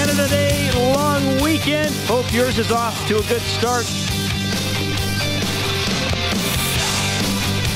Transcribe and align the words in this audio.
Canada 0.00 0.28
Day 0.28 0.70
long 0.94 1.42
weekend. 1.42 1.94
Hope 2.06 2.32
yours 2.32 2.56
is 2.56 2.72
off 2.72 2.96
to 3.06 3.18
a 3.18 3.22
good 3.24 3.42
start. 3.42 3.84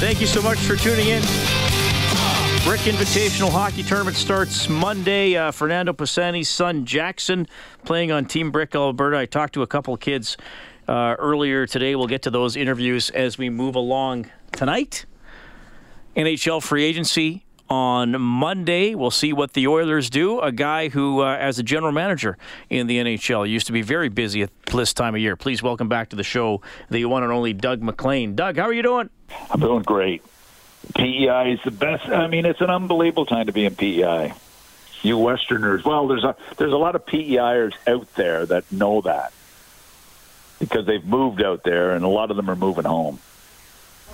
Thank 0.01 0.23
you 0.23 0.27
so 0.27 0.41
much 0.41 0.57
for 0.61 0.75
tuning 0.75 1.09
in. 1.09 1.21
Brick 2.65 2.81
Invitational 2.81 3.51
Hockey 3.51 3.83
Tournament 3.83 4.17
starts 4.17 4.71
Monday. 4.71 5.37
Uh, 5.37 5.51
Fernando 5.51 5.93
Pisani's 5.93 6.49
son 6.49 6.87
Jackson 6.87 7.47
playing 7.85 8.11
on 8.11 8.25
Team 8.25 8.51
Brick 8.51 8.75
Alberta. 8.75 9.19
I 9.19 9.27
talked 9.27 9.53
to 9.53 9.63
a 9.63 9.67
couple 9.67 9.95
kids 9.99 10.39
uh, 10.89 11.17
earlier 11.19 11.67
today. 11.67 11.95
We'll 11.95 12.07
get 12.07 12.23
to 12.23 12.31
those 12.31 12.57
interviews 12.57 13.11
as 13.11 13.37
we 13.37 13.51
move 13.51 13.75
along 13.75 14.31
tonight. 14.51 15.05
NHL 16.17 16.63
free 16.63 16.85
agency 16.85 17.44
on 17.69 18.21
Monday. 18.21 18.95
We'll 18.95 19.11
see 19.11 19.33
what 19.33 19.53
the 19.53 19.67
Oilers 19.67 20.11
do. 20.11 20.41
A 20.41 20.53
guy 20.53 20.89
who, 20.89 21.21
uh, 21.21 21.37
as 21.37 21.59
a 21.59 21.63
general 21.63 21.93
manager 21.93 22.37
in 22.71 22.87
the 22.87 22.99
NHL, 22.99 23.49
used 23.49 23.67
to 23.67 23.73
be 23.73 23.83
very 23.83 24.09
busy 24.09 24.43
at 24.43 24.51
this 24.67 24.93
time 24.93 25.15
of 25.15 25.21
year. 25.21 25.37
Please 25.37 25.63
welcome 25.63 25.89
back 25.89 26.11
to 26.11 26.17
the 26.17 26.23
show 26.23 26.61
the 26.91 27.05
one 27.07 27.23
and 27.23 27.33
only 27.33 27.53
Doug 27.53 27.83
MacLean. 27.83 28.35
Doug, 28.35 28.57
how 28.57 28.65
are 28.65 28.73
you 28.73 28.83
doing? 28.83 29.11
I'm 29.51 29.61
doing 29.61 29.83
great. 29.83 30.23
PEI 30.95 31.53
is 31.53 31.61
the 31.65 31.71
best. 31.71 32.09
I 32.09 32.27
mean, 32.27 32.45
it's 32.45 32.61
an 32.61 32.71
unbelievable 32.71 33.27
time 33.27 33.47
to 33.47 33.53
be 33.53 33.65
in 33.65 33.75
PEI. 33.75 34.35
You 35.03 35.19
Westerners, 35.19 35.85
well, 35.85 36.07
there's 36.09 36.25
a 36.25 36.35
there's 36.57 36.73
a 36.73 36.79
lot 36.79 36.95
of 36.95 37.05
PEIers 37.05 37.75
out 37.87 38.15
there 38.15 38.47
that 38.47 38.71
know 38.73 39.03
that 39.03 39.33
because 40.59 40.87
they've 40.87 41.05
moved 41.05 41.43
out 41.43 41.63
there, 41.63 41.95
and 41.95 42.05
a 42.05 42.09
lot 42.09 42.31
of 42.31 42.37
them 42.37 42.49
are 42.49 42.57
moving 42.57 42.85
home. 42.85 43.19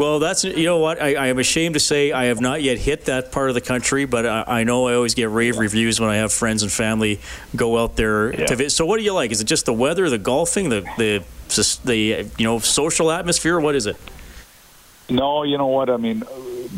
Well, 0.01 0.19
that's 0.19 0.45
you 0.45 0.65
know 0.65 0.79
what 0.79 1.03
I, 1.03 1.15
I 1.15 1.27
am 1.27 1.39
ashamed 1.39 1.75
to 1.75 1.81
say 1.81 2.11
I 2.11 2.25
have 2.25 2.41
not 2.41 2.63
yet 2.63 2.79
hit 2.79 3.05
that 3.05 3.33
part 3.33 3.51
of 3.51 3.55
the 3.55 3.61
country, 3.61 4.07
but 4.07 4.25
I, 4.25 4.45
I 4.47 4.65
know 4.65 4.89
I 4.89 4.95
always 4.95 5.13
get 5.13 5.29
rave 5.29 5.59
reviews 5.59 6.01
when 6.01 6.09
I 6.09 6.17
have 6.17 6.33
friends 6.33 6.63
and 6.63 6.73
family 6.73 7.21
go 7.55 7.77
out 7.77 7.97
there 7.97 8.33
Yeah. 8.33 8.47
to 8.47 8.57
visit. 8.57 8.71
So, 8.71 8.87
what 8.87 8.97
do 8.97 9.03
you 9.03 9.13
like? 9.13 9.31
Is 9.31 9.43
it 9.43 9.45
just 9.45 9.67
the 9.67 9.75
weather, 9.75 10.09
the 10.09 10.17
golfing, 10.17 10.71
the 10.71 10.89
the 10.97 11.23
the 11.85 12.31
you 12.39 12.45
know 12.47 12.61
social 12.61 13.11
atmosphere? 13.11 13.61
What 13.61 13.75
is 13.75 13.85
it? 13.85 13.97
No, 15.11 15.43
you 15.43 15.59
know 15.59 15.67
what? 15.67 15.91
I 15.91 15.99
mean, 15.99 16.23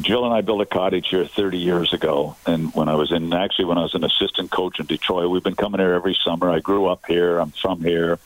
Jill 0.00 0.24
and 0.24 0.34
I 0.34 0.40
built 0.40 0.60
a 0.60 0.66
cottage 0.66 1.08
here 1.08 1.24
30 1.24 1.58
years 1.58 1.92
ago, 1.92 2.34
and 2.44 2.74
when 2.74 2.88
I 2.88 2.96
was 2.96 3.12
in 3.12 3.32
actually 3.32 3.66
when 3.66 3.78
I 3.78 3.82
was 3.82 3.94
an 3.94 4.02
assistant 4.02 4.50
coach 4.50 4.80
in 4.80 4.86
Detroit, 4.86 5.30
we've 5.30 5.44
been 5.44 5.54
coming 5.54 5.78
here 5.78 5.92
every 5.92 6.18
summer. 6.24 6.50
I 6.50 6.58
grew 6.58 6.86
up 6.86 7.04
here. 7.06 7.38
I'm 7.38 7.52
from 7.52 7.82
here. 7.82 8.18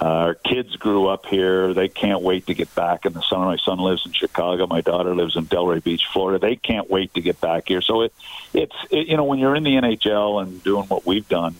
Uh, 0.00 0.04
our 0.04 0.34
kids 0.34 0.76
grew 0.76 1.08
up 1.08 1.26
here. 1.26 1.74
They 1.74 1.88
can't 1.88 2.22
wait 2.22 2.46
to 2.46 2.54
get 2.54 2.74
back 2.74 3.04
in 3.04 3.12
the 3.12 3.20
summer. 3.20 3.44
My 3.44 3.58
son 3.58 3.78
lives 3.78 4.06
in 4.06 4.12
Chicago. 4.12 4.66
My 4.66 4.80
daughter 4.80 5.14
lives 5.14 5.36
in 5.36 5.44
Delray 5.44 5.84
Beach, 5.84 6.06
Florida. 6.10 6.38
They 6.38 6.56
can't 6.56 6.88
wait 6.88 7.12
to 7.14 7.20
get 7.20 7.40
back 7.40 7.68
here. 7.68 7.82
So 7.82 8.02
it, 8.02 8.14
it's 8.54 8.74
it, 8.90 9.08
you 9.08 9.16
know 9.18 9.24
when 9.24 9.38
you're 9.38 9.54
in 9.54 9.62
the 9.62 9.74
NHL 9.74 10.42
and 10.42 10.62
doing 10.64 10.86
what 10.86 11.04
we've 11.04 11.28
done 11.28 11.54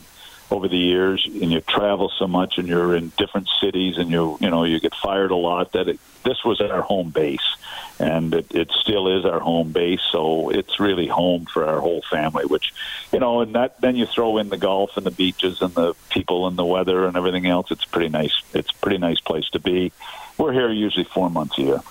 over 0.51 0.67
the 0.67 0.77
years, 0.77 1.25
and 1.25 1.51
you 1.51 1.61
travel 1.61 2.11
so 2.19 2.27
much, 2.27 2.57
and 2.57 2.67
you're 2.67 2.95
in 2.95 3.11
different 3.17 3.47
cities, 3.61 3.97
and 3.97 4.11
you 4.11 4.37
you 4.41 4.49
know 4.49 4.65
you 4.65 4.79
get 4.79 4.93
fired 4.93 5.31
a 5.31 5.35
lot. 5.35 5.71
That 5.71 5.87
it, 5.87 5.99
this 6.23 6.43
was 6.43 6.59
our 6.61 6.81
home 6.81 7.09
base, 7.09 7.55
and 7.99 8.33
it, 8.33 8.53
it 8.53 8.71
still 8.71 9.17
is 9.17 9.25
our 9.25 9.39
home 9.39 9.71
base. 9.71 10.01
So 10.11 10.49
it's 10.49 10.79
really 10.79 11.07
home 11.07 11.45
for 11.45 11.65
our 11.65 11.79
whole 11.79 12.03
family. 12.11 12.45
Which, 12.45 12.73
you 13.13 13.19
know, 13.19 13.41
and 13.41 13.55
that 13.55 13.79
then 13.81 13.95
you 13.95 14.05
throw 14.05 14.37
in 14.37 14.49
the 14.49 14.57
golf 14.57 14.97
and 14.97 15.05
the 15.05 15.11
beaches 15.11 15.61
and 15.61 15.73
the 15.73 15.93
people 16.09 16.47
and 16.47 16.57
the 16.57 16.65
weather 16.65 17.05
and 17.05 17.15
everything 17.15 17.47
else. 17.47 17.71
It's 17.71 17.85
pretty 17.85 18.09
nice. 18.09 18.41
It's 18.53 18.71
a 18.71 18.75
pretty 18.75 18.97
nice 18.97 19.21
place 19.21 19.49
to 19.51 19.59
be. 19.59 19.91
We're 20.37 20.53
here 20.53 20.71
usually 20.71 21.05
four 21.05 21.29
months 21.29 21.57
a 21.57 21.61
year. 21.61 21.81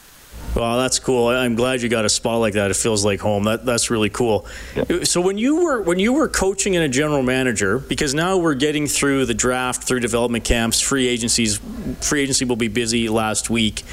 Well, 0.55 0.79
that's 0.79 0.99
cool. 0.99 1.29
I'm 1.29 1.55
glad 1.55 1.81
you 1.81 1.89
got 1.89 2.05
a 2.05 2.09
spot 2.09 2.41
like 2.41 2.55
that. 2.55 2.71
It 2.71 2.77
feels 2.77 3.05
like 3.05 3.21
home. 3.21 3.45
That 3.45 3.65
that's 3.65 3.89
really 3.89 4.11
cool. 4.11 4.47
So 5.05 5.21
when 5.21 5.39
you 5.39 5.63
were 5.63 5.81
when 5.81 5.99
you 5.99 6.13
were 6.13 6.29
coaching 6.29 6.75
and 6.75 6.85
a 6.85 6.89
general 6.89 7.23
manager, 7.23 7.79
because 7.79 8.15
now 8.15 8.37
we're 8.37 8.55
getting 8.55 8.87
through 8.87 9.27
the 9.27 9.35
draft, 9.35 9.85
through 9.85 10.01
development 10.01 10.45
camps, 10.45 10.81
free 10.81 11.07
agencies. 11.07 11.61
Free 12.01 12.23
agency 12.23 12.45
will 12.45 12.57
be 12.57 12.69
busy 12.69 13.09
last 13.09 13.49
week. 13.49 13.85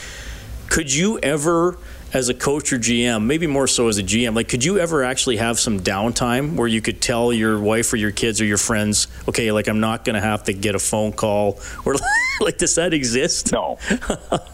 Could 0.69 0.94
you 0.94 1.19
ever, 1.19 1.78
as 2.13 2.29
a 2.29 2.34
coach 2.34 2.72
or 2.72 2.78
GM, 2.78 3.25
maybe 3.25 3.47
more 3.47 3.68
so 3.68 3.88
as 3.88 3.97
a 3.97 4.03
GM, 4.03 4.35
like 4.35 4.47
could 4.47 4.63
you 4.63 4.79
ever 4.79 5.03
actually 5.03 5.38
have 5.38 5.59
some 5.59 5.79
downtime 5.79 6.56
where 6.56 6.68
you 6.68 6.81
could 6.81 7.01
tell 7.01 7.34
your 7.34 7.59
wife 7.59 7.91
or 7.94 7.97
your 7.97 8.12
kids 8.12 8.41
or 8.41 8.45
your 8.45 8.57
friends, 8.57 9.07
okay, 9.28 9.51
like 9.51 9.68
I'm 9.68 9.79
not 9.79 10.06
going 10.06 10.16
to 10.16 10.22
have 10.22 10.44
to 10.45 10.53
get 10.53 10.75
a 10.75 10.79
phone 10.79 11.12
call, 11.12 11.59
or 11.85 11.95
like 12.40 12.57
does 12.57 12.75
that 12.75 12.94
exist? 12.94 13.51
No. 13.51 13.78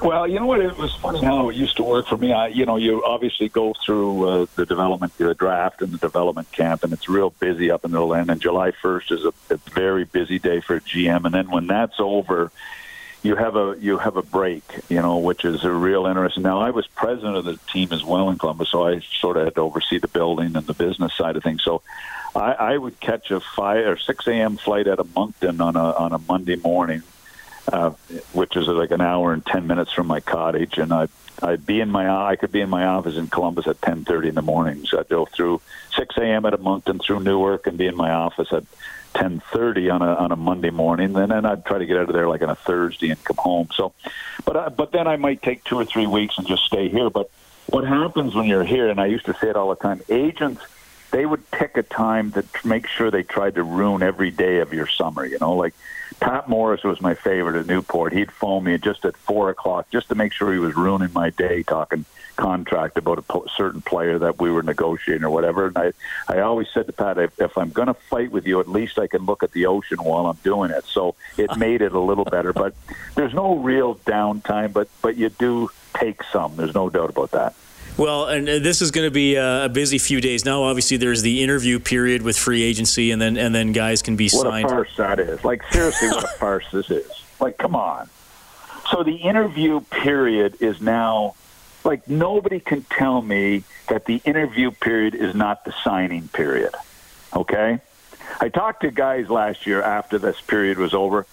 well, 0.01 0.27
you 0.27 0.39
know 0.39 0.45
what? 0.45 0.61
It 0.61 0.77
was 0.77 0.93
funny 0.95 1.23
how 1.23 1.49
it 1.49 1.55
used 1.55 1.77
to 1.77 1.83
work 1.83 2.07
for 2.07 2.17
me. 2.17 2.33
I, 2.33 2.47
you 2.47 2.65
know, 2.65 2.77
you 2.77 3.03
obviously 3.05 3.49
go 3.49 3.73
through 3.85 4.29
uh, 4.29 4.45
the 4.55 4.65
development, 4.65 5.17
the 5.17 5.33
draft, 5.33 5.81
and 5.81 5.91
the 5.91 5.97
development 5.97 6.51
camp, 6.51 6.83
and 6.83 6.93
it's 6.93 7.09
real 7.09 7.31
busy 7.31 7.71
up 7.71 7.85
until 7.85 8.09
then. 8.09 8.29
And 8.29 8.41
July 8.41 8.71
1st 8.71 9.11
is 9.11 9.25
a, 9.25 9.53
a 9.53 9.57
very 9.73 10.05
busy 10.05 10.39
day 10.39 10.61
for 10.61 10.75
a 10.75 10.81
GM. 10.81 11.25
And 11.25 11.33
then 11.33 11.49
when 11.49 11.67
that's 11.67 11.99
over, 11.99 12.51
you 13.23 13.35
have 13.37 13.55
a 13.55 13.75
you 13.79 13.97
have 13.97 14.17
a 14.17 14.21
break, 14.21 14.63
you 14.89 15.01
know, 15.01 15.17
which 15.17 15.45
is 15.45 15.63
a 15.63 15.71
real 15.71 16.05
interesting. 16.05 16.43
Now, 16.43 16.59
I 16.59 16.71
was 16.71 16.85
president 16.87 17.37
of 17.37 17.45
the 17.45 17.57
team 17.71 17.93
as 17.93 18.03
well 18.03 18.29
in 18.29 18.37
Columbus, 18.37 18.69
so 18.69 18.85
I 18.85 18.99
sort 18.99 19.37
of 19.37 19.45
had 19.45 19.55
to 19.55 19.61
oversee 19.61 19.97
the 19.97 20.09
building 20.09 20.55
and 20.57 20.67
the 20.67 20.73
business 20.73 21.13
side 21.15 21.37
of 21.37 21.43
things. 21.43 21.63
So, 21.63 21.81
I, 22.35 22.51
I 22.51 22.77
would 22.77 22.99
catch 22.99 23.31
a 23.31 23.39
five 23.39 23.87
or 23.87 23.97
six 23.97 24.27
a.m. 24.27 24.57
flight 24.57 24.87
out 24.87 24.99
of 24.99 25.15
Moncton 25.15 25.61
on 25.61 25.77
a 25.77 25.91
on 25.91 26.11
a 26.11 26.19
Monday 26.19 26.57
morning, 26.57 27.01
uh, 27.71 27.91
which 28.33 28.57
is 28.57 28.67
like 28.67 28.91
an 28.91 29.01
hour 29.01 29.31
and 29.31 29.45
ten 29.45 29.67
minutes 29.67 29.93
from 29.93 30.07
my 30.07 30.19
cottage, 30.19 30.77
and 30.77 30.93
I. 30.93 31.07
I'd 31.43 31.65
be 31.65 31.81
in 31.81 31.89
my 31.89 32.09
I 32.09 32.37
could 32.37 32.51
be 32.51 32.61
in 32.61 32.69
my 32.69 32.85
office 32.85 33.17
in 33.17 33.27
Columbus 33.27 33.67
at 33.67 33.81
ten 33.81 34.05
thirty 34.05 34.29
in 34.29 34.35
the 34.35 34.41
morning. 34.41 34.85
So 34.85 34.99
I'd 34.99 35.09
go 35.09 35.25
through 35.25 35.61
six 35.95 36.15
a.m. 36.17 36.45
out 36.45 36.53
of 36.53 36.61
Moncton 36.61 36.99
through 36.99 37.19
Newark 37.19 37.67
and 37.67 37.77
be 37.77 37.87
in 37.87 37.95
my 37.95 38.11
office 38.11 38.53
at 38.53 38.63
ten 39.13 39.41
thirty 39.51 39.89
on 39.89 40.01
a 40.01 40.13
on 40.15 40.31
a 40.31 40.37
Monday 40.37 40.69
morning. 40.69 41.15
And 41.17 41.31
then 41.31 41.45
I'd 41.45 41.65
try 41.65 41.79
to 41.79 41.85
get 41.85 41.97
out 41.97 42.07
of 42.07 42.13
there 42.13 42.29
like 42.29 42.41
on 42.41 42.49
a 42.49 42.55
Thursday 42.55 43.09
and 43.09 43.21
come 43.23 43.37
home. 43.37 43.67
So, 43.75 43.93
but 44.45 44.55
I, 44.55 44.69
but 44.69 44.91
then 44.93 45.05
I 45.05 45.17
might 45.17 45.41
take 45.41 45.65
two 45.65 45.77
or 45.77 45.85
three 45.85 46.07
weeks 46.07 46.37
and 46.37 46.47
just 46.47 46.63
stay 46.63 46.87
here. 46.87 47.09
But 47.09 47.29
what 47.67 47.83
happens 47.83 48.33
when 48.33 48.45
you're 48.45 48.63
here? 48.63 48.89
And 48.89 49.01
I 49.01 49.07
used 49.07 49.25
to 49.25 49.33
say 49.33 49.49
it 49.49 49.57
all 49.57 49.69
the 49.69 49.75
time. 49.75 50.01
Agents 50.09 50.61
they 51.11 51.25
would 51.27 51.51
pick 51.51 51.77
a 51.77 51.83
time 51.83 52.31
to 52.31 52.43
make 52.65 52.87
sure 52.87 53.11
they 53.11 53.21
tried 53.21 53.53
to 53.55 53.63
ruin 53.63 54.01
every 54.01 54.31
day 54.31 54.59
of 54.59 54.73
your 54.73 54.87
summer. 54.87 55.23
You 55.25 55.37
know, 55.39 55.53
like 55.53 55.75
Pat 56.19 56.49
Morris 56.49 56.83
was 56.83 57.01
my 57.01 57.13
favorite 57.13 57.55
at 57.55 57.67
Newport. 57.67 58.13
He'd 58.13 58.31
phone 58.31 58.63
me 58.63 58.77
just 58.77 59.05
at 59.05 59.17
four 59.17 59.49
o'clock 59.49 59.89
just 59.91 60.09
to 60.09 60.15
make 60.15 60.33
sure 60.33 60.51
he 60.51 60.59
was 60.59 60.75
ruining 60.75 61.11
my 61.13 61.29
day 61.29 61.63
talking 61.63 62.05
contract 62.35 62.97
about 62.97 63.19
a 63.19 63.21
po- 63.21 63.45
certain 63.55 63.81
player 63.81 64.19
that 64.19 64.39
we 64.39 64.51
were 64.51 64.63
negotiating 64.63 65.23
or 65.23 65.29
whatever. 65.29 65.67
And 65.67 65.77
I, 65.77 65.93
I 66.27 66.39
always 66.39 66.67
said 66.73 66.87
to 66.87 66.93
Pat, 66.93 67.17
if, 67.17 67.39
if 67.39 67.57
I'm 67.57 67.69
going 67.69 67.87
to 67.87 67.93
fight 67.93 68.31
with 68.31 68.47
you, 68.47 68.59
at 68.59 68.67
least 68.67 68.97
I 68.97 69.07
can 69.07 69.25
look 69.25 69.43
at 69.43 69.51
the 69.51 69.67
ocean 69.67 70.03
while 70.03 70.25
I'm 70.27 70.37
doing 70.43 70.71
it. 70.71 70.85
So 70.85 71.15
it 71.37 71.55
made 71.57 71.81
it 71.81 71.93
a 71.93 71.99
little 71.99 72.25
better. 72.25 72.53
But 72.53 72.75
there's 73.15 73.33
no 73.33 73.57
real 73.57 73.95
downtime, 73.95 74.73
but 74.73 74.89
but 75.01 75.15
you 75.15 75.29
do 75.29 75.69
take 75.93 76.23
some. 76.23 76.55
There's 76.55 76.73
no 76.73 76.89
doubt 76.89 77.09
about 77.09 77.31
that. 77.31 77.55
Well, 77.97 78.25
and 78.25 78.49
uh, 78.49 78.59
this 78.59 78.81
is 78.81 78.89
going 78.89 79.05
to 79.05 79.11
be 79.11 79.37
uh, 79.37 79.65
a 79.65 79.69
busy 79.69 79.99
few 79.99 80.19
days. 80.19 80.45
Now, 80.45 80.63
obviously, 80.63 80.97
there's 80.97 81.21
the 81.21 81.43
interview 81.43 81.79
period 81.79 82.23
with 82.23 82.37
free 82.37 82.63
agency, 82.63 83.11
and 83.11 83.21
then 83.21 83.37
and 83.37 83.53
then 83.53 83.71
guys 83.71 84.01
can 84.01 84.15
be 84.15 84.29
What 84.29 84.47
signed. 84.47 84.65
What 84.65 84.73
a 84.73 84.75
farce 84.75 84.97
that 84.97 85.19
is. 85.19 85.43
Like, 85.43 85.61
seriously, 85.71 86.09
what 86.09 86.23
a 86.23 86.27
farce 86.39 86.65
this 86.71 86.89
is. 86.89 87.09
Like, 87.39 87.57
come 87.57 87.75
on. 87.75 88.09
So 88.89 89.03
the 89.03 89.15
interview 89.15 89.79
period 89.81 90.57
is 90.59 90.81
now, 90.81 91.35
like, 91.83 92.07
nobody 92.07 92.59
can 92.59 92.83
tell 92.83 93.21
me 93.21 93.63
that 93.89 94.05
the 94.05 94.21
interview 94.25 94.71
period 94.71 95.15
is 95.15 95.35
not 95.35 95.63
the 95.63 95.73
signing 95.83 96.27
period. 96.29 96.73
Okay? 97.35 97.79
I 98.41 98.49
talked 98.49 98.81
to 98.81 98.91
guys 98.91 99.29
last 99.29 99.67
year 99.67 99.81
after 99.81 100.17
this 100.17 100.39
period 100.41 100.77
was 100.77 100.93
over. 100.93 101.25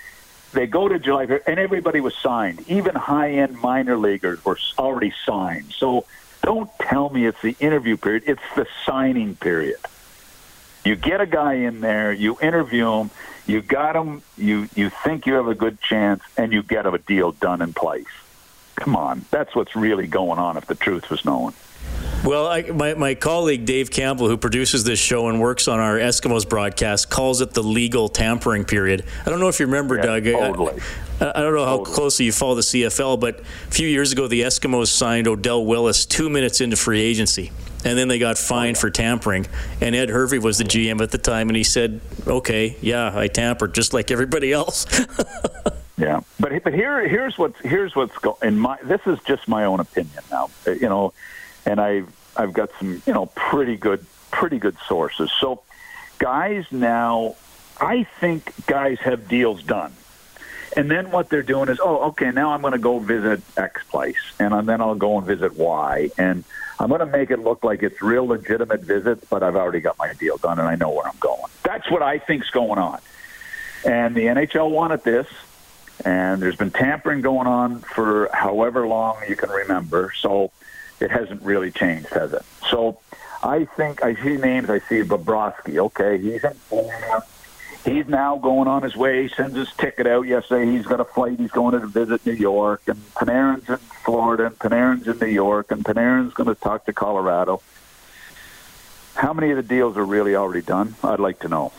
they 0.52 0.66
go 0.66 0.88
to 0.88 0.98
July, 0.98 1.40
and 1.46 1.58
everybody 1.58 2.00
was 2.00 2.14
signed. 2.16 2.64
Even 2.68 2.94
high-end 2.94 3.60
minor 3.60 3.96
leaguers 3.96 4.44
were 4.44 4.58
already 4.78 5.12
signed. 5.24 5.72
So 5.72 6.04
don't 6.42 6.70
tell 6.78 7.10
me 7.10 7.26
it's 7.26 7.40
the 7.42 7.56
interview 7.60 7.96
period. 7.96 8.24
It's 8.26 8.42
the 8.56 8.66
signing 8.86 9.36
period. 9.36 9.78
You 10.84 10.96
get 10.96 11.20
a 11.20 11.26
guy 11.26 11.54
in 11.54 11.80
there, 11.80 12.12
you 12.12 12.38
interview 12.40 12.90
him, 12.90 13.10
you 13.46 13.60
got 13.60 13.94
him, 13.96 14.22
you 14.38 14.68
you 14.74 14.88
think 14.88 15.26
you 15.26 15.34
have 15.34 15.48
a 15.48 15.54
good 15.54 15.80
chance, 15.80 16.22
and 16.36 16.52
you 16.52 16.62
get 16.62 16.86
a 16.86 16.96
deal 16.98 17.32
done 17.32 17.60
in 17.60 17.74
place. 17.74 18.06
Come 18.76 18.96
on, 18.96 19.26
that's 19.30 19.54
what's 19.54 19.76
really 19.76 20.06
going 20.06 20.38
on. 20.38 20.56
If 20.56 20.66
the 20.66 20.74
truth 20.74 21.10
was 21.10 21.24
known. 21.24 21.52
Well, 22.22 22.46
I, 22.46 22.62
my, 22.62 22.92
my 22.94 23.14
colleague 23.14 23.64
Dave 23.64 23.90
Campbell, 23.90 24.28
who 24.28 24.36
produces 24.36 24.84
this 24.84 24.98
show 24.98 25.28
and 25.28 25.40
works 25.40 25.68
on 25.68 25.80
our 25.80 25.96
Eskimos 25.96 26.46
broadcast, 26.46 27.08
calls 27.08 27.40
it 27.40 27.54
the 27.54 27.62
legal 27.62 28.10
tampering 28.10 28.66
period. 28.66 29.06
I 29.24 29.30
don't 29.30 29.40
know 29.40 29.48
if 29.48 29.58
you 29.58 29.64
remember, 29.64 29.96
yeah, 29.96 30.02
Doug. 30.02 30.24
Totally. 30.24 30.82
I, 31.20 31.30
I, 31.30 31.40
don't 31.40 31.54
know 31.54 31.64
how 31.64 31.78
totally. 31.78 31.94
closely 31.94 32.26
you 32.26 32.32
follow 32.32 32.56
the 32.56 32.60
CFL, 32.60 33.18
but 33.18 33.40
a 33.40 33.70
few 33.70 33.88
years 33.88 34.12
ago, 34.12 34.28
the 34.28 34.42
Eskimos 34.42 34.88
signed 34.88 35.28
Odell 35.28 35.64
Willis 35.64 36.04
two 36.04 36.28
minutes 36.28 36.60
into 36.60 36.76
free 36.76 37.00
agency. 37.00 37.52
And 37.86 37.96
then 37.96 38.08
they 38.08 38.18
got 38.18 38.36
fined 38.36 38.76
oh, 38.76 38.80
for 38.80 38.90
tampering. 38.90 39.46
And 39.80 39.94
Ed 39.94 40.10
Hervey 40.10 40.38
was 40.38 40.58
the 40.58 40.64
GM 40.64 41.00
at 41.00 41.12
the 41.12 41.18
time, 41.18 41.48
and 41.48 41.56
he 41.56 41.64
said, 41.64 42.02
okay, 42.26 42.76
yeah, 42.82 43.16
I 43.16 43.28
tampered 43.28 43.72
just 43.72 43.94
like 43.94 44.10
everybody 44.10 44.52
else. 44.52 44.84
yeah. 45.96 46.20
But, 46.38 46.62
but 46.62 46.74
here, 46.74 47.08
here's 47.08 47.38
what's, 47.38 47.58
here's 47.60 47.96
what's 47.96 48.18
going 48.18 48.36
in 48.42 48.58
my, 48.58 48.76
this 48.82 49.00
is 49.06 49.18
just 49.20 49.48
my 49.48 49.64
own 49.64 49.80
opinion 49.80 50.22
now. 50.30 50.50
Uh, 50.66 50.72
you 50.72 50.90
know, 50.90 51.14
and 51.66 51.80
I've 51.80 52.08
I've 52.36 52.52
got 52.52 52.70
some 52.78 53.02
you 53.06 53.12
know 53.12 53.26
pretty 53.26 53.76
good 53.76 54.04
pretty 54.30 54.58
good 54.58 54.76
sources. 54.86 55.30
So 55.40 55.62
guys 56.18 56.64
now, 56.70 57.36
I 57.80 58.04
think 58.04 58.52
guys 58.66 58.98
have 59.00 59.28
deals 59.28 59.62
done. 59.62 59.92
And 60.76 60.88
then 60.88 61.10
what 61.10 61.30
they're 61.30 61.42
doing 61.42 61.68
is, 61.68 61.80
oh, 61.82 62.10
okay, 62.10 62.30
now 62.30 62.52
I'm 62.52 62.60
going 62.60 62.74
to 62.74 62.78
go 62.78 63.00
visit 63.00 63.42
X 63.56 63.82
place, 63.90 64.20
and 64.38 64.68
then 64.68 64.80
I'll 64.80 64.94
go 64.94 65.18
and 65.18 65.26
visit 65.26 65.56
Y, 65.56 66.10
and 66.16 66.44
I'm 66.78 66.88
going 66.88 67.00
to 67.00 67.06
make 67.06 67.32
it 67.32 67.40
look 67.40 67.64
like 67.64 67.82
it's 67.82 68.00
real 68.00 68.24
legitimate 68.24 68.82
visits, 68.82 69.24
but 69.28 69.42
I've 69.42 69.56
already 69.56 69.80
got 69.80 69.98
my 69.98 70.12
deal 70.14 70.36
done, 70.36 70.60
and 70.60 70.68
I 70.68 70.76
know 70.76 70.90
where 70.90 71.08
I'm 71.08 71.18
going. 71.18 71.50
That's 71.64 71.90
what 71.90 72.02
I 72.02 72.18
think's 72.18 72.50
going 72.50 72.78
on. 72.78 73.00
And 73.84 74.14
the 74.14 74.26
NHL 74.26 74.70
wanted 74.70 75.02
this, 75.02 75.26
and 76.04 76.40
there's 76.40 76.56
been 76.56 76.70
tampering 76.70 77.20
going 77.20 77.48
on 77.48 77.80
for 77.80 78.30
however 78.32 78.86
long 78.86 79.16
you 79.28 79.34
can 79.34 79.50
remember. 79.50 80.12
So 80.20 80.52
it 81.00 81.10
hasn't 81.10 81.42
really 81.42 81.70
changed, 81.70 82.08
has 82.10 82.32
it? 82.32 82.42
So 82.68 82.98
I 83.42 83.64
think 83.64 84.02
I 84.02 84.14
see 84.14 84.36
names. 84.36 84.70
I 84.70 84.78
see 84.80 85.02
Bobrovsky. 85.02 85.78
Okay, 85.78 86.18
he's 86.18 86.44
in 86.44 86.54
Florida. 86.54 87.24
He's 87.84 88.06
now 88.06 88.36
going 88.36 88.68
on 88.68 88.82
his 88.82 88.94
way. 88.94 89.22
He 89.22 89.28
Sends 89.34 89.56
his 89.56 89.72
ticket 89.72 90.06
out 90.06 90.26
yesterday. 90.26 90.70
He's 90.70 90.86
got 90.86 91.00
a 91.00 91.04
flight. 91.04 91.38
He's 91.38 91.50
going 91.50 91.80
to 91.80 91.86
visit 91.86 92.24
New 92.26 92.32
York. 92.32 92.82
And 92.86 92.98
Panarin's 93.14 93.68
in 93.70 93.78
Florida. 93.78 94.46
And 94.46 94.58
Panarin's 94.58 95.08
in 95.08 95.18
New 95.18 95.32
York. 95.32 95.70
And 95.70 95.82
Panarin's 95.82 96.34
going 96.34 96.48
to 96.48 96.54
talk 96.54 96.84
to 96.84 96.92
Colorado. 96.92 97.62
How 99.14 99.32
many 99.32 99.50
of 99.50 99.56
the 99.56 99.62
deals 99.62 99.96
are 99.96 100.04
really 100.04 100.36
already 100.36 100.60
done? 100.60 100.94
I'd 101.02 101.20
like 101.20 101.38
to 101.40 101.48
know. 101.48 101.72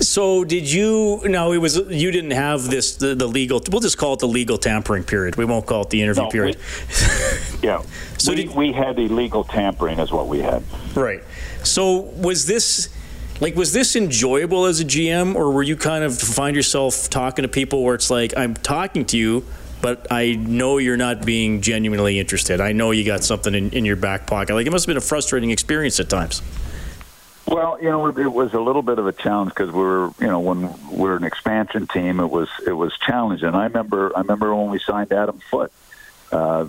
So 0.00 0.44
did 0.44 0.70
you? 0.70 1.20
No, 1.24 1.52
it 1.52 1.58
was 1.58 1.76
you 1.76 2.10
didn't 2.10 2.30
have 2.30 2.64
this 2.64 2.96
the, 2.96 3.14
the, 3.14 3.26
legal. 3.26 3.62
We'll 3.70 3.82
just 3.82 3.98
call 3.98 4.14
it 4.14 4.20
the 4.20 4.28
legal 4.28 4.56
tampering 4.56 5.04
period. 5.04 5.36
We 5.36 5.44
won't 5.44 5.66
call 5.66 5.82
it 5.82 5.90
the 5.90 6.02
interview 6.02 6.22
no, 6.22 6.30
period. 6.30 6.56
We, 6.56 7.58
yeah. 7.68 7.82
so 8.16 8.32
we, 8.32 8.44
did, 8.44 8.54
we 8.54 8.72
had 8.72 8.98
illegal 8.98 9.44
tampering, 9.44 9.98
is 9.98 10.10
what 10.10 10.26
we 10.26 10.38
had. 10.38 10.62
Right. 10.94 11.22
So 11.62 11.96
was 11.96 12.46
this? 12.46 12.88
Like, 13.40 13.56
was 13.56 13.72
this 13.72 13.96
enjoyable 13.96 14.66
as 14.66 14.80
a 14.80 14.84
GM, 14.84 15.34
or 15.34 15.50
were 15.50 15.62
you 15.62 15.74
kind 15.74 16.04
of 16.04 16.18
find 16.18 16.54
yourself 16.54 17.08
talking 17.08 17.42
to 17.42 17.48
people 17.48 17.82
where 17.82 17.94
it's 17.94 18.10
like, 18.10 18.36
I'm 18.36 18.52
talking 18.52 19.06
to 19.06 19.16
you, 19.16 19.46
but 19.80 20.06
I 20.10 20.32
know 20.32 20.76
you're 20.76 20.98
not 20.98 21.24
being 21.24 21.62
genuinely 21.62 22.18
interested. 22.18 22.60
I 22.60 22.72
know 22.72 22.90
you 22.90 23.02
got 23.02 23.24
something 23.24 23.54
in, 23.54 23.70
in 23.70 23.86
your 23.86 23.96
back 23.96 24.26
pocket. 24.26 24.54
Like, 24.54 24.66
it 24.66 24.70
must 24.70 24.84
have 24.84 24.88
been 24.88 24.98
a 24.98 25.00
frustrating 25.00 25.50
experience 25.52 25.98
at 26.00 26.10
times. 26.10 26.42
Well, 27.50 27.78
you 27.82 27.90
know, 27.90 28.06
it 28.06 28.32
was 28.32 28.54
a 28.54 28.60
little 28.60 28.80
bit 28.82 29.00
of 29.00 29.08
a 29.08 29.12
challenge 29.12 29.50
because 29.50 29.72
we 29.72 29.82
are 29.82 30.06
you 30.20 30.28
know, 30.28 30.38
when 30.38 30.72
we're 30.88 31.16
an 31.16 31.24
expansion 31.24 31.88
team, 31.88 32.20
it 32.20 32.30
was 32.30 32.48
it 32.64 32.72
was 32.72 32.96
challenging. 32.96 33.48
I 33.48 33.64
remember, 33.64 34.16
I 34.16 34.20
remember 34.20 34.54
when 34.54 34.70
we 34.70 34.78
signed 34.78 35.12
Adam 35.12 35.40
Foote 35.50 35.72
uh, 36.30 36.68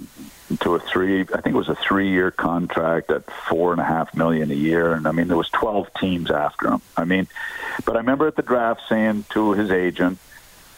to 0.61 0.73
a 0.73 0.79
three, 0.79 1.21
I 1.21 1.39
think 1.41 1.53
it 1.53 1.53
was 1.53 1.69
a 1.69 1.75
three-year 1.75 2.31
contract 2.31 3.11
at 3.11 3.29
four 3.29 3.73
and 3.73 3.79
a 3.79 3.83
half 3.83 4.15
million 4.15 4.49
a 4.49 4.55
year, 4.55 4.93
and 4.93 5.07
I 5.07 5.11
mean 5.11 5.27
there 5.27 5.37
was 5.37 5.49
twelve 5.49 5.93
teams 5.99 6.31
after 6.31 6.69
him. 6.69 6.81
I 6.97 7.05
mean, 7.05 7.27
but 7.85 7.95
I 7.95 7.99
remember 7.99 8.25
at 8.25 8.35
the 8.35 8.41
draft 8.41 8.81
saying 8.89 9.25
to 9.29 9.51
his 9.51 9.69
agent, 9.69 10.17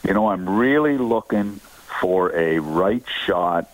you 0.05 0.13
know, 0.13 0.27
I'm 0.27 0.50
really 0.50 0.97
looking 0.97 1.61
for 2.01 2.35
a 2.35 2.59
right 2.59 3.05
shot 3.25 3.69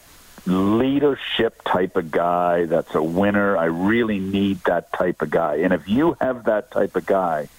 leadership 0.46 1.62
type 1.64 1.96
of 1.96 2.12
guy 2.12 2.66
that's 2.66 2.94
a 2.96 3.02
winner. 3.02 3.58
I 3.58 3.66
really 3.66 4.20
need 4.20 4.60
that 4.66 4.94
type 4.94 5.22
of 5.22 5.30
guy. 5.30 5.58
And 5.58 5.74
if 5.74 5.88
you 5.88 6.16
have 6.22 6.46
that 6.46 6.72
type 6.72 6.96
of 6.96 7.06
guy, 7.06 7.50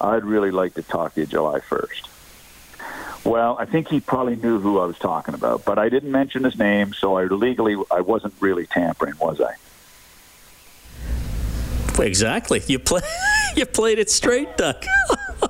I'd 0.00 0.24
really 0.24 0.50
like 0.50 0.74
to 0.74 0.82
talk 0.82 1.14
to 1.14 1.20
you 1.20 1.26
July 1.26 1.60
1st. 1.60 2.08
Well, 3.24 3.56
I 3.58 3.66
think 3.66 3.88
he 3.88 4.00
probably 4.00 4.36
knew 4.36 4.60
who 4.60 4.78
I 4.78 4.86
was 4.86 4.98
talking 4.98 5.34
about, 5.34 5.64
but 5.64 5.78
I 5.78 5.88
didn't 5.88 6.12
mention 6.12 6.44
his 6.44 6.58
name, 6.58 6.94
so 6.94 7.16
I 7.16 7.24
legally 7.24 7.76
I 7.90 8.00
wasn't 8.00 8.34
really 8.40 8.66
tampering, 8.66 9.14
was 9.18 9.40
I? 9.40 9.54
Exactly. 12.02 12.62
You 12.66 12.78
play 12.78 13.00
you 13.56 13.66
played 13.66 13.98
it 13.98 14.08
straight, 14.08 14.56
Doug. 14.56 14.84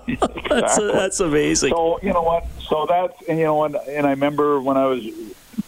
that's 0.49 0.77
that's 0.77 1.21
amazing. 1.21 1.71
So 1.71 2.01
you 2.03 2.13
know 2.13 2.23
what? 2.23 2.47
So 2.69 2.87
that's 2.89 3.15
and 3.29 3.39
you 3.39 3.45
know 3.45 3.57
what? 3.57 3.87
And 3.87 4.07
I 4.07 4.11
remember 4.11 4.61
when 4.61 4.77
I 4.77 4.87
was 4.87 5.05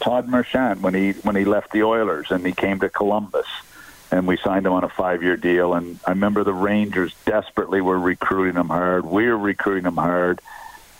Todd 0.00 0.28
Marchant 0.28 0.80
when 0.80 0.94
he 0.94 1.12
when 1.12 1.36
he 1.36 1.44
left 1.44 1.72
the 1.72 1.82
Oilers 1.82 2.30
and 2.30 2.44
he 2.44 2.52
came 2.52 2.80
to 2.80 2.88
Columbus, 2.88 3.46
and 4.10 4.26
we 4.26 4.36
signed 4.36 4.66
him 4.66 4.72
on 4.72 4.84
a 4.84 4.88
five-year 4.88 5.36
deal. 5.36 5.74
And 5.74 6.00
I 6.06 6.10
remember 6.10 6.42
the 6.42 6.52
Rangers 6.52 7.14
desperately 7.24 7.80
were 7.80 7.98
recruiting 7.98 8.56
him 8.56 8.68
hard. 8.68 9.04
We 9.04 9.26
were 9.26 9.38
recruiting 9.38 9.84
him 9.84 9.96
hard. 9.96 10.40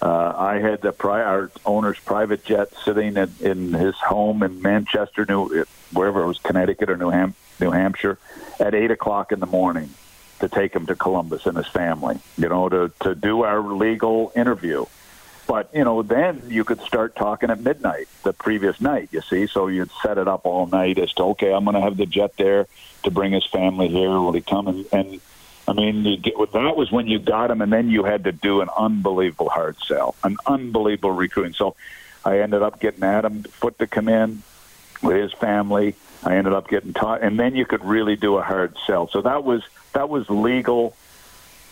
Uh, 0.02 0.32
I 0.35 0.61
had 0.61 0.81
the 0.81 0.93
pri- 0.93 1.23
our 1.23 1.50
owner's 1.67 1.99
private 1.99 2.44
jet 2.44 2.73
sitting 2.85 3.17
in, 3.17 3.32
in 3.41 3.73
his 3.75 3.94
home 3.97 4.43
in 4.43 4.62
Manchester, 4.62 5.26
New 5.29 5.67
wherever 5.93 6.23
it 6.23 6.26
was, 6.26 6.38
Connecticut 6.38 6.88
or 6.88 6.96
New, 6.96 7.11
Ham- 7.11 7.35
New 7.58 7.70
Hampshire, 7.70 8.19
at 8.58 8.75
eight 8.75 8.91
o'clock 8.91 9.31
in 9.31 9.41
the 9.41 9.46
morning 9.46 9.91
to 10.38 10.49
take 10.49 10.75
him 10.75 10.87
to 10.87 10.94
Columbus 10.94 11.44
and 11.44 11.55
his 11.55 11.67
family. 11.67 12.19
You 12.38 12.49
know, 12.49 12.69
to 12.70 12.91
to 13.00 13.14
do 13.14 13.43
our 13.43 13.61
legal 13.61 14.32
interview. 14.35 14.87
But 15.50 15.75
you 15.75 15.82
know, 15.82 16.02
then 16.02 16.44
you 16.47 16.62
could 16.62 16.81
start 16.82 17.17
talking 17.17 17.50
at 17.50 17.61
midnight 17.61 18.06
the 18.23 18.32
previous 18.32 18.81
night. 18.81 19.08
You 19.11 19.20
see, 19.20 19.49
so 19.49 19.67
you'd 19.67 19.91
set 20.01 20.17
it 20.17 20.29
up 20.29 20.46
all 20.46 20.67
night 20.67 20.96
as 20.96 21.13
to 21.15 21.24
okay, 21.34 21.53
I'm 21.53 21.65
going 21.65 21.74
to 21.74 21.81
have 21.81 21.96
the 21.96 22.06
jet 22.06 22.36
there 22.36 22.69
to 23.03 23.10
bring 23.10 23.32
his 23.32 23.44
family 23.46 23.89
here. 23.89 24.10
Will 24.10 24.31
he 24.31 24.43
come? 24.43 24.69
And, 24.69 24.86
and 24.93 25.20
I 25.67 25.72
mean, 25.72 26.05
you 26.05 26.19
get, 26.19 26.34
that 26.53 26.77
was 26.77 26.93
when 26.93 27.08
you 27.08 27.19
got 27.19 27.51
him, 27.51 27.63
and 27.63 27.72
then 27.72 27.91
you 27.91 28.05
had 28.05 28.22
to 28.24 28.32
do 28.32 28.60
an 28.60 28.69
unbelievable 28.79 29.48
hard 29.48 29.77
sell, 29.89 30.15
an 30.22 30.36
unbelievable 30.46 31.10
recruiting. 31.10 31.55
So 31.55 31.74
I 32.24 32.39
ended 32.39 32.63
up 32.63 32.79
getting 32.79 33.03
Adam 33.03 33.43
Foote 33.43 33.81
to 33.81 33.89
come 33.89 34.08
in 34.08 34.44
with 35.03 35.17
his 35.17 35.32
family. 35.32 35.96
I 36.22 36.36
ended 36.36 36.53
up 36.53 36.69
getting 36.69 36.93
Todd, 36.93 37.22
and 37.22 37.41
then 37.41 37.56
you 37.56 37.67
could 37.67 37.84
really 37.84 38.15
do 38.15 38.36
a 38.36 38.43
hard 38.43 38.77
sell. 38.86 39.08
So 39.08 39.22
that 39.22 39.43
was 39.43 39.65
that 39.94 40.08
was 40.08 40.31
legal 40.31 40.94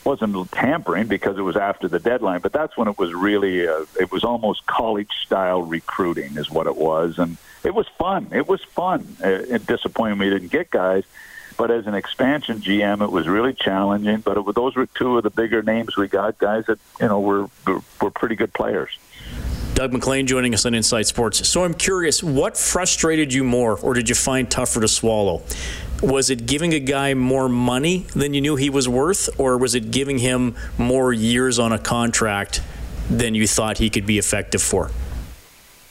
wasn't 0.04 0.50
tampering 0.52 1.06
because 1.06 1.38
it 1.38 1.42
was 1.42 1.56
after 1.56 1.88
the 1.88 1.98
deadline, 1.98 2.40
but 2.40 2.52
that's 2.52 2.76
when 2.76 2.88
it 2.88 2.98
was 2.98 3.12
really 3.12 3.66
uh, 3.68 3.84
it 4.00 4.10
was 4.10 4.24
almost 4.24 4.66
college 4.66 5.10
style 5.24 5.62
recruiting 5.62 6.36
is 6.36 6.50
what 6.50 6.66
it 6.66 6.76
was, 6.76 7.18
and 7.18 7.36
it 7.64 7.74
was 7.74 7.86
fun. 7.98 8.28
It 8.32 8.48
was 8.48 8.62
fun. 8.62 9.16
Uh, 9.22 9.28
it 9.28 9.66
disappointing 9.66 10.18
we 10.18 10.30
didn't 10.30 10.50
get 10.50 10.70
guys, 10.70 11.04
but 11.56 11.70
as 11.70 11.86
an 11.86 11.94
expansion 11.94 12.60
GM, 12.60 13.02
it 13.02 13.10
was 13.10 13.28
really 13.28 13.52
challenging. 13.52 14.20
But 14.20 14.38
it, 14.38 14.54
those 14.54 14.76
were 14.76 14.86
two 14.86 15.18
of 15.18 15.24
the 15.24 15.30
bigger 15.30 15.62
names 15.62 15.96
we 15.96 16.08
got, 16.08 16.38
guys 16.38 16.66
that 16.66 16.78
you 17.00 17.08
know 17.08 17.20
were 17.20 17.48
were, 17.66 17.82
were 18.00 18.10
pretty 18.10 18.36
good 18.36 18.52
players. 18.54 18.90
Doug 19.74 19.92
MacLean 19.92 20.26
joining 20.26 20.54
us 20.54 20.66
on 20.66 20.74
Inside 20.74 21.06
Sports. 21.06 21.48
So 21.48 21.62
I'm 21.62 21.72
curious, 21.72 22.20
what 22.20 22.56
frustrated 22.56 23.32
you 23.32 23.44
more, 23.44 23.78
or 23.78 23.94
did 23.94 24.08
you 24.08 24.16
find 24.16 24.50
tougher 24.50 24.80
to 24.80 24.88
swallow? 24.88 25.42
Was 26.02 26.30
it 26.30 26.46
giving 26.46 26.72
a 26.74 26.80
guy 26.80 27.14
more 27.14 27.48
money 27.48 28.06
than 28.14 28.34
you 28.34 28.40
knew 28.40 28.56
he 28.56 28.70
was 28.70 28.88
worth, 28.88 29.28
or 29.38 29.58
was 29.58 29.74
it 29.74 29.90
giving 29.90 30.18
him 30.18 30.54
more 30.76 31.12
years 31.12 31.58
on 31.58 31.72
a 31.72 31.78
contract 31.78 32.62
than 33.10 33.34
you 33.34 33.46
thought 33.46 33.78
he 33.78 33.90
could 33.90 34.06
be 34.06 34.18
effective 34.18 34.62
for? 34.62 34.90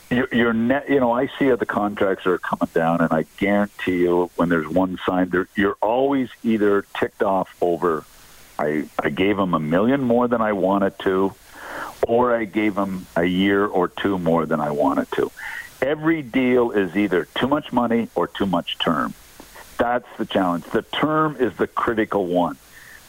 Your 0.09 0.53
net, 0.53 0.89
you 0.89 1.01
know, 1.01 1.11
I 1.11 1.27
see 1.37 1.47
how 1.47 1.57
the 1.57 1.65
contracts 1.65 2.25
are 2.25 2.37
coming 2.37 2.69
down, 2.73 3.01
and 3.01 3.11
I 3.11 3.25
guarantee 3.37 4.03
you, 4.03 4.31
when 4.37 4.47
there's 4.47 4.67
one 4.67 4.97
signed, 5.05 5.35
you're 5.55 5.77
always 5.81 6.29
either 6.43 6.85
ticked 6.97 7.21
off 7.21 7.53
over. 7.61 8.05
I 8.57 8.87
I 8.97 9.09
gave 9.09 9.37
him 9.37 9.53
a 9.53 9.59
million 9.59 10.01
more 10.01 10.29
than 10.29 10.41
I 10.41 10.53
wanted 10.53 10.97
to, 10.99 11.35
or 12.07 12.33
I 12.33 12.45
gave 12.45 12.77
him 12.77 13.05
a 13.17 13.25
year 13.25 13.65
or 13.65 13.89
two 13.89 14.17
more 14.17 14.45
than 14.45 14.61
I 14.61 14.71
wanted 14.71 15.11
to. 15.13 15.29
Every 15.81 16.21
deal 16.21 16.71
is 16.71 16.95
either 16.95 17.25
too 17.35 17.49
much 17.49 17.73
money 17.73 18.07
or 18.15 18.27
too 18.27 18.45
much 18.45 18.79
term. 18.79 19.13
That's 19.77 20.07
the 20.17 20.25
challenge. 20.25 20.65
The 20.65 20.81
term 20.81 21.37
is 21.39 21.53
the 21.57 21.67
critical 21.67 22.27
one. 22.27 22.57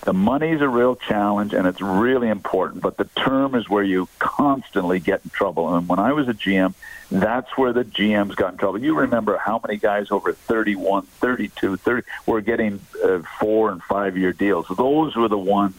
the 0.04 0.12
money's 0.12 0.60
a 0.60 0.68
real 0.68 0.94
challenge 0.96 1.52
and 1.52 1.66
it's 1.66 1.80
really 1.80 2.28
important, 2.28 2.82
but 2.82 2.96
the 2.96 3.04
term 3.16 3.54
is 3.54 3.68
where 3.68 3.82
you 3.82 4.08
constantly 4.18 5.00
get 5.00 5.20
in 5.24 5.30
trouble. 5.30 5.74
And 5.74 5.88
when 5.88 5.98
I 5.98 6.12
was 6.12 6.28
a 6.28 6.34
GM, 6.34 6.74
that's 7.10 7.56
where 7.58 7.72
the 7.72 7.84
GMs 7.84 8.36
got 8.36 8.52
in 8.52 8.58
trouble. 8.58 8.80
You 8.80 8.94
remember 8.94 9.36
how 9.36 9.60
many 9.66 9.78
guys 9.78 10.10
over 10.10 10.32
31, 10.32 11.02
32, 11.02 11.76
30 11.76 12.06
were 12.26 12.40
getting 12.40 12.80
uh, 13.02 13.18
four 13.40 13.70
and 13.70 13.82
five 13.82 14.16
year 14.16 14.32
deals. 14.32 14.66
Those 14.68 15.16
were 15.16 15.28
the 15.28 15.38
ones. 15.38 15.76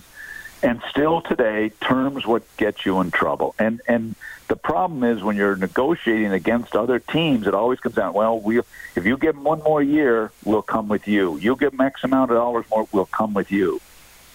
And 0.61 0.81
still 0.89 1.21
today, 1.21 1.69
terms 1.81 2.27
what 2.27 2.43
get 2.57 2.85
you 2.85 2.99
in 2.99 3.11
trouble. 3.11 3.55
And 3.57 3.81
and 3.87 4.15
the 4.49 4.57
problem 4.57 5.03
is 5.05 5.23
when 5.23 5.37
you're 5.37 5.55
negotiating 5.55 6.33
against 6.33 6.75
other 6.75 6.99
teams, 6.99 7.47
it 7.47 7.53
always 7.53 7.79
comes 7.79 7.95
down. 7.95 8.13
Well, 8.13 8.39
we 8.39 8.59
if 8.95 9.05
you 9.05 9.17
give 9.17 9.35
them 9.35 9.45
one 9.45 9.63
more 9.63 9.81
year, 9.81 10.31
we'll 10.43 10.61
come 10.61 10.89
with 10.89 11.07
you. 11.07 11.37
You 11.37 11.55
give 11.55 11.71
them 11.71 11.81
X 11.81 12.03
amount 12.03 12.31
of 12.31 12.37
dollars 12.37 12.65
more, 12.69 12.87
we'll 12.91 13.05
come 13.05 13.33
with 13.33 13.51
you 13.51 13.79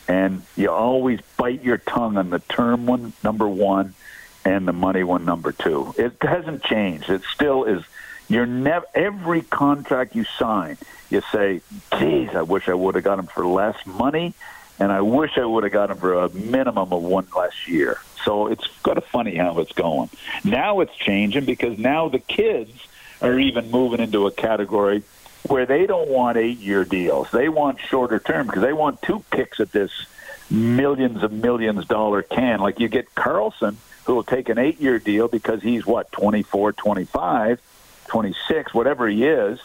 and 0.09 0.43
you 0.57 0.71
always 0.71 1.21
bite 1.37 1.63
your 1.63 1.79
tongue 1.79 2.17
on 2.17 2.31
the 2.31 2.39
term 2.39 2.87
one 2.87 3.13
number 3.23 3.49
one 3.49 3.95
and 4.45 4.69
the 4.69 4.73
money 4.73 5.03
one 5.03 5.25
number 5.25 5.53
two. 5.53 5.95
It 5.97 6.17
hasn't 6.21 6.63
changed. 6.63 7.09
It 7.09 7.23
still 7.33 7.65
is. 7.65 7.83
You're 8.29 8.47
never 8.47 8.87
every 8.95 9.43
contract 9.43 10.15
you 10.15 10.25
sign, 10.25 10.79
you 11.11 11.23
say, 11.33 11.61
"Geez, 11.99 12.35
I 12.35 12.43
wish 12.43 12.69
I 12.69 12.75
would 12.75 12.95
have 12.95 13.05
got 13.05 13.19
him 13.19 13.27
for 13.27 13.47
less 13.47 13.77
money, 13.87 14.35
and 14.79 14.91
I 14.93 15.01
wish 15.01 15.39
I 15.39 15.45
would 15.45 15.65
have 15.65 15.73
got 15.73 15.91
him 15.91 15.99
for 15.99 16.15
a 16.15 16.31
minimum 16.31 16.93
of 16.93 17.03
one 17.03 17.27
less 17.37 17.69
year." 17.69 17.99
So 18.25 18.47
it's 18.47 18.67
kind 18.83 18.97
of 18.99 19.05
funny 19.05 19.37
how 19.37 19.59
it's 19.59 19.73
going. 19.73 20.09
Now 20.45 20.81
it's 20.81 20.97
changing 20.97 21.45
because 21.45 21.79
now 21.79 22.09
the 22.09 22.19
kids 22.19 22.73
are 23.21 23.39
even 23.39 23.71
moving 23.71 24.01
into 24.01 24.27
a 24.27 24.31
category 24.31 25.03
where 25.49 25.67
they 25.67 25.87
don't 25.87 26.09
want 26.09 26.37
eight 26.39 26.59
year 26.59 26.85
deals. 26.85 27.31
They 27.31 27.49
want 27.49 27.81
shorter 27.81 28.19
term 28.19 28.47
because 28.47 28.63
they 28.63 28.73
want 28.73 29.03
two 29.03 29.23
kicks 29.31 29.61
at 29.61 29.73
this 29.73 29.91
millions 30.51 31.23
of 31.23 31.33
millions 31.33 31.87
dollar 31.87 32.23
can. 32.23 32.61
Like 32.61 32.81
you 32.81 32.89
get 32.89 33.15
Carlson, 33.15 33.77
who 34.05 34.15
will 34.15 34.25
take 34.25 34.49
an 34.49 34.59
eight 34.59 34.81
year 34.81 34.99
deal 34.99 35.29
because 35.29 35.63
he's 35.63 35.87
what, 35.87 36.11
24, 36.13 36.73
25, 36.73 37.61
26, 38.07 38.75
whatever 38.75 39.09
he 39.09 39.27
is. 39.27 39.61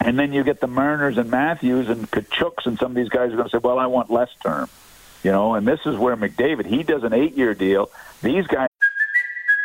And 0.00 0.18
then 0.18 0.32
you 0.32 0.44
get 0.44 0.60
the 0.60 0.66
Marners 0.66 1.18
and 1.18 1.30
Matthews 1.30 1.88
and 1.88 2.10
Tkachuks 2.10 2.66
and 2.66 2.78
some 2.78 2.92
of 2.92 2.96
these 2.96 3.08
guys 3.08 3.32
are 3.32 3.36
going 3.36 3.48
to 3.48 3.50
say, 3.50 3.58
well, 3.58 3.78
I 3.78 3.86
want 3.86 4.10
less 4.10 4.30
term. 4.42 4.68
You 5.22 5.32
know, 5.32 5.54
and 5.54 5.66
this 5.66 5.80
is 5.86 5.96
where 5.96 6.16
McDavid, 6.16 6.66
he 6.66 6.82
does 6.82 7.02
an 7.02 7.12
eight 7.12 7.36
year 7.36 7.54
deal. 7.54 7.90
These 8.22 8.46
guys 8.46 8.68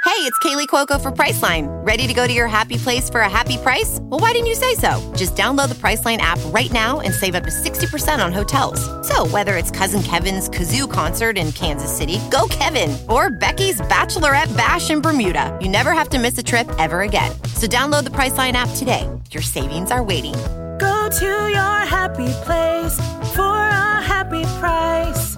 Hey, 0.03 0.27
it's 0.27 0.37
Kaley 0.39 0.67
Cuoco 0.67 0.99
for 1.01 1.11
Priceline. 1.11 1.67
Ready 1.85 2.05
to 2.05 2.13
go 2.13 2.27
to 2.27 2.33
your 2.33 2.47
happy 2.47 2.77
place 2.77 3.09
for 3.09 3.21
a 3.21 3.29
happy 3.29 3.57
price? 3.57 3.99
Well, 4.01 4.19
why 4.19 4.33
didn't 4.33 4.47
you 4.47 4.55
say 4.55 4.73
so? 4.73 4.99
Just 5.15 5.35
download 5.35 5.69
the 5.69 5.75
Priceline 5.75 6.17
app 6.17 6.39
right 6.47 6.71
now 6.71 7.01
and 7.01 7.13
save 7.13 7.33
up 7.33 7.43
to 7.43 7.49
60% 7.49 8.23
on 8.23 8.33
hotels. 8.33 8.81
So, 9.07 9.27
whether 9.27 9.57
it's 9.57 9.71
Cousin 9.71 10.01
Kevin's 10.01 10.49
Kazoo 10.49 10.91
concert 10.91 11.37
in 11.37 11.51
Kansas 11.51 11.95
City, 11.95 12.19
go 12.29 12.47
Kevin, 12.49 12.97
or 13.09 13.29
Becky's 13.29 13.79
Bachelorette 13.81 14.55
Bash 14.57 14.89
in 14.89 15.01
Bermuda, 15.01 15.57
you 15.61 15.69
never 15.69 15.91
have 15.91 16.09
to 16.09 16.19
miss 16.19 16.37
a 16.37 16.43
trip 16.43 16.69
ever 16.77 17.01
again. 17.01 17.31
So, 17.61 17.67
download 17.67 18.05
the 18.05 18.09
Priceline 18.09 18.53
app 18.53 18.69
today. 18.75 19.07
Your 19.29 19.43
savings 19.43 19.91
are 19.91 20.03
waiting. 20.03 20.33
Go 20.79 21.09
to 21.19 21.47
your 21.55 21.77
happy 21.85 22.29
place 22.43 22.95
for 23.35 23.41
a 23.41 24.01
happy 24.01 24.41
price. 24.57 25.35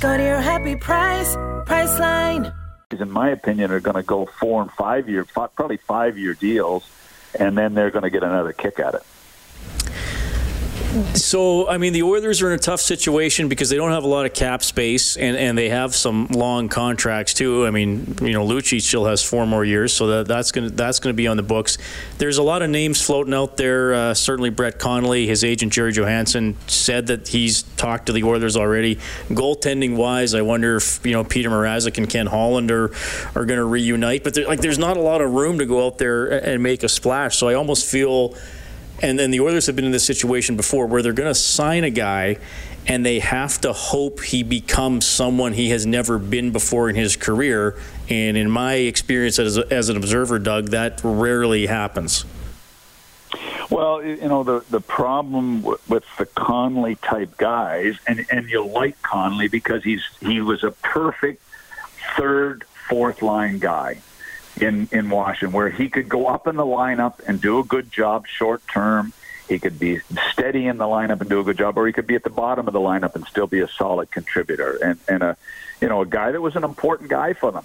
Go 0.00 0.16
to 0.16 0.22
your 0.22 0.40
happy 0.40 0.76
price, 0.76 1.36
Priceline 1.68 2.54
in 3.00 3.10
my 3.10 3.28
opinion, 3.28 3.70
are 3.70 3.80
going 3.80 3.96
to 3.96 4.02
go 4.02 4.24
four 4.24 4.62
and 4.62 4.70
five 4.70 5.10
year, 5.10 5.26
probably 5.26 5.76
five 5.76 6.16
year 6.16 6.32
deals, 6.32 6.88
and 7.38 7.58
then 7.58 7.74
they're 7.74 7.90
going 7.90 8.04
to 8.04 8.10
get 8.10 8.22
another 8.22 8.54
kick 8.54 8.78
at 8.78 8.94
it. 8.94 9.02
So, 11.14 11.68
I 11.68 11.78
mean, 11.78 11.92
the 11.92 12.02
Oilers 12.02 12.40
are 12.42 12.48
in 12.48 12.54
a 12.54 12.62
tough 12.62 12.80
situation 12.80 13.48
because 13.48 13.68
they 13.68 13.76
don't 13.76 13.90
have 13.90 14.04
a 14.04 14.08
lot 14.08 14.24
of 14.24 14.32
cap 14.32 14.62
space, 14.62 15.16
and, 15.16 15.36
and 15.36 15.56
they 15.56 15.68
have 15.68 15.94
some 15.94 16.26
long 16.28 16.68
contracts 16.68 17.34
too. 17.34 17.66
I 17.66 17.70
mean, 17.70 18.16
you 18.22 18.32
know, 18.32 18.46
Lucic 18.46 18.80
still 18.80 19.04
has 19.04 19.22
four 19.22 19.46
more 19.46 19.64
years, 19.64 19.92
so 19.92 20.06
that, 20.06 20.28
that's 20.28 20.52
going 20.52 20.68
to 20.68 20.74
that's 20.74 20.98
to 21.00 21.12
be 21.12 21.26
on 21.26 21.36
the 21.36 21.42
books. 21.42 21.78
There's 22.18 22.38
a 22.38 22.42
lot 22.42 22.62
of 22.62 22.70
names 22.70 23.02
floating 23.02 23.34
out 23.34 23.56
there. 23.56 23.94
Uh, 23.94 24.14
certainly, 24.14 24.50
Brett 24.50 24.78
Connolly, 24.78 25.26
his 25.26 25.44
agent 25.44 25.72
Jerry 25.72 25.92
Johansson, 25.92 26.56
said 26.66 27.08
that 27.08 27.28
he's 27.28 27.62
talked 27.62 28.06
to 28.06 28.12
the 28.12 28.22
Oilers 28.24 28.56
already. 28.56 28.96
Goaltending 29.28 29.96
wise, 29.96 30.34
I 30.34 30.42
wonder 30.42 30.76
if 30.76 31.04
you 31.04 31.12
know 31.12 31.24
Petr 31.24 31.46
Mrazek 31.46 31.98
and 31.98 32.08
Ken 32.08 32.26
Holland 32.26 32.70
are 32.70 32.90
are 33.34 33.44
going 33.44 33.58
to 33.58 33.64
reunite, 33.64 34.24
but 34.24 34.34
there, 34.34 34.46
like, 34.46 34.60
there's 34.60 34.78
not 34.78 34.96
a 34.96 35.00
lot 35.00 35.20
of 35.20 35.32
room 35.32 35.58
to 35.58 35.66
go 35.66 35.86
out 35.86 35.98
there 35.98 36.26
and 36.26 36.62
make 36.62 36.82
a 36.82 36.88
splash. 36.88 37.36
So 37.36 37.48
I 37.48 37.54
almost 37.54 37.86
feel 37.86 38.34
and 39.02 39.18
then 39.18 39.30
the 39.30 39.40
Oilers 39.40 39.66
have 39.66 39.76
been 39.76 39.84
in 39.84 39.92
this 39.92 40.04
situation 40.04 40.56
before 40.56 40.86
where 40.86 41.02
they're 41.02 41.12
going 41.12 41.28
to 41.30 41.34
sign 41.34 41.84
a 41.84 41.90
guy 41.90 42.38
and 42.86 43.04
they 43.04 43.18
have 43.18 43.60
to 43.62 43.72
hope 43.72 44.22
he 44.22 44.42
becomes 44.42 45.06
someone 45.06 45.52
he 45.52 45.70
has 45.70 45.84
never 45.84 46.18
been 46.18 46.52
before 46.52 46.88
in 46.88 46.94
his 46.94 47.16
career. 47.16 47.76
And 48.08 48.36
in 48.36 48.50
my 48.50 48.74
experience 48.74 49.38
as, 49.38 49.58
a, 49.58 49.72
as 49.72 49.88
an 49.88 49.96
observer, 49.96 50.38
Doug, 50.38 50.70
that 50.70 51.00
rarely 51.02 51.66
happens. 51.66 52.24
Well, 53.68 54.04
you 54.04 54.28
know 54.28 54.44
the 54.44 54.64
the 54.70 54.80
problem 54.80 55.62
with 55.62 56.04
the 56.18 56.26
Connolly 56.26 56.94
type 56.94 57.36
guys, 57.36 57.96
and 58.06 58.24
and 58.30 58.48
you 58.48 58.64
like 58.64 59.02
Connolly 59.02 59.48
because 59.48 59.82
he's 59.82 60.02
he 60.20 60.40
was 60.40 60.62
a 60.62 60.70
perfect 60.70 61.42
third, 62.16 62.64
fourth 62.88 63.22
line 63.22 63.58
guy 63.58 64.00
in 64.60 64.88
in 64.92 65.10
Washington, 65.10 65.52
where 65.52 65.70
he 65.70 65.88
could 65.88 66.08
go 66.08 66.26
up 66.26 66.46
in 66.46 66.56
the 66.56 66.64
lineup 66.64 67.20
and 67.26 67.40
do 67.40 67.58
a 67.58 67.64
good 67.64 67.90
job 67.90 68.26
short 68.26 68.62
term. 68.68 69.12
He 69.48 69.60
could 69.60 69.78
be 69.78 70.00
steady 70.32 70.66
in 70.66 70.78
the 70.78 70.86
lineup 70.86 71.20
and 71.20 71.30
do 71.30 71.38
a 71.38 71.44
good 71.44 71.56
job, 71.56 71.78
or 71.78 71.86
he 71.86 71.92
could 71.92 72.06
be 72.06 72.16
at 72.16 72.24
the 72.24 72.30
bottom 72.30 72.66
of 72.66 72.72
the 72.72 72.80
lineup 72.80 73.14
and 73.14 73.24
still 73.26 73.46
be 73.46 73.60
a 73.60 73.68
solid 73.68 74.10
contributor 74.10 74.76
and 74.82 74.98
and 75.08 75.22
a 75.22 75.36
you 75.80 75.88
know 75.88 76.00
a 76.00 76.06
guy 76.06 76.32
that 76.32 76.40
was 76.40 76.56
an 76.56 76.64
important 76.64 77.10
guy 77.10 77.32
for 77.32 77.52
them. 77.52 77.64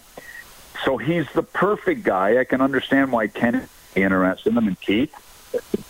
So 0.85 0.97
he's 0.97 1.27
the 1.33 1.43
perfect 1.43 2.03
guy. 2.03 2.39
I 2.39 2.43
can 2.43 2.61
understand 2.61 3.11
why 3.11 3.27
Ken 3.27 3.67
interested 3.95 4.49
in 4.49 4.57
him 4.57 4.67
and 4.67 4.79
Keith, 4.79 5.13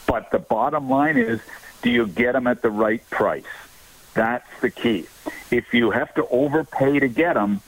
but 0.08 0.32
the 0.32 0.40
bottom 0.40 0.90
line 0.90 1.18
is, 1.18 1.40
do 1.82 1.90
you 1.90 2.08
get 2.08 2.36
him 2.36 2.48
at 2.48 2.62
the 2.62 2.72
right 2.72 3.08
price? 3.10 3.46
That's 4.14 4.48
the 4.60 4.70
key. 4.70 5.08
If 5.52 5.74
you 5.74 5.92
have 5.92 6.14
to 6.16 6.28
overpay 6.28 7.00
to 7.00 7.08
get 7.08 7.38
him, 7.38 7.62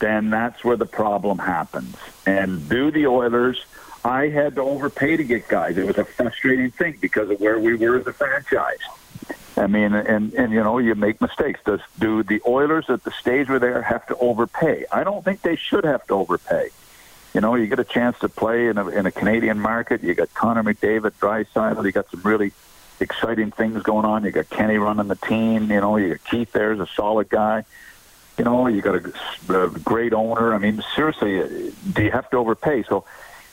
then 0.00 0.30
that's 0.30 0.64
where 0.64 0.76
the 0.76 0.86
problem 0.86 1.38
happens. 1.38 1.96
And 2.26 2.68
do 2.68 2.90
the 2.90 3.06
Oilers, 3.06 3.64
I 4.04 4.28
had 4.28 4.56
to 4.56 4.62
overpay 4.62 5.16
to 5.18 5.24
get 5.24 5.48
guys. 5.48 5.78
It 5.78 5.86
was 5.86 5.98
a 5.98 6.04
frustrating 6.04 6.70
thing 6.70 6.98
because 7.00 7.30
of 7.30 7.40
where 7.40 7.58
we 7.58 7.74
were 7.74 7.98
as 7.98 8.06
a 8.06 8.12
franchise. 8.12 8.80
I 9.56 9.66
mean, 9.66 9.92
and 9.94 10.32
and 10.32 10.52
you 10.52 10.62
know, 10.62 10.78
you 10.78 10.94
make 10.94 11.20
mistakes. 11.20 11.60
Does 11.64 11.80
do 11.98 12.22
the 12.22 12.40
Oilers 12.46 12.88
at 12.88 13.04
the 13.04 13.10
stage 13.10 13.48
where 13.48 13.58
they 13.58 13.68
are 13.68 13.82
have 13.82 14.06
to 14.06 14.16
overpay? 14.16 14.86
I 14.90 15.04
don't 15.04 15.24
think 15.24 15.42
they 15.42 15.56
should 15.56 15.84
have 15.84 16.06
to 16.06 16.14
overpay. 16.14 16.70
You 17.34 17.40
know, 17.40 17.54
you 17.54 17.66
get 17.66 17.78
a 17.78 17.84
chance 17.84 18.18
to 18.20 18.28
play 18.28 18.68
in 18.68 18.78
a 18.78 18.88
in 18.88 19.06
a 19.06 19.10
Canadian 19.10 19.60
market. 19.60 20.02
You 20.02 20.14
got 20.14 20.32
Connor 20.34 20.62
McDavid, 20.62 21.12
Draisaitl. 21.20 21.84
You 21.84 21.92
got 21.92 22.10
some 22.10 22.22
really 22.22 22.52
exciting 23.00 23.50
things 23.50 23.82
going 23.82 24.06
on. 24.06 24.24
You 24.24 24.30
got 24.30 24.48
Kenny 24.48 24.78
running 24.78 25.08
the 25.08 25.16
team. 25.16 25.70
You 25.70 25.80
know, 25.80 25.96
you 25.96 26.10
got 26.10 26.24
Keith 26.24 26.52
there 26.52 26.72
as 26.72 26.80
a 26.80 26.86
solid 26.86 27.28
guy. 27.28 27.64
You 28.40 28.44
know, 28.44 28.68
you 28.68 28.80
got 28.80 28.94
a, 28.94 29.64
a 29.64 29.68
great 29.68 30.14
owner. 30.14 30.54
I 30.54 30.58
mean, 30.58 30.82
seriously, 30.96 31.42
uh, 31.42 31.72
do 31.92 32.02
you 32.02 32.10
have 32.10 32.30
to 32.30 32.38
overpay? 32.38 32.84
So, 32.84 33.04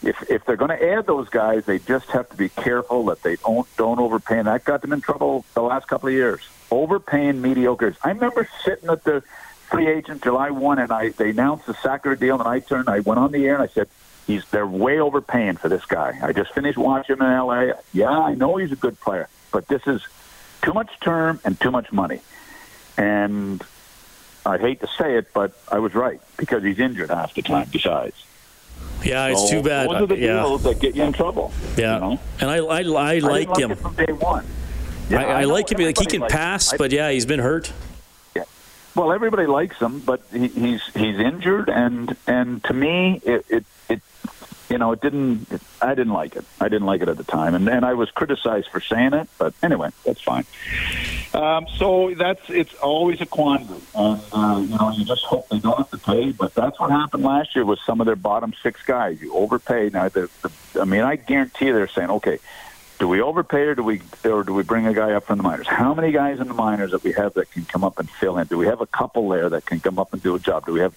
if 0.02 0.16
if 0.32 0.46
they're 0.46 0.56
going 0.56 0.70
to 0.70 0.82
add 0.82 1.08
those 1.08 1.28
guys, 1.28 1.66
they 1.66 1.78
just 1.78 2.06
have 2.12 2.30
to 2.30 2.38
be 2.38 2.48
careful 2.48 3.04
that 3.08 3.22
they 3.22 3.36
don't 3.36 3.68
don't 3.76 4.00
overpay, 4.00 4.38
and 4.40 4.48
that 4.48 4.64
got 4.64 4.82
them 4.82 4.94
in 4.94 5.02
trouble 5.02 5.44
the 5.56 5.62
last 5.62 5.90
couple 5.90 6.08
of 6.08 6.14
years. 6.14 6.40
Overpaying 6.72 7.42
mediocres. 7.42 7.98
I 8.02 8.12
remember 8.12 8.48
sitting 8.64 8.88
at 8.88 9.04
the 9.04 9.24
free 9.70 9.90
agent 9.90 10.24
July 10.24 10.52
one, 10.52 10.80
and 10.80 10.90
I 10.90 11.10
they 11.10 11.32
announced 11.32 11.66
the 11.66 11.74
Sekera 11.74 12.18
deal, 12.18 12.40
and 12.40 12.48
I 12.48 12.60
turned, 12.62 12.88
I 12.88 13.02
went 13.02 13.20
on 13.20 13.34
the 13.34 13.46
air, 13.46 13.56
and 13.56 13.64
I 13.64 13.68
said, 13.68 13.90
"He's 14.26 14.46
they're 14.52 14.66
way 14.66 15.02
overpaying 15.02 15.58
for 15.58 15.68
this 15.68 15.84
guy." 15.84 16.18
I 16.24 16.32
just 16.32 16.54
finished 16.54 16.78
watching 16.78 17.18
him 17.18 17.24
in 17.24 17.34
L.A. 17.34 17.74
Yeah, 17.92 18.18
I 18.18 18.36
know 18.36 18.56
he's 18.56 18.72
a 18.72 18.78
good 18.78 18.98
player, 19.02 19.28
but 19.52 19.68
this 19.68 19.86
is 19.86 20.02
too 20.62 20.72
much 20.72 20.98
term 21.02 21.42
and 21.44 21.60
too 21.60 21.72
much 21.72 21.92
money, 21.92 22.22
and 22.96 23.62
I 24.48 24.58
hate 24.58 24.80
to 24.80 24.88
say 24.88 25.18
it, 25.18 25.34
but 25.34 25.52
I 25.70 25.80
was 25.80 25.94
right 25.94 26.22
because 26.38 26.64
he's 26.64 26.80
injured 26.80 27.10
half 27.10 27.34
the 27.34 27.42
time. 27.42 27.68
Besides. 27.72 28.16
Yeah, 29.04 29.28
it's 29.28 29.50
so 29.50 29.58
too 29.58 29.64
bad. 29.64 29.90
Those 29.90 30.02
are 30.02 30.06
the 30.08 30.18
yeah. 30.18 30.42
deals 30.42 30.64
that 30.64 30.80
get 30.80 30.96
you 30.96 31.04
in 31.04 31.14
trouble. 31.14 31.52
Yeah, 31.78 31.96
you 31.96 32.02
know? 32.02 32.20
and 32.40 32.50
I, 32.50 32.58
I, 32.58 32.80
I 32.80 33.20
like 33.20 33.50
I 33.50 33.60
him 33.60 33.76
from 33.76 33.96
day 33.96 34.12
one. 34.12 34.46
Yeah, 35.10 35.20
I, 35.20 35.24
I, 35.24 35.42
I 35.42 35.44
like 35.44 35.70
him. 35.70 35.80
Like 35.80 35.98
he 35.98 36.06
can 36.06 36.28
pass, 36.28 36.74
but 36.78 36.92
yeah, 36.92 37.12
he's 37.12 37.26
been 37.26 37.40
hurt. 37.40 37.72
Yeah. 38.36 38.44
Well, 38.96 39.12
everybody 39.12 39.46
likes 39.46 39.78
him, 39.78 40.00
but 40.00 40.22
he, 40.32 40.48
he's 40.48 40.82
he's 40.94 41.20
injured, 41.20 41.70
and 41.70 42.16
and 42.26 42.64
to 42.66 42.74
me, 42.74 43.22
it, 43.24 43.46
it 43.50 43.66
it 43.90 44.02
you 44.70 44.78
know 44.78 44.92
it 44.92 45.02
didn't. 45.02 45.52
It, 45.52 45.62
I 45.82 45.96
didn't 45.96 46.14
like 46.14 46.36
it. 46.36 46.46
I 46.60 46.70
didn't 46.70 46.88
like 46.88 47.02
it 47.02 47.10
at 47.10 47.18
the 47.18 47.24
time, 47.24 47.56
and 47.56 47.68
and 47.70 47.86
I 47.86 47.94
was 47.94 48.12
criticized 48.12 48.70
for 48.70 48.80
saying 48.80 49.14
it. 49.14 49.30
But 49.38 49.54
anyway, 49.62 49.90
that's 50.04 50.22
fine. 50.22 50.46
Um, 51.34 51.68
so 51.76 52.14
that's 52.14 52.50
it's 52.50 52.74
always 52.76 53.22
a 53.22 53.26
quandary, 53.26 53.80
and 53.96 54.22
uh, 54.32 54.60
you 54.68 54.78
know 54.78 54.92
you 54.92 55.06
just 55.06 55.24
hope 55.24 55.48
they 55.50 55.60
don't 55.60 55.78
have 55.78 55.92
to 55.92 55.98
pay. 55.98 56.32
But 56.32 56.54
that's 56.54 56.80
what 56.80 56.92
happened 56.92 57.24
last 57.24 57.56
year 57.56 57.66
with 57.66 57.80
some 57.86 58.00
of 58.02 58.06
their 58.06 58.16
bottom 58.16 58.54
six 58.64 58.82
guys. 58.84 59.22
You 59.22 59.34
overpay. 59.34 59.90
Now, 59.90 60.10
the, 60.10 60.30
the, 60.42 60.82
I 60.82 60.86
mean, 60.86 61.02
I 61.02 61.16
guarantee 61.16 61.72
they're 61.72 61.88
saying, 61.88 62.10
okay, 62.10 62.40
Do 63.00 63.08
we 63.08 63.22
overpay 63.22 63.62
or 63.62 63.76
do 63.76 63.84
we 63.84 64.02
or 64.26 64.44
do 64.44 64.54
we 64.56 64.64
bring 64.64 64.88
a 64.88 64.94
guy 64.94 65.12
up 65.14 65.26
from 65.26 65.38
the 65.38 65.44
minors? 65.44 65.68
How 65.68 65.94
many 65.94 66.12
guys 66.12 66.40
in 66.40 66.48
the 66.48 66.56
minors 66.56 66.92
that 66.92 67.04
we 67.04 67.12
have 67.14 67.36
that 67.36 67.52
can 67.52 67.64
come 67.66 67.84
up 67.84 68.00
and 68.00 68.10
fill 68.10 68.40
in? 68.40 68.48
Do 68.48 68.58
we 68.58 68.66
have 68.66 68.82
a 68.82 68.88
couple 68.88 69.30
there 69.30 69.50
that 69.50 69.68
can 69.68 69.80
come 69.80 70.00
up 70.00 70.14
and 70.14 70.24
do 70.24 70.34
a 70.34 70.40
job? 70.40 70.66
Do 70.66 70.74
we 70.74 70.80
have, 70.80 70.96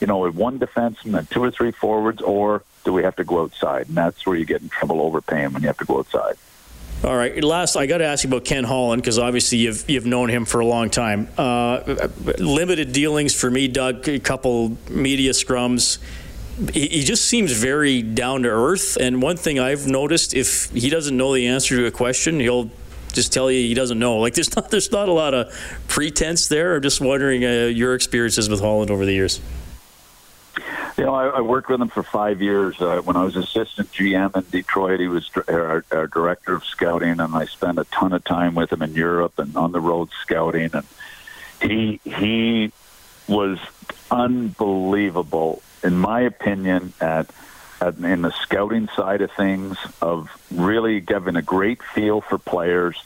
you 0.00 0.06
know, 0.06 0.18
with 0.18 0.34
one 0.34 0.58
defenseman 0.58 1.18
and 1.18 1.30
two 1.30 1.42
or 1.42 1.50
three 1.50 1.72
forwards, 1.72 2.20
or 2.22 2.62
do 2.84 2.92
we 2.92 3.02
have 3.02 3.16
to 3.16 3.24
go 3.24 3.42
outside? 3.42 3.88
And 3.88 3.96
that's 3.96 4.26
where 4.26 4.36
you 4.36 4.44
get 4.44 4.62
in 4.62 4.68
trouble 4.68 5.00
overpaying 5.00 5.52
when 5.52 5.62
you 5.62 5.68
have 5.68 5.78
to 5.78 5.84
go 5.84 5.98
outside. 5.98 6.36
All 7.04 7.16
right. 7.16 7.42
Last, 7.42 7.74
I 7.74 7.86
got 7.86 7.98
to 7.98 8.04
ask 8.04 8.22
you 8.22 8.30
about 8.30 8.44
Ken 8.44 8.62
Holland 8.62 9.02
because 9.02 9.18
obviously 9.18 9.58
you've 9.58 9.88
you've 9.90 10.06
known 10.06 10.28
him 10.28 10.44
for 10.44 10.60
a 10.60 10.66
long 10.66 10.88
time. 10.88 11.28
Uh, 11.36 12.08
limited 12.38 12.92
dealings 12.92 13.34
for 13.34 13.50
me, 13.50 13.66
Doug. 13.66 14.08
A 14.08 14.20
couple 14.20 14.76
media 14.88 15.32
scrums. 15.32 15.98
He, 16.72 16.86
he 16.86 17.02
just 17.02 17.24
seems 17.24 17.50
very 17.50 18.02
down 18.02 18.42
to 18.42 18.50
earth. 18.50 18.96
And 19.00 19.20
one 19.20 19.36
thing 19.36 19.58
I've 19.58 19.86
noticed, 19.86 20.32
if 20.32 20.70
he 20.70 20.90
doesn't 20.90 21.16
know 21.16 21.34
the 21.34 21.48
answer 21.48 21.76
to 21.76 21.86
a 21.86 21.90
question, 21.90 22.38
he'll 22.38 22.70
just 23.12 23.32
tell 23.32 23.50
you 23.50 23.60
he 23.60 23.74
doesn't 23.74 23.98
know. 23.98 24.18
Like 24.18 24.34
there's 24.34 24.54
not 24.54 24.70
there's 24.70 24.92
not 24.92 25.08
a 25.08 25.12
lot 25.12 25.34
of 25.34 25.52
pretense 25.88 26.46
there. 26.46 26.76
I'm 26.76 26.82
just 26.82 27.00
wondering 27.00 27.44
uh, 27.44 27.66
your 27.66 27.96
experiences 27.96 28.48
with 28.48 28.60
Holland 28.60 28.92
over 28.92 29.04
the 29.04 29.12
years. 29.12 29.40
You 30.98 31.04
know, 31.04 31.14
I, 31.14 31.26
I 31.28 31.40
worked 31.40 31.70
with 31.70 31.80
him 31.80 31.88
for 31.88 32.02
five 32.02 32.42
years. 32.42 32.80
Uh, 32.80 33.00
when 33.02 33.16
I 33.16 33.24
was 33.24 33.36
assistant 33.36 33.90
GM 33.92 34.36
in 34.36 34.44
Detroit, 34.50 35.00
he 35.00 35.08
was 35.08 35.30
our, 35.48 35.84
our 35.90 36.06
director 36.06 36.54
of 36.54 36.64
scouting, 36.64 37.18
and 37.18 37.34
I 37.34 37.46
spent 37.46 37.78
a 37.78 37.84
ton 37.84 38.12
of 38.12 38.24
time 38.24 38.54
with 38.54 38.72
him 38.72 38.82
in 38.82 38.94
Europe 38.94 39.38
and 39.38 39.56
on 39.56 39.72
the 39.72 39.80
road 39.80 40.10
scouting. 40.20 40.70
And 40.74 40.86
he 41.62 42.00
he 42.04 42.72
was 43.26 43.58
unbelievable, 44.10 45.62
in 45.82 45.96
my 45.96 46.20
opinion, 46.20 46.92
at, 47.00 47.30
at 47.80 47.96
in 47.96 48.22
the 48.22 48.32
scouting 48.32 48.88
side 48.94 49.22
of 49.22 49.32
things, 49.32 49.78
of 50.02 50.28
really 50.50 51.00
giving 51.00 51.36
a 51.36 51.42
great 51.42 51.82
feel 51.82 52.20
for 52.20 52.36
players 52.36 53.02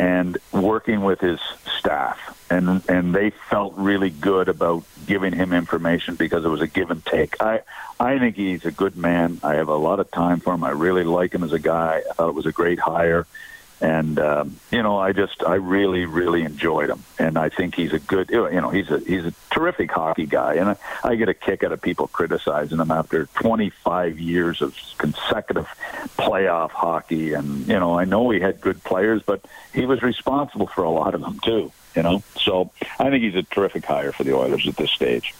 and 0.00 0.38
working 0.50 1.02
with 1.02 1.20
his 1.20 1.38
staff 1.76 2.18
and 2.48 2.82
and 2.88 3.14
they 3.14 3.28
felt 3.50 3.74
really 3.76 4.08
good 4.08 4.48
about 4.48 4.82
giving 5.06 5.34
him 5.34 5.52
information 5.52 6.14
because 6.14 6.42
it 6.42 6.48
was 6.48 6.62
a 6.62 6.66
give 6.66 6.90
and 6.90 7.04
take. 7.04 7.40
I 7.40 7.60
I 8.00 8.18
think 8.18 8.36
he's 8.36 8.64
a 8.64 8.70
good 8.70 8.96
man. 8.96 9.40
I 9.44 9.56
have 9.56 9.68
a 9.68 9.76
lot 9.76 10.00
of 10.00 10.10
time 10.10 10.40
for 10.40 10.54
him. 10.54 10.64
I 10.64 10.70
really 10.70 11.04
like 11.04 11.34
him 11.34 11.44
as 11.44 11.52
a 11.52 11.58
guy. 11.58 12.02
I 12.10 12.14
thought 12.14 12.30
it 12.30 12.34
was 12.34 12.46
a 12.46 12.52
great 12.52 12.80
hire. 12.80 13.26
And 13.80 14.18
um, 14.18 14.60
you 14.70 14.82
know, 14.82 14.98
I 14.98 15.12
just 15.12 15.42
I 15.42 15.54
really 15.54 16.04
really 16.04 16.42
enjoyed 16.42 16.90
him, 16.90 17.02
and 17.18 17.38
I 17.38 17.48
think 17.48 17.74
he's 17.74 17.94
a 17.94 17.98
good 17.98 18.28
you 18.30 18.60
know 18.60 18.68
he's 18.68 18.90
a 18.90 18.98
he's 19.00 19.24
a 19.24 19.32
terrific 19.50 19.90
hockey 19.90 20.26
guy, 20.26 20.54
and 20.54 20.70
I, 20.70 20.76
I 21.02 21.14
get 21.14 21.30
a 21.30 21.34
kick 21.34 21.64
out 21.64 21.72
of 21.72 21.80
people 21.80 22.06
criticizing 22.08 22.78
him 22.78 22.90
after 22.90 23.26
25 23.26 24.18
years 24.18 24.60
of 24.60 24.76
consecutive 24.98 25.66
playoff 26.18 26.70
hockey, 26.70 27.32
and 27.32 27.66
you 27.66 27.78
know 27.80 27.98
I 27.98 28.04
know 28.04 28.28
he 28.28 28.40
had 28.40 28.60
good 28.60 28.84
players, 28.84 29.22
but 29.22 29.42
he 29.72 29.86
was 29.86 30.02
responsible 30.02 30.66
for 30.66 30.84
a 30.84 30.90
lot 30.90 31.14
of 31.14 31.22
them 31.22 31.40
too. 31.40 31.72
You 31.96 32.02
know, 32.02 32.22
so 32.38 32.70
I 32.98 33.10
think 33.10 33.24
he's 33.24 33.34
a 33.34 33.42
terrific 33.42 33.84
hire 33.84 34.12
for 34.12 34.24
the 34.24 34.36
Oilers 34.36 34.68
at 34.68 34.76
this 34.76 34.90
stage. 34.90 35.34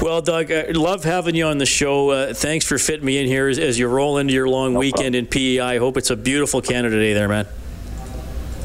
Well, 0.00 0.22
Doug, 0.22 0.50
I 0.50 0.70
love 0.70 1.04
having 1.04 1.34
you 1.34 1.44
on 1.44 1.58
the 1.58 1.66
show. 1.66 2.08
Uh, 2.08 2.32
thanks 2.32 2.64
for 2.64 2.78
fitting 2.78 3.04
me 3.04 3.18
in 3.18 3.26
here 3.26 3.48
as, 3.48 3.58
as 3.58 3.78
you 3.78 3.86
roll 3.86 4.16
into 4.16 4.32
your 4.32 4.48
long 4.48 4.72
no 4.72 4.78
weekend 4.78 5.12
problem. 5.12 5.14
in 5.16 5.26
PEI. 5.26 5.60
I 5.60 5.78
hope 5.78 5.98
it's 5.98 6.08
a 6.08 6.16
beautiful 6.16 6.62
Canada 6.62 6.96
Day 6.96 7.12
there, 7.12 7.28
man. 7.28 7.46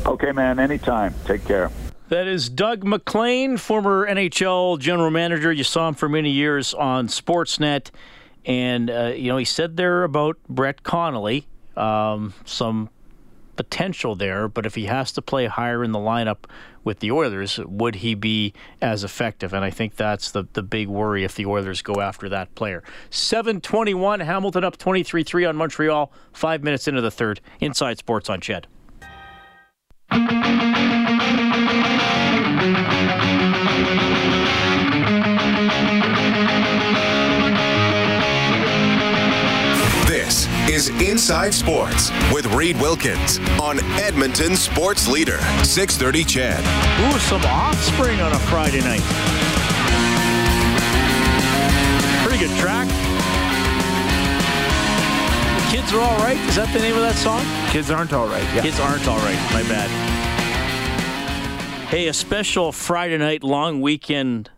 Okay, 0.05 0.31
man. 0.31 0.59
Anytime. 0.59 1.13
Take 1.25 1.43
care. 1.43 1.71
That 2.07 2.27
is 2.27 2.47
Doug 2.47 2.85
MacLean, 2.85 3.57
former 3.57 4.07
NHL 4.07 4.79
general 4.79 5.11
manager. 5.11 5.51
You 5.51 5.65
saw 5.65 5.89
him 5.89 5.95
for 5.95 6.07
many 6.07 6.29
years 6.29 6.73
on 6.73 7.09
Sportsnet. 7.09 7.91
And, 8.45 8.89
uh, 8.89 9.11
you 9.15 9.27
know, 9.27 9.37
he 9.37 9.45
said 9.45 9.75
there 9.75 10.03
about 10.03 10.37
Brett 10.47 10.83
Connolly, 10.83 11.47
um, 11.75 12.33
some 12.45 12.89
potential 13.55 14.15
there, 14.15 14.47
but 14.47 14.65
if 14.65 14.75
he 14.75 14.85
has 14.85 15.11
to 15.13 15.21
play 15.21 15.47
higher 15.47 15.83
in 15.83 15.91
the 15.91 15.99
lineup 15.99 16.45
with 16.83 16.99
the 16.99 17.11
Oilers, 17.11 17.59
would 17.65 17.95
he 17.95 18.15
be 18.15 18.53
as 18.81 19.03
effective? 19.03 19.53
And 19.53 19.65
I 19.65 19.69
think 19.69 19.95
that's 19.95 20.31
the, 20.31 20.47
the 20.53 20.63
big 20.63 20.87
worry 20.87 21.23
if 21.23 21.35
the 21.35 21.45
Oilers 21.45 21.81
go 21.81 22.01
after 22.01 22.29
that 22.29 22.53
player. 22.55 22.83
721, 23.09 24.19
Hamilton 24.21 24.63
up 24.63 24.77
23 24.77 25.23
3 25.23 25.45
on 25.45 25.55
Montreal, 25.55 26.11
five 26.33 26.63
minutes 26.63 26.87
into 26.87 27.01
the 27.01 27.11
third. 27.11 27.41
Inside 27.59 27.97
Sports 27.97 28.29
on 28.29 28.41
CHED. 28.41 28.67
Is 40.67 40.89
Inside 40.99 41.53
Sports 41.53 42.09
with 42.33 42.47
Reed 42.47 42.75
Wilkins 42.81 43.37
on 43.61 43.79
Edmonton 43.99 44.55
Sports 44.55 45.07
Leader, 45.07 45.37
630 45.63 46.23
CHED. 46.23 46.59
Ooh, 46.59 47.19
some 47.19 47.43
offspring 47.45 48.19
on 48.19 48.31
a 48.31 48.39
Friday 48.39 48.79
night. 48.79 49.03
Pretty 52.25 52.43
good 52.43 52.57
track. 52.57 52.87
Kids 55.71 55.93
are 55.93 56.01
all 56.01 56.17
right. 56.17 56.37
Is 56.49 56.55
that 56.55 56.71
the 56.73 56.79
name 56.79 56.95
of 56.95 57.01
that 57.01 57.15
song? 57.15 57.43
Kids 57.71 57.91
aren't 57.91 58.11
all 58.11 58.27
right. 58.27 58.43
Yeah. 58.55 58.63
Kids 58.63 58.79
aren't 58.79 59.07
all 59.07 59.19
right. 59.19 59.37
My 59.53 59.61
bad. 59.69 59.89
Hey, 61.89 62.07
a 62.07 62.13
special 62.13 62.71
Friday 62.71 63.19
night 63.19 63.43
long 63.43 63.81
weekend 63.81 64.49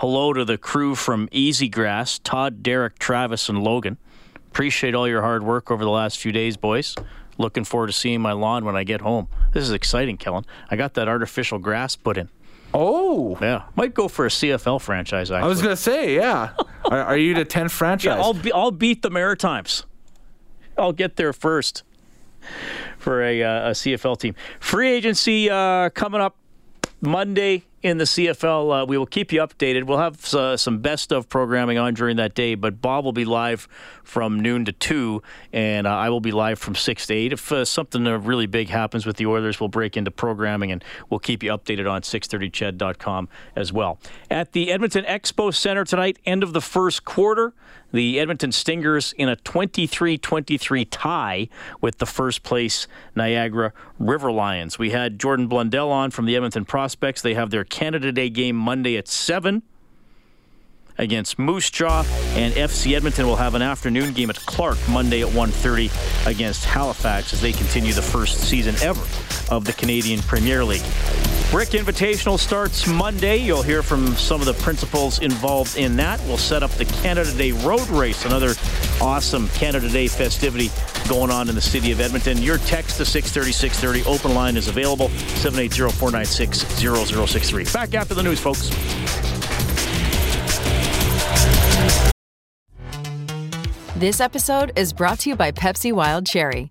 hello 0.00 0.32
to 0.32 0.46
the 0.46 0.56
crew 0.56 0.94
from 0.94 1.28
Easy 1.30 1.68
Grass, 1.68 2.18
Todd, 2.18 2.62
Derek, 2.62 2.98
Travis, 2.98 3.50
and 3.50 3.62
Logan. 3.62 3.98
Appreciate 4.50 4.94
all 4.94 5.06
your 5.06 5.22
hard 5.22 5.42
work 5.42 5.70
over 5.70 5.84
the 5.84 5.90
last 5.90 6.18
few 6.18 6.32
days, 6.32 6.56
boys. 6.56 6.96
Looking 7.38 7.64
forward 7.64 7.86
to 7.86 7.92
seeing 7.92 8.20
my 8.20 8.32
lawn 8.32 8.64
when 8.64 8.76
I 8.76 8.84
get 8.84 9.00
home. 9.00 9.28
This 9.52 9.62
is 9.62 9.70
exciting, 9.70 10.16
Kellen. 10.16 10.44
I 10.70 10.76
got 10.76 10.94
that 10.94 11.08
artificial 11.08 11.58
grass 11.58 11.96
put 11.96 12.18
in. 12.18 12.28
Oh, 12.74 13.38
yeah, 13.40 13.64
might 13.76 13.94
go 13.94 14.08
for 14.08 14.26
a 14.26 14.28
CFL 14.28 14.80
franchise. 14.80 15.30
Actually. 15.30 15.44
I 15.44 15.48
was 15.48 15.62
gonna 15.62 15.76
say, 15.76 16.16
yeah. 16.16 16.50
are, 16.84 17.00
are, 17.00 17.16
you 17.16 17.34
the 17.34 17.44
10th 17.44 17.70
franchise? 17.70 18.16
Yeah, 18.16 18.22
I'll, 18.22 18.34
be, 18.34 18.52
I'll 18.52 18.70
beat 18.70 19.02
the 19.02 19.10
Maritimes. 19.10 19.86
I'll 20.76 20.92
get 20.92 21.16
there 21.16 21.32
first 21.32 21.82
for 22.98 23.22
a, 23.22 23.42
uh, 23.42 23.68
a 23.68 23.70
CFL 23.70 24.18
team. 24.18 24.34
Free 24.60 24.90
agency 24.90 25.50
uh, 25.50 25.90
coming 25.90 26.20
up 26.20 26.36
Monday 27.00 27.64
in 27.82 27.98
the 27.98 28.04
CFL. 28.04 28.82
Uh, 28.82 28.86
we 28.86 28.98
will 28.98 29.06
keep 29.06 29.32
you 29.32 29.40
updated. 29.40 29.84
We'll 29.84 29.98
have 29.98 30.34
uh, 30.34 30.56
some 30.56 30.78
best 30.78 31.12
of 31.12 31.28
programming 31.28 31.78
on 31.78 31.94
during 31.94 32.16
that 32.16 32.34
day, 32.34 32.54
but 32.54 32.80
Bob 32.80 33.04
will 33.04 33.12
be 33.12 33.24
live 33.24 33.68
from 34.02 34.40
noon 34.40 34.64
to 34.64 34.72
2, 34.72 35.22
and 35.52 35.86
uh, 35.86 35.90
I 35.90 36.10
will 36.10 36.20
be 36.20 36.32
live 36.32 36.58
from 36.58 36.74
6 36.74 37.06
to 37.06 37.14
8. 37.14 37.32
If 37.32 37.52
uh, 37.52 37.64
something 37.64 38.04
really 38.04 38.46
big 38.46 38.68
happens 38.68 39.06
with 39.06 39.16
the 39.16 39.26
Oilers, 39.26 39.60
we'll 39.60 39.68
break 39.68 39.96
into 39.96 40.10
programming 40.10 40.72
and 40.72 40.84
we'll 41.08 41.20
keep 41.20 41.42
you 41.42 41.50
updated 41.50 41.90
on 41.90 42.02
630ched.com 42.02 43.28
as 43.56 43.72
well. 43.72 43.98
At 44.30 44.52
the 44.52 44.70
Edmonton 44.70 45.04
Expo 45.04 45.54
Center 45.54 45.84
tonight, 45.84 46.18
end 46.26 46.42
of 46.42 46.52
the 46.52 46.60
first 46.60 47.04
quarter, 47.04 47.54
the 47.92 48.20
Edmonton 48.20 48.52
Stingers 48.52 49.12
in 49.16 49.28
a 49.28 49.36
23 49.36 50.18
23 50.18 50.84
tie 50.84 51.48
with 51.80 51.98
the 51.98 52.06
first 52.06 52.42
place 52.42 52.86
Niagara 53.14 53.72
River 53.98 54.30
Lions. 54.30 54.78
We 54.78 54.90
had 54.90 55.18
Jordan 55.18 55.48
Blundell 55.48 55.90
on 55.90 56.10
from 56.10 56.26
the 56.26 56.36
Edmonton 56.36 56.64
Prospects. 56.64 57.22
They 57.22 57.34
have 57.34 57.50
their 57.50 57.64
Canada 57.70 58.12
Day 58.12 58.28
game 58.28 58.56
Monday 58.56 58.96
at 58.96 59.08
7 59.08 59.62
against 60.98 61.38
Moose 61.38 61.70
Jaw, 61.70 62.04
and 62.34 62.52
FC 62.52 62.94
Edmonton 62.94 63.26
will 63.26 63.36
have 63.36 63.54
an 63.54 63.62
afternoon 63.62 64.12
game 64.12 64.28
at 64.28 64.36
Clarke 64.36 64.78
Monday 64.88 65.22
at 65.22 65.28
1:30 65.28 65.90
against 66.26 66.64
Halifax 66.66 67.32
as 67.32 67.40
they 67.40 67.52
continue 67.52 67.94
the 67.94 68.02
first 68.02 68.40
season 68.40 68.74
ever 68.82 69.00
of 69.50 69.64
the 69.64 69.72
Canadian 69.72 70.20
Premier 70.20 70.62
League. 70.62 70.84
Brick 71.50 71.70
Invitational 71.70 72.38
starts 72.38 72.86
Monday. 72.86 73.38
You'll 73.38 73.62
hear 73.62 73.82
from 73.82 74.14
some 74.14 74.40
of 74.40 74.46
the 74.46 74.54
principals 74.54 75.18
involved 75.18 75.76
in 75.76 75.96
that. 75.96 76.20
We'll 76.20 76.38
set 76.38 76.62
up 76.62 76.70
the 76.70 76.84
Canada 76.84 77.36
Day 77.36 77.50
Road 77.50 77.88
Race, 77.88 78.24
another 78.24 78.54
awesome 79.00 79.48
Canada 79.48 79.88
Day 79.88 80.06
festivity 80.06 80.70
going 81.08 81.32
on 81.32 81.48
in 81.48 81.56
the 81.56 81.60
city 81.60 81.90
of 81.90 82.00
Edmonton. 82.00 82.38
Your 82.38 82.58
text 82.58 82.98
to 82.98 83.04
630 83.04 83.50
630. 83.50 84.08
Open 84.08 84.32
line 84.32 84.56
is 84.56 84.68
available 84.68 85.08
780 85.08 85.90
496 85.98 86.60
0063. 86.78 87.64
Back 87.72 87.94
after 87.94 88.14
the 88.14 88.22
news, 88.22 88.38
folks. 88.38 88.70
This 93.96 94.20
episode 94.20 94.70
is 94.76 94.92
brought 94.92 95.18
to 95.20 95.30
you 95.30 95.36
by 95.36 95.50
Pepsi 95.50 95.92
Wild 95.92 96.26
Cherry. 96.26 96.70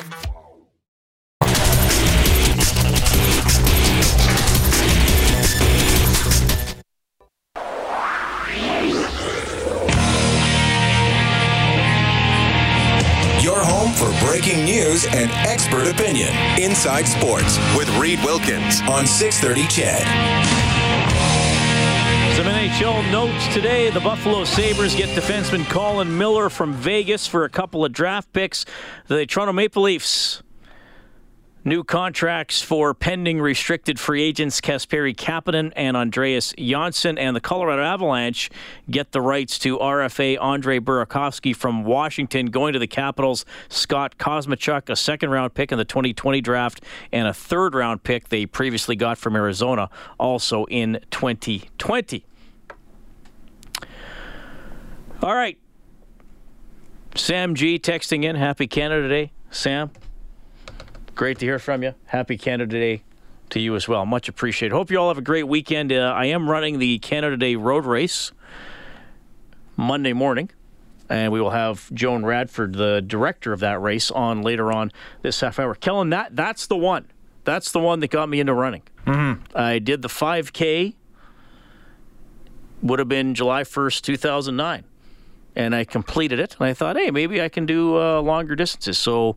News 14.65 15.05
and 15.05 15.29
expert 15.31 15.87
opinion. 15.87 16.29
Inside 16.59 17.07
Sports 17.07 17.57
with 17.77 17.89
Reed 17.97 18.19
Wilkins 18.23 18.81
on 18.81 19.05
630 19.05 19.67
CHED. 19.67 20.01
Some 22.35 22.45
NHL 22.45 23.11
notes 23.11 23.53
today. 23.53 23.89
The 23.89 23.99
Buffalo 23.99 24.43
Sabres 24.45 24.95
get 24.95 25.09
defenseman 25.09 25.65
Colin 25.69 26.17
Miller 26.17 26.49
from 26.49 26.73
Vegas 26.73 27.27
for 27.27 27.43
a 27.43 27.49
couple 27.49 27.85
of 27.85 27.91
draft 27.91 28.31
picks. 28.33 28.65
The 29.07 29.25
Toronto 29.25 29.53
Maple 29.53 29.83
Leafs 29.83 30.41
New 31.63 31.83
contracts 31.83 32.59
for 32.59 32.91
pending 32.91 33.39
restricted 33.39 33.99
free 33.99 34.23
agents 34.23 34.59
Kasperi 34.59 35.15
Kapanen 35.15 35.71
and 35.75 35.95
Andreas 35.95 36.55
Johnsson, 36.57 37.19
and 37.19 37.35
the 37.35 37.39
Colorado 37.39 37.83
Avalanche 37.83 38.49
get 38.89 39.11
the 39.11 39.21
rights 39.21 39.59
to 39.59 39.77
RFA 39.77 40.39
Andre 40.41 40.79
Burakovsky 40.79 41.55
from 41.55 41.83
Washington, 41.83 42.47
going 42.47 42.73
to 42.73 42.79
the 42.79 42.87
Capitals. 42.87 43.45
Scott 43.69 44.17
Kosmachuk, 44.17 44.89
a 44.89 44.95
second 44.95 45.29
round 45.29 45.53
pick 45.53 45.71
in 45.71 45.77
the 45.77 45.85
2020 45.85 46.41
draft, 46.41 46.83
and 47.11 47.27
a 47.27 47.33
third 47.33 47.75
round 47.75 48.01
pick 48.01 48.29
they 48.29 48.47
previously 48.47 48.95
got 48.95 49.19
from 49.19 49.35
Arizona, 49.35 49.87
also 50.17 50.65
in 50.65 50.99
2020. 51.11 52.25
All 55.21 55.35
right. 55.35 55.59
Sam 57.13 57.53
G 57.53 57.77
texting 57.77 58.23
in. 58.23 58.35
Happy 58.35 58.65
Canada 58.65 59.07
Day. 59.07 59.31
Sam, 59.51 59.91
Great 61.15 61.39
to 61.39 61.45
hear 61.45 61.59
from 61.59 61.83
you. 61.83 61.93
Happy 62.05 62.37
Canada 62.37 62.79
Day 62.79 63.03
to 63.49 63.59
you 63.59 63.75
as 63.75 63.87
well. 63.87 64.05
Much 64.05 64.29
appreciated. 64.29 64.73
Hope 64.73 64.89
you 64.89 64.97
all 64.97 65.09
have 65.09 65.17
a 65.17 65.21
great 65.21 65.43
weekend. 65.43 65.91
Uh, 65.91 66.13
I 66.15 66.25
am 66.25 66.49
running 66.49 66.79
the 66.79 66.99
Canada 66.99 67.37
Day 67.37 67.55
road 67.55 67.85
race 67.85 68.31
Monday 69.75 70.13
morning, 70.13 70.49
and 71.09 71.31
we 71.31 71.41
will 71.41 71.49
have 71.49 71.93
Joan 71.93 72.25
Radford, 72.25 72.73
the 72.73 73.01
director 73.01 73.51
of 73.51 73.59
that 73.59 73.81
race, 73.81 74.09
on 74.09 74.41
later 74.41 74.71
on 74.71 74.91
this 75.21 75.41
half 75.41 75.59
hour. 75.59 75.75
Kellen, 75.75 76.09
that 76.11 76.35
that's 76.35 76.67
the 76.67 76.77
one. 76.77 77.07
That's 77.43 77.71
the 77.71 77.79
one 77.79 77.99
that 77.99 78.09
got 78.09 78.29
me 78.29 78.39
into 78.39 78.53
running. 78.53 78.83
Mm-hmm. 79.05 79.57
I 79.57 79.79
did 79.79 80.01
the 80.01 80.07
5K. 80.07 80.95
Would 82.83 82.99
have 82.99 83.09
been 83.09 83.35
July 83.35 83.63
1st, 83.63 84.01
2009 84.01 84.85
and 85.55 85.75
I 85.75 85.83
completed 85.83 86.39
it. 86.39 86.55
And 86.59 86.67
I 86.67 86.73
thought, 86.73 86.97
hey, 86.97 87.11
maybe 87.11 87.41
I 87.41 87.49
can 87.49 87.65
do 87.65 87.97
uh, 87.97 88.21
longer 88.21 88.55
distances. 88.55 88.97
So 88.97 89.35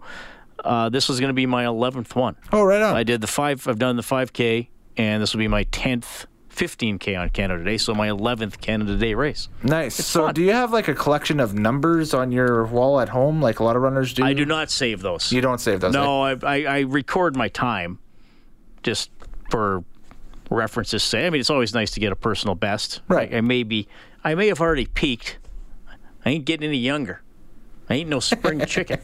uh, 0.62 0.88
this 0.88 1.08
was 1.08 1.20
going 1.20 1.28
to 1.28 1.34
be 1.34 1.46
my 1.46 1.64
11th 1.64 2.14
one. 2.14 2.36
Oh, 2.52 2.62
right 2.62 2.82
on. 2.82 2.94
I 2.94 3.02
did 3.02 3.20
the 3.20 3.26
five. 3.26 3.66
I've 3.66 3.78
done 3.78 3.96
the 3.96 4.02
5K, 4.02 4.68
and 4.96 5.22
this 5.22 5.32
will 5.32 5.38
be 5.38 5.48
my 5.48 5.64
10th 5.64 6.26
15K 6.54 7.18
on 7.18 7.30
Canada 7.30 7.64
Day. 7.64 7.78
So 7.78 7.94
my 7.94 8.08
11th 8.08 8.60
Canada 8.60 8.96
Day 8.96 9.14
race. 9.14 9.48
Nice. 9.62 9.98
It's 9.98 10.08
so, 10.08 10.26
fun. 10.26 10.34
do 10.34 10.42
you 10.42 10.52
have 10.52 10.72
like 10.72 10.88
a 10.88 10.94
collection 10.94 11.40
of 11.40 11.54
numbers 11.54 12.14
on 12.14 12.32
your 12.32 12.64
wall 12.66 13.00
at 13.00 13.08
home, 13.08 13.42
like 13.42 13.60
a 13.60 13.64
lot 13.64 13.76
of 13.76 13.82
runners 13.82 14.14
do? 14.14 14.24
I 14.24 14.32
do 14.32 14.44
not 14.44 14.70
save 14.70 15.02
those. 15.02 15.32
You 15.32 15.40
don't 15.40 15.60
save 15.60 15.80
those. 15.80 15.92
No, 15.92 16.22
I, 16.22 16.36
I, 16.42 16.64
I 16.64 16.78
record 16.80 17.36
my 17.36 17.48
time, 17.48 17.98
just 18.82 19.10
for 19.50 19.84
references' 20.50 21.02
sake. 21.02 21.26
I 21.26 21.30
mean, 21.30 21.40
it's 21.40 21.50
always 21.50 21.74
nice 21.74 21.90
to 21.92 22.00
get 22.00 22.12
a 22.12 22.16
personal 22.16 22.54
best. 22.54 23.00
Right. 23.08 23.32
I, 23.32 23.38
I 23.38 23.40
may 23.40 23.62
be, 23.62 23.88
I 24.22 24.34
may 24.34 24.48
have 24.48 24.60
already 24.60 24.86
peaked. 24.86 25.38
I 26.24 26.30
ain't 26.30 26.44
getting 26.44 26.68
any 26.68 26.78
younger. 26.78 27.22
I 27.90 27.94
ain't 27.94 28.08
no 28.08 28.20
spring 28.20 28.60
chicken. 28.66 28.98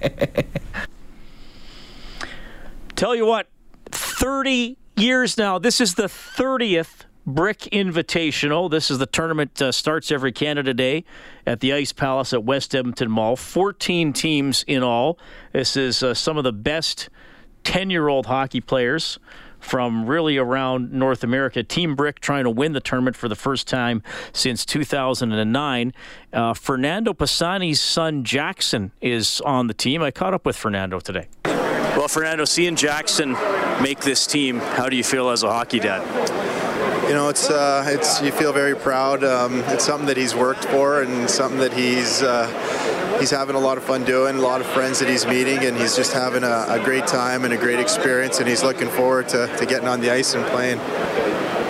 Tell 3.01 3.17
you 3.17 3.25
what, 3.25 3.47
30 3.93 4.77
years 4.95 5.39
now. 5.39 5.59
This 5.59 5.81
is 5.81 5.95
the 5.95 6.03
30th 6.03 7.07
Brick 7.25 7.61
Invitational. 7.73 8.71
This 8.71 8.91
is 8.91 8.99
the 8.99 9.07
tournament 9.07 9.63
uh, 9.63 9.73
starts 9.73 10.13
every 10.13 10.33
Canada 10.33 10.75
Day 10.75 11.07
at 11.47 11.61
the 11.61 11.73
Ice 11.73 11.95
Palace 11.95 12.35
at 12.35 12.45
West 12.45 12.75
Edmonton 12.75 13.11
Mall. 13.11 13.37
14 13.37 14.13
teams 14.13 14.67
in 14.67 14.83
all. 14.83 15.19
This 15.55 15.79
is 15.79 16.03
uh, 16.03 16.13
some 16.13 16.37
of 16.37 16.45
the 16.45 16.53
best 16.53 17.09
10-year-old 17.65 18.27
hockey 18.27 18.61
players 18.61 19.19
from 19.61 20.05
really 20.05 20.37
around 20.37 20.93
North 20.93 21.25
America. 21.25 21.63
Team 21.63 21.95
Brick 21.95 22.21
trying 22.21 22.45
to 22.45 22.51
win 22.51 22.75
the 22.75 22.81
tournament 22.81 23.17
for 23.17 23.29
the 23.29 23.35
first 23.35 23.67
time 23.67 24.03
since 24.35 24.67
2009. 24.67 25.95
Uh, 26.35 26.53
Fernando 26.53 27.15
Pisani's 27.15 27.81
son 27.81 28.25
Jackson 28.25 28.93
is 29.01 29.41
on 29.41 29.69
the 29.69 29.75
team. 29.75 30.03
I 30.03 30.11
caught 30.11 30.35
up 30.35 30.45
with 30.45 30.57
Fernando 30.57 31.01
today. 31.01 31.29
Well, 31.97 32.09
Fernando, 32.09 32.45
seeing 32.45 32.77
Jackson 32.77 33.33
make 33.83 34.01
this 34.01 34.27
team, 34.27 34.59
how 34.59 34.89
do 34.89 34.97
you 34.97 35.05
feel 35.05 35.29
as 35.31 35.43
a 35.43 35.51
hockey 35.51 35.81
dad? 35.81 36.07
You 37.09 37.15
know, 37.15 37.29
it's 37.29 37.51
uh, 37.51 37.85
it's 37.89 38.23
you 38.23 38.31
feel 38.31 38.53
very 38.53 38.77
proud. 38.77 39.25
Um, 39.25 39.61
it's 39.67 39.85
something 39.85 40.07
that 40.07 40.17
he's 40.17 40.35
worked 40.35 40.65
for, 40.67 41.03
and 41.03 41.29
something 41.29 41.59
that 41.59 41.73
he's 41.73 42.23
uh, 42.23 42.47
he's 43.19 43.31
having 43.31 43.57
a 43.57 43.59
lot 43.59 43.77
of 43.77 43.85
fun 43.85 44.05
doing. 44.05 44.37
A 44.37 44.41
lot 44.41 44.61
of 44.61 44.69
friends 44.69 45.01
that 45.01 45.09
he's 45.09 45.27
meeting, 45.27 45.59
and 45.65 45.77
he's 45.77 45.97
just 45.97 46.13
having 46.13 46.45
a, 46.45 46.67
a 46.69 46.81
great 46.85 47.09
time 47.09 47.45
and 47.45 47.53
a 47.53 47.57
great 47.57 47.81
experience. 47.81 48.39
And 48.39 48.49
he's 48.49 48.63
looking 48.63 48.89
forward 48.89 49.29
to, 49.31 49.49
to 49.57 49.67
getting 49.67 49.89
on 49.89 50.01
the 50.01 50.11
ice 50.11 50.35
and 50.35 50.47
playing. 50.47 50.79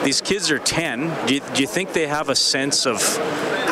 These 0.05 0.21
kids 0.21 0.51
are 0.51 0.59
10. 0.59 1.27
Do 1.27 1.35
you, 1.35 1.41
do 1.55 1.63
you 1.63 1.67
think 1.67 1.95
they 1.95 2.07
have 2.07 2.29
a 2.29 2.37
sense 2.37 2.87
of 2.87 2.99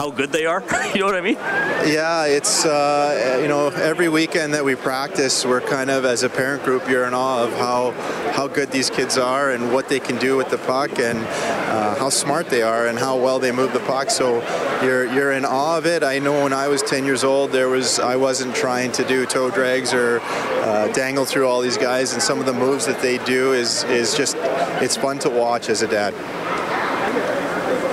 how 0.08 0.16
good 0.16 0.32
they 0.32 0.46
are? 0.46 0.62
you 0.94 1.00
know 1.00 1.06
what 1.06 1.16
I 1.16 1.20
mean? 1.20 1.34
Yeah, 1.34 2.24
it's 2.24 2.64
uh, 2.64 3.38
you 3.42 3.48
know 3.48 3.68
every 3.68 4.08
weekend 4.08 4.54
that 4.54 4.64
we 4.64 4.74
practice, 4.74 5.44
we're 5.44 5.60
kind 5.60 5.90
of 5.90 6.04
as 6.04 6.22
a 6.22 6.30
parent 6.30 6.64
group, 6.64 6.88
you're 6.88 7.06
in 7.06 7.12
awe 7.12 7.44
of 7.44 7.52
how 7.52 7.90
how 8.32 8.46
good 8.46 8.70
these 8.70 8.88
kids 8.88 9.18
are 9.18 9.50
and 9.50 9.72
what 9.72 9.88
they 9.88 10.00
can 10.00 10.16
do 10.18 10.36
with 10.36 10.48
the 10.48 10.58
puck 10.58 10.98
and 10.98 11.18
uh, 11.18 11.94
how 11.96 12.08
smart 12.08 12.48
they 12.48 12.62
are 12.62 12.86
and 12.86 12.98
how 12.98 13.18
well 13.18 13.38
they 13.38 13.52
move 13.52 13.72
the 13.72 13.80
puck. 13.80 14.10
So 14.10 14.40
you're 14.82 15.04
you're 15.12 15.32
in 15.32 15.44
awe 15.44 15.76
of 15.76 15.84
it. 15.84 16.02
I 16.02 16.18
know 16.18 16.42
when 16.42 16.54
I 16.54 16.68
was 16.68 16.82
10 16.82 17.04
years 17.04 17.22
old, 17.22 17.52
there 17.52 17.68
was 17.68 17.98
I 17.98 18.16
wasn't 18.16 18.54
trying 18.54 18.92
to 18.92 19.04
do 19.04 19.26
toe 19.26 19.50
drags 19.50 19.92
or 19.92 20.20
uh, 20.22 20.88
dangle 20.92 21.26
through 21.26 21.46
all 21.46 21.60
these 21.60 21.78
guys, 21.78 22.14
and 22.14 22.22
some 22.22 22.40
of 22.40 22.46
the 22.46 22.54
moves 22.54 22.86
that 22.86 23.02
they 23.02 23.18
do 23.18 23.52
is 23.52 23.84
is 23.84 24.14
just 24.14 24.36
it's 24.80 24.96
fun 24.96 25.18
to 25.18 25.28
watch 25.28 25.68
as 25.68 25.82
a 25.82 25.86
dad 25.86 26.14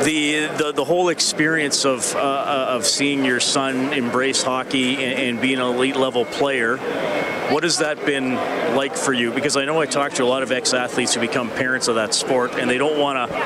the, 0.04 0.48
the 0.58 0.72
the 0.74 0.84
whole 0.84 1.10
experience 1.10 1.86
of 1.86 2.16
uh, 2.16 2.68
of 2.70 2.86
seeing 2.86 3.24
your 3.24 3.40
son 3.40 3.94
embrace 3.94 4.44
hockey 4.44 4.96
and, 4.96 5.20
and 5.20 5.42
being 5.42 5.60
an 5.60 5.66
elite 5.66 5.96
level 5.96 6.26
player. 6.26 6.78
What 7.52 7.64
has 7.64 7.78
that 7.78 8.06
been 8.06 8.34
like 8.76 8.96
for 8.96 9.14
you? 9.14 9.32
Because 9.32 9.56
I 9.56 9.66
know 9.66 9.80
I 9.80 9.86
talked 9.86 10.16
to 10.16 10.24
a 10.24 10.26
lot 10.26 10.42
of 10.42 10.52
ex-athletes 10.52 11.14
who 11.14 11.22
become 11.22 11.50
parents 11.52 11.88
of 11.88 11.96
that 11.96 12.14
sport, 12.16 12.56
and 12.56 12.68
they 12.68 12.80
don't 12.80 13.00
want 13.00 13.30
to, 13.30 13.38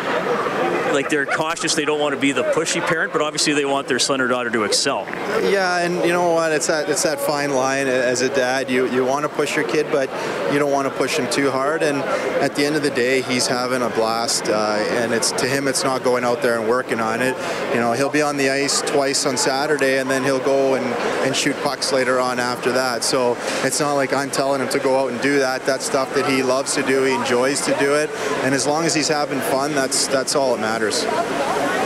like, 0.93 1.09
they're 1.09 1.25
cautious. 1.25 1.75
They 1.75 1.85
don't 1.85 1.99
want 1.99 2.15
to 2.15 2.21
be 2.21 2.31
the 2.31 2.43
pushy 2.43 2.85
parent, 2.85 3.13
but 3.13 3.21
obviously 3.21 3.53
they 3.53 3.65
want 3.65 3.87
their 3.87 3.99
son 3.99 4.21
or 4.21 4.27
daughter 4.27 4.49
to 4.49 4.63
excel. 4.63 5.05
Yeah, 5.49 5.79
and 5.79 6.03
you 6.05 6.13
know 6.13 6.33
what? 6.33 6.51
It's 6.51 6.67
that 6.67 6.89
it's 6.89 7.03
that 7.03 7.19
fine 7.19 7.51
line 7.51 7.87
as 7.87 8.21
a 8.21 8.29
dad. 8.29 8.69
You 8.69 8.87
you 8.89 9.05
want 9.05 9.23
to 9.23 9.29
push 9.29 9.55
your 9.55 9.67
kid, 9.67 9.87
but 9.91 10.09
you 10.51 10.59
don't 10.59 10.71
want 10.71 10.87
to 10.87 10.93
push 10.93 11.17
him 11.17 11.29
too 11.29 11.51
hard. 11.51 11.83
And 11.83 11.99
at 12.41 12.55
the 12.55 12.65
end 12.65 12.75
of 12.75 12.83
the 12.83 12.89
day, 12.89 13.21
he's 13.21 13.47
having 13.47 13.81
a 13.81 13.89
blast, 13.89 14.49
uh, 14.49 14.85
and 14.89 15.13
it's 15.13 15.31
to 15.33 15.47
him, 15.47 15.67
it's 15.67 15.83
not 15.83 16.03
going 16.03 16.23
out 16.23 16.41
there 16.41 16.59
and 16.59 16.67
working 16.67 16.99
on 16.99 17.21
it. 17.21 17.35
You 17.73 17.79
know, 17.79 17.93
he'll 17.93 18.09
be 18.09 18.21
on 18.21 18.37
the 18.37 18.49
ice 18.49 18.81
twice 18.81 19.25
on 19.25 19.37
Saturday, 19.37 19.99
and 19.99 20.09
then 20.09 20.23
he'll 20.23 20.43
go 20.43 20.75
and, 20.75 20.85
and 21.25 21.35
shoot 21.35 21.55
pucks 21.63 21.91
later 21.93 22.19
on 22.19 22.39
after 22.39 22.71
that. 22.71 23.03
So 23.03 23.37
it's 23.63 23.79
not 23.79 23.93
like 23.93 24.13
I'm 24.13 24.31
telling 24.31 24.61
him 24.61 24.69
to 24.69 24.79
go 24.79 24.99
out 24.99 25.11
and 25.11 25.21
do 25.21 25.39
that. 25.39 25.65
That's 25.65 25.85
stuff 25.85 26.13
that 26.15 26.29
he 26.29 26.43
loves 26.43 26.75
to 26.75 26.83
do. 26.83 27.03
He 27.03 27.13
enjoys 27.13 27.61
to 27.61 27.77
do 27.79 27.95
it, 27.95 28.09
and 28.43 28.53
as 28.55 28.65
long 28.65 28.85
as 28.85 28.93
he's 28.93 29.07
having 29.07 29.39
fun, 29.39 29.75
that's 29.75 30.07
that's 30.07 30.35
all 30.35 30.55
that 30.55 30.61
matters. 30.61 30.78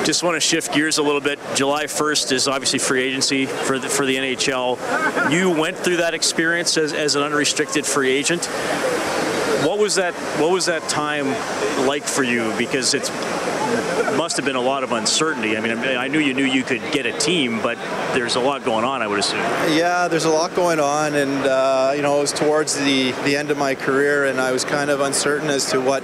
Just 0.05 0.21
want 0.21 0.35
to 0.35 0.39
shift 0.41 0.73
gears 0.73 0.97
a 0.97 1.03
little 1.03 1.21
bit. 1.21 1.39
July 1.55 1.85
1st 1.85 2.33
is 2.33 2.47
obviously 2.47 2.79
free 2.79 3.01
agency 3.01 3.45
for 3.45 3.79
the, 3.79 3.87
for 3.87 4.05
the 4.05 4.15
NHL. 4.15 5.31
You 5.31 5.49
went 5.49 5.77
through 5.77 5.97
that 5.97 6.13
experience 6.13 6.77
as, 6.77 6.91
as 6.93 7.15
an 7.15 7.23
unrestricted 7.23 7.85
free 7.85 8.11
agent. 8.11 8.45
What 9.65 9.79
was 9.79 9.95
that? 9.95 10.13
What 10.41 10.51
was 10.51 10.65
that 10.65 10.87
time 10.89 11.27
like 11.87 12.03
for 12.03 12.23
you? 12.23 12.53
Because 12.57 12.93
it 12.93 13.09
must 14.17 14.35
have 14.35 14.45
been 14.45 14.57
a 14.57 14.61
lot 14.61 14.83
of 14.83 14.91
uncertainty. 14.91 15.57
I 15.57 15.61
mean, 15.61 15.77
I 15.77 16.07
knew 16.07 16.19
you 16.19 16.33
knew 16.33 16.43
you 16.45 16.63
could 16.63 16.81
get 16.91 17.05
a 17.05 17.13
team, 17.13 17.61
but 17.61 17.77
there's 18.13 18.35
a 18.35 18.39
lot 18.39 18.63
going 18.63 18.83
on. 18.83 19.01
I 19.01 19.07
would 19.07 19.19
assume. 19.19 19.39
Yeah, 19.39 20.07
there's 20.07 20.25
a 20.25 20.29
lot 20.29 20.53
going 20.53 20.79
on, 20.79 21.15
and 21.15 21.45
uh, 21.45 21.93
you 21.95 22.01
know, 22.01 22.17
it 22.17 22.21
was 22.21 22.33
towards 22.33 22.77
the 22.77 23.11
the 23.23 23.37
end 23.37 23.51
of 23.51 23.57
my 23.57 23.73
career, 23.73 24.25
and 24.25 24.39
I 24.39 24.51
was 24.51 24.65
kind 24.65 24.89
of 24.89 24.99
uncertain 24.99 25.49
as 25.49 25.69
to 25.71 25.79
what 25.79 26.03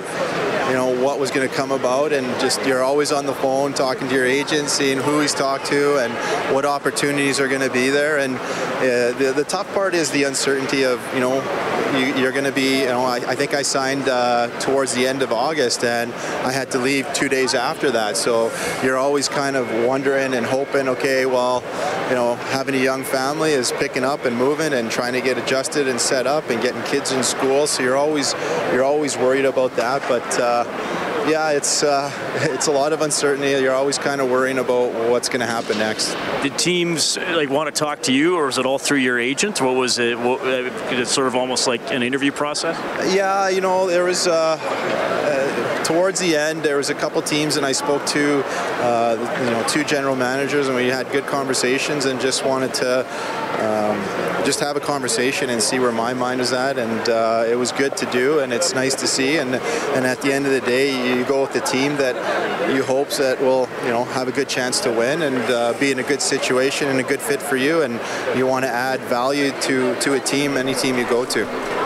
you 0.69 0.75
know 0.75 1.03
what 1.03 1.17
was 1.19 1.31
going 1.31 1.49
to 1.49 1.53
come 1.53 1.71
about 1.71 2.13
and 2.13 2.27
just 2.39 2.63
you're 2.63 2.83
always 2.83 3.11
on 3.11 3.25
the 3.25 3.33
phone 3.33 3.73
talking 3.73 4.07
to 4.07 4.13
your 4.13 4.25
agent 4.25 4.69
seeing 4.69 4.99
who 4.99 5.19
he's 5.19 5.33
talked 5.33 5.65
to 5.65 5.97
and 5.97 6.13
what 6.53 6.63
opportunities 6.63 7.39
are 7.39 7.47
going 7.47 7.61
to 7.61 7.71
be 7.71 7.89
there. 7.89 8.19
And 8.19 8.35
uh, 8.35 9.17
the, 9.17 9.33
the 9.35 9.43
tough 9.43 9.73
part 9.73 9.95
is 9.95 10.11
the 10.11 10.25
uncertainty 10.25 10.83
of 10.83 11.01
you 11.15 11.19
know 11.19 11.41
you, 11.95 12.27
are 12.27 12.31
going 12.31 12.43
to 12.43 12.51
be 12.51 12.81
you 12.81 12.87
know 12.87 13.03
I, 13.03 13.17
I 13.17 13.35
think 13.35 13.53
I 13.53 13.61
signed 13.61 14.07
uh, 14.07 14.49
towards 14.59 14.93
the 14.93 15.07
end 15.07 15.21
of 15.21 15.31
August 15.31 15.83
and 15.83 16.13
I 16.45 16.51
had 16.51 16.71
to 16.71 16.79
leave 16.79 17.11
two 17.13 17.29
days 17.29 17.53
after 17.53 17.91
that. 17.91 18.17
So 18.17 18.51
you're 18.83 18.97
always 18.97 19.27
kind 19.27 19.55
of 19.55 19.71
wondering 19.85 20.33
and 20.33 20.45
hoping 20.45 20.87
okay 20.89 21.25
well 21.25 21.63
you 22.09 22.15
know 22.15 22.35
having 22.51 22.75
a 22.75 22.83
young 22.83 23.03
family 23.03 23.51
is 23.51 23.71
picking 23.73 24.03
up 24.03 24.25
and 24.25 24.35
moving 24.35 24.73
and 24.73 24.91
trying 24.91 25.13
to 25.13 25.21
get 25.21 25.37
adjusted 25.37 25.87
and 25.87 25.99
set 25.99 26.27
up 26.27 26.49
and 26.49 26.61
getting 26.61 26.81
kids 26.83 27.11
in 27.11 27.23
school. 27.23 27.67
So 27.67 27.83
you're 27.83 27.97
always 27.97 28.33
you're 28.71 28.83
always 28.83 29.17
worried 29.17 29.45
about 29.45 29.75
that. 29.75 30.01
But 30.07 30.39
uh, 30.39 30.63
yeah, 31.27 31.51
it's 31.51 31.83
uh, 31.83 32.11
it's 32.51 32.67
a 32.67 32.71
lot 32.71 32.93
of 32.93 33.01
uncertainty. 33.01 33.49
You're 33.49 33.73
always 33.73 33.97
kind 33.97 34.21
of 34.21 34.29
worrying 34.29 34.59
about 34.59 34.93
what's 35.09 35.29
going 35.29 35.41
to 35.41 35.47
happen 35.47 35.77
next. 35.77 36.15
Did 36.41 36.57
teams 36.57 37.17
like 37.17 37.49
want 37.49 37.73
to 37.73 37.77
talk 37.77 38.01
to 38.03 38.13
you, 38.13 38.35
or 38.35 38.45
was 38.45 38.57
it 38.57 38.65
all 38.65 38.79
through 38.79 38.99
your 38.99 39.19
agent? 39.19 39.61
What 39.61 39.75
was 39.75 39.99
it? 39.99 40.17
What, 40.17 40.41
uh, 40.41 40.69
it's 40.91 41.11
sort 41.11 41.27
of 41.27 41.35
almost 41.35 41.67
like 41.67 41.81
an 41.91 42.03
interview 42.03 42.31
process. 42.31 42.77
Yeah, 43.13 43.49
you 43.49 43.61
know, 43.61 43.87
there 43.87 44.03
was. 44.03 44.27
Uh, 44.27 45.18
towards 45.89 46.19
the 46.19 46.35
end, 46.35 46.61
there 46.61 46.77
was 46.77 46.91
a 46.91 46.93
couple 46.93 47.19
teams, 47.19 47.57
and 47.57 47.65
I 47.65 47.71
spoke 47.71 48.05
to, 48.07 48.43
uh, 48.45 49.15
you 49.43 49.49
know, 49.49 49.65
two 49.67 49.83
general 49.83 50.15
managers, 50.15 50.67
and 50.67 50.75
we 50.75 50.85
had 50.85 51.11
good 51.11 51.25
conversations, 51.25 52.05
and 52.05 52.21
just 52.21 52.45
wanted 52.45 52.75
to 52.75 52.99
um, 53.59 54.45
just 54.45 54.59
have 54.59 54.77
a 54.77 54.79
conversation 54.79 55.49
and 55.49 55.59
see 55.59 55.79
where 55.79 55.91
my 55.91 56.13
mind 56.13 56.41
is 56.41 56.53
at. 56.53 56.77
And 56.77 57.09
uh, 57.09 57.45
it 57.49 57.55
was 57.55 57.71
good 57.71 57.97
to 57.97 58.05
do, 58.11 58.37
and 58.37 58.53
it's 58.53 58.75
nice 58.75 58.93
to 58.95 59.07
see. 59.07 59.37
And 59.37 59.55
and 59.95 60.05
at 60.05 60.21
the 60.21 60.31
end 60.31 60.45
of 60.45 60.51
the 60.51 60.61
day, 60.61 61.17
you 61.17 61.25
go 61.25 61.41
with 61.41 61.53
the 61.53 61.61
team 61.61 61.95
that 61.95 62.15
you 62.71 62.83
hopes 62.83 63.17
that 63.17 63.41
will, 63.41 63.67
you 63.83 63.89
know, 63.89 64.03
have 64.03 64.27
a 64.27 64.31
good 64.31 64.47
chance 64.47 64.79
to 64.81 64.91
win 64.91 65.23
and 65.23 65.37
uh, 65.51 65.73
be 65.79 65.89
in 65.91 65.97
a 65.97 66.03
good 66.03 66.21
situation 66.21 66.87
and 66.89 66.99
a 66.99 67.03
good 67.03 67.19
fit 67.19 67.41
for 67.41 67.55
you. 67.55 67.81
And 67.81 67.99
you 68.37 68.45
want 68.45 68.63
to 68.63 68.69
add 68.69 68.99
value 69.01 69.51
to 69.61 69.99
to 70.01 70.13
a 70.13 70.19
team, 70.19 70.55
any 70.55 70.75
team 70.75 70.99
you 70.99 71.09
go 71.09 71.25
to. 71.25 71.78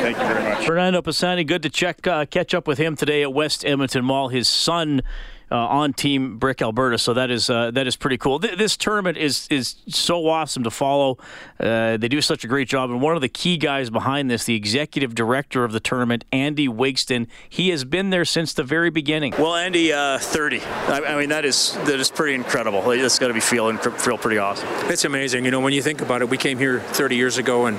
Thank 0.00 0.18
you 0.18 0.24
very 0.24 0.42
much. 0.42 0.66
Fernando 0.66 1.02
Pisani, 1.02 1.44
good 1.44 1.62
to 1.62 1.70
check 1.70 2.06
uh, 2.06 2.24
catch 2.26 2.54
up 2.54 2.66
with 2.66 2.78
him 2.78 2.96
today 2.96 3.22
at 3.22 3.32
West 3.32 3.64
Edmonton 3.64 4.04
Mall. 4.04 4.28
His 4.28 4.48
son 4.48 5.02
uh, 5.50 5.56
on 5.56 5.92
Team 5.92 6.38
Brick 6.38 6.62
Alberta, 6.62 6.96
so 6.96 7.12
that 7.14 7.30
is 7.30 7.50
uh, 7.50 7.70
that 7.72 7.86
is 7.86 7.96
pretty 7.96 8.16
cool. 8.16 8.38
Th- 8.38 8.56
this 8.56 8.76
tournament 8.76 9.18
is 9.18 9.48
is 9.50 9.76
so 9.88 10.28
awesome 10.28 10.62
to 10.62 10.70
follow. 10.70 11.18
Uh, 11.58 11.96
they 11.96 12.08
do 12.08 12.20
such 12.20 12.44
a 12.44 12.46
great 12.46 12.68
job, 12.68 12.90
and 12.90 13.02
one 13.02 13.16
of 13.16 13.20
the 13.20 13.28
key 13.28 13.56
guys 13.56 13.90
behind 13.90 14.30
this, 14.30 14.44
the 14.44 14.54
executive 14.54 15.14
director 15.14 15.64
of 15.64 15.72
the 15.72 15.80
tournament, 15.80 16.24
Andy 16.30 16.68
Wigston, 16.68 17.26
he 17.48 17.70
has 17.70 17.84
been 17.84 18.10
there 18.10 18.24
since 18.24 18.52
the 18.52 18.62
very 18.62 18.90
beginning. 18.90 19.34
Well, 19.38 19.56
Andy, 19.56 19.92
uh, 19.92 20.18
30. 20.18 20.60
I, 20.60 21.00
I, 21.00 21.18
mean, 21.18 21.30
that 21.30 21.44
is 21.44 21.74
that 21.84 21.98
is 21.98 22.10
pretty 22.10 22.34
incredible. 22.34 22.82
That's 22.82 23.18
got 23.18 23.28
to 23.28 23.34
be 23.34 23.40
feeling 23.40 23.78
feel 23.78 24.18
pretty 24.18 24.38
awesome. 24.38 24.68
It's 24.88 25.04
amazing. 25.04 25.44
You 25.44 25.50
know, 25.50 25.60
when 25.60 25.72
you 25.72 25.82
think 25.82 26.00
about 26.00 26.22
it, 26.22 26.28
we 26.28 26.36
came 26.36 26.58
here 26.58 26.80
30 26.80 27.16
years 27.16 27.38
ago 27.38 27.66
and 27.66 27.78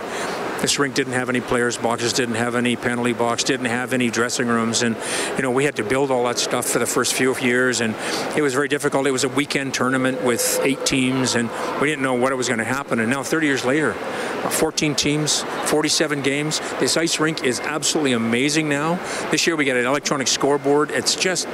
this 0.61 0.79
rink 0.79 0.95
didn't 0.95 1.13
have 1.13 1.29
any 1.29 1.41
players' 1.41 1.77
boxes, 1.77 2.13
didn't 2.13 2.35
have 2.35 2.55
any 2.55 2.75
penalty 2.75 3.13
box, 3.13 3.43
didn't 3.43 3.65
have 3.65 3.93
any 3.93 4.09
dressing 4.09 4.47
rooms, 4.47 4.83
and 4.83 4.95
you 5.35 5.41
know 5.41 5.51
we 5.51 5.65
had 5.65 5.75
to 5.77 5.83
build 5.83 6.11
all 6.11 6.23
that 6.25 6.39
stuff 6.39 6.67
for 6.67 6.79
the 6.79 6.85
first 6.85 7.13
few 7.13 7.35
years, 7.37 7.81
and 7.81 7.95
it 8.37 8.41
was 8.41 8.53
very 8.53 8.67
difficult. 8.67 9.07
It 9.07 9.11
was 9.11 9.23
a 9.23 9.29
weekend 9.29 9.73
tournament 9.73 10.23
with 10.23 10.59
eight 10.63 10.85
teams, 10.85 11.35
and 11.35 11.49
we 11.81 11.87
didn't 11.87 12.03
know 12.03 12.13
what 12.13 12.35
was 12.37 12.47
going 12.47 12.59
to 12.59 12.63
happen. 12.65 12.99
And 12.99 13.09
now, 13.09 13.23
30 13.23 13.47
years 13.47 13.65
later, 13.65 13.93
14 13.93 14.95
teams, 14.95 15.41
47 15.65 16.21
games. 16.21 16.59
This 16.79 16.97
ice 16.97 17.19
rink 17.19 17.43
is 17.43 17.59
absolutely 17.59 18.13
amazing 18.13 18.69
now. 18.69 18.95
This 19.31 19.47
year 19.47 19.55
we 19.55 19.65
got 19.65 19.77
an 19.77 19.85
electronic 19.85 20.27
scoreboard. 20.27 20.91
It's 20.91 21.15
just, 21.15 21.47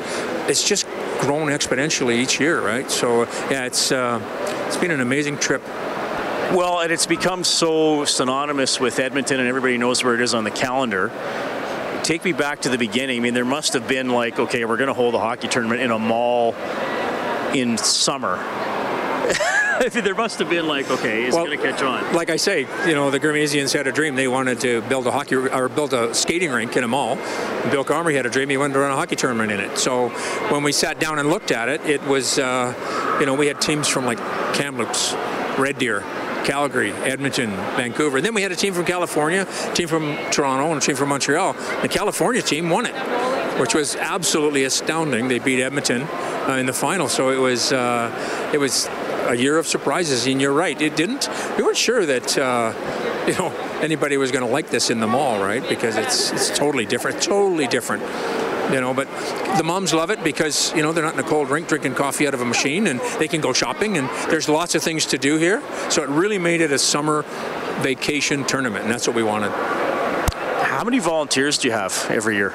it's 0.48 0.68
just 0.68 0.86
grown 1.20 1.48
exponentially 1.48 2.18
each 2.18 2.40
year, 2.40 2.62
right? 2.62 2.90
So 2.90 3.24
yeah, 3.50 3.66
it's 3.66 3.92
uh, 3.92 4.22
it's 4.68 4.78
been 4.78 4.92
an 4.92 5.02
amazing 5.02 5.38
trip. 5.38 5.62
Well, 6.54 6.80
and 6.80 6.94
it's 6.94 7.06
become 7.06 7.44
so 7.44 8.06
synonymous 8.06 8.80
with 8.80 9.00
Edmonton, 9.00 9.42
and 9.42 9.50
everybody 9.50 9.78
knows 9.78 10.02
where 10.02 10.14
it 10.16 10.22
is 10.22 10.34
on 10.34 10.46
the 10.46 10.52
calendar. 10.52 11.12
Take 12.04 12.24
me 12.24 12.32
back 12.32 12.62
to 12.62 12.70
the 12.70 12.78
beginning. 12.78 13.18
I 13.18 13.20
mean, 13.20 13.34
there 13.34 13.44
must 13.44 13.74
have 13.74 13.86
been 13.86 14.10
like, 14.10 14.40
okay, 14.40 14.64
we're 14.64 14.78
going 14.78 14.88
to 14.88 14.94
hold 14.94 15.14
a 15.14 15.20
hockey 15.20 15.50
tournament 15.50 15.82
in 15.82 15.92
a 15.92 16.00
mall 16.00 16.56
in 17.54 17.78
summer. 17.78 18.38
there 19.92 20.16
must 20.16 20.40
have 20.40 20.50
been 20.50 20.68
like, 20.68 20.90
okay, 20.90 21.26
it's 21.26 21.36
well, 21.36 21.46
going 21.46 21.60
to 21.60 21.64
catch 21.64 21.82
on. 21.82 22.16
Like 22.16 22.30
I 22.30 22.38
say, 22.38 22.62
you 22.88 22.96
know, 22.96 23.12
the 23.12 23.20
Ghermezians 23.20 23.74
had 23.74 23.86
a 23.86 23.92
dream. 23.92 24.16
They 24.16 24.30
wanted 24.30 24.62
to 24.62 24.82
build 24.84 25.06
a 25.06 25.12
hockey 25.12 25.36
or 25.36 25.68
build 25.68 25.94
a 25.94 26.14
skating 26.16 26.52
rink 26.52 26.78
in 26.78 26.86
a 26.86 26.88
mall. 26.88 27.18
Bill 27.72 27.84
Comrie 27.84 28.16
had 28.16 28.26
a 28.26 28.30
dream. 28.30 28.50
He 28.50 28.56
wanted 28.56 28.76
to 28.76 28.80
run 28.80 28.92
a 28.92 28.96
hockey 28.96 29.18
tournament 29.18 29.52
in 29.52 29.60
it. 29.60 29.78
So 29.78 30.10
when 30.50 30.64
we 30.64 30.72
sat 30.72 30.98
down 30.98 31.20
and 31.20 31.30
looked 31.30 31.52
at 31.52 31.68
it, 31.68 31.82
it 31.86 32.02
was, 32.04 32.40
uh, 32.40 33.18
you 33.20 33.26
know, 33.26 33.34
we 33.34 33.48
had 33.48 33.60
teams 33.60 33.90
from 33.90 34.06
like 34.06 34.20
Kamloops, 34.54 35.14
Red 35.60 35.78
Deer, 35.78 36.06
Calgary, 36.48 36.94
Edmonton, 36.94 37.50
Vancouver. 37.76 38.18
And 38.18 38.26
then 38.26 38.34
we 38.34 38.42
had 38.42 38.54
a 38.54 38.56
team 38.56 38.74
from 38.74 38.86
California, 38.86 39.46
a 39.46 39.74
team 39.74 39.90
from 39.90 40.16
Toronto, 40.32 40.72
and 40.72 40.82
a 40.82 40.86
team 40.86 40.96
from 40.96 41.10
Montreal. 41.10 41.52
The 41.82 41.90
California 41.90 42.42
team 42.42 42.70
won 42.70 42.86
it, 42.86 42.96
which 43.60 43.76
was 43.76 43.98
absolutely 43.98 44.64
astounding. 44.64 45.28
They 45.28 45.40
beat 45.40 45.62
Edmonton 45.62 46.04
uh, 46.04 46.56
in 46.58 46.66
the 46.66 46.72
final, 46.72 47.10
so 47.10 47.32
it 47.32 47.38
was 47.38 47.74
uh, 47.74 48.50
it 48.54 48.60
was 48.60 48.88
a 49.28 49.36
year 49.36 49.58
of 49.58 49.68
surprises. 49.68 50.26
And 50.26 50.40
you're 50.42 50.54
right, 50.54 50.82
it 50.82 50.96
didn't. 50.96 51.28
We 51.58 51.64
weren't 51.64 51.76
sure 51.76 52.06
that. 52.06 52.38
Uh, 52.38 52.74
you 53.28 53.34
know, 53.34 53.50
anybody 53.82 54.16
was 54.16 54.32
going 54.32 54.46
to 54.46 54.50
like 54.50 54.70
this 54.70 54.90
in 54.90 55.02
the 55.02 55.08
mall, 55.08 55.44
right? 55.44 55.68
Because 55.68 55.98
it's 55.98 56.32
it's 56.32 56.58
totally 56.58 56.86
different, 56.86 57.22
totally 57.22 57.68
different 57.68 58.02
you 58.72 58.82
know. 58.82 58.94
But 58.94 59.08
the 59.58 59.64
moms 59.64 59.94
love 59.94 60.10
it 60.10 60.24
because 60.24 60.74
you 60.76 60.82
know 60.82 60.92
they're 60.92 61.04
not 61.04 61.14
in 61.14 61.20
a 61.20 61.28
cold 61.28 61.50
rink 61.50 61.68
drinking 61.68 61.96
coffee 61.96 62.28
out 62.28 62.34
of 62.34 62.42
a 62.42 62.46
machine, 62.46 62.88
and 62.88 63.00
they 63.20 63.28
can 63.28 63.42
go 63.42 63.54
shopping, 63.54 63.98
and 63.98 64.10
there's 64.30 64.50
lots 64.50 64.76
of 64.76 64.84
things 64.84 65.06
to 65.08 65.18
do 65.18 65.38
here. 65.38 65.62
So 65.90 66.04
it 66.04 66.10
really 66.10 66.38
made 66.38 66.62
it 66.62 66.72
a 66.72 66.80
summer 66.80 67.24
vacation 67.82 68.44
tournament, 68.46 68.84
and 68.86 68.94
that's 68.94 69.08
what 69.08 69.16
we 69.16 69.24
wanted. 69.24 69.52
How 69.52 70.84
many 70.84 71.00
volunteers 71.00 71.58
do 71.58 71.68
you 71.68 71.74
have 71.74 72.08
every 72.10 72.36
year? 72.36 72.54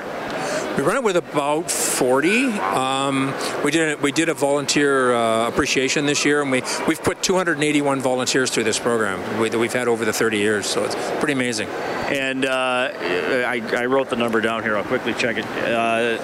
We 0.76 0.82
run 0.82 0.96
it 0.96 1.04
with 1.04 1.16
about 1.16 1.70
40. 1.70 2.46
Um, 2.46 3.34
we 3.62 3.70
did 3.70 4.00
we 4.00 4.10
did 4.10 4.30
a 4.30 4.34
volunteer 4.34 5.12
uh, 5.12 5.46
appreciation 5.46 6.06
this 6.06 6.24
year, 6.24 6.40
and 6.40 6.50
we 6.50 6.62
we've 6.88 7.02
put 7.02 7.22
281 7.22 8.00
volunteers 8.00 8.50
through 8.50 8.64
this 8.64 8.78
program 8.78 9.20
that 9.50 9.58
we've 9.58 9.72
had 9.72 9.86
over 9.86 10.06
the 10.06 10.14
30 10.14 10.38
years. 10.38 10.66
So 10.66 10.84
it's 10.84 10.94
pretty 11.18 11.34
amazing. 11.34 11.68
And 11.68 12.46
uh, 12.46 12.90
I, 12.94 13.62
I, 13.76 13.84
wrote 13.84 14.08
the 14.08 14.16
number 14.16 14.40
down 14.40 14.62
here. 14.62 14.76
I'll 14.78 14.84
quickly 14.84 15.12
check 15.12 15.36
it. 15.36 15.44
Uh, 15.44 16.16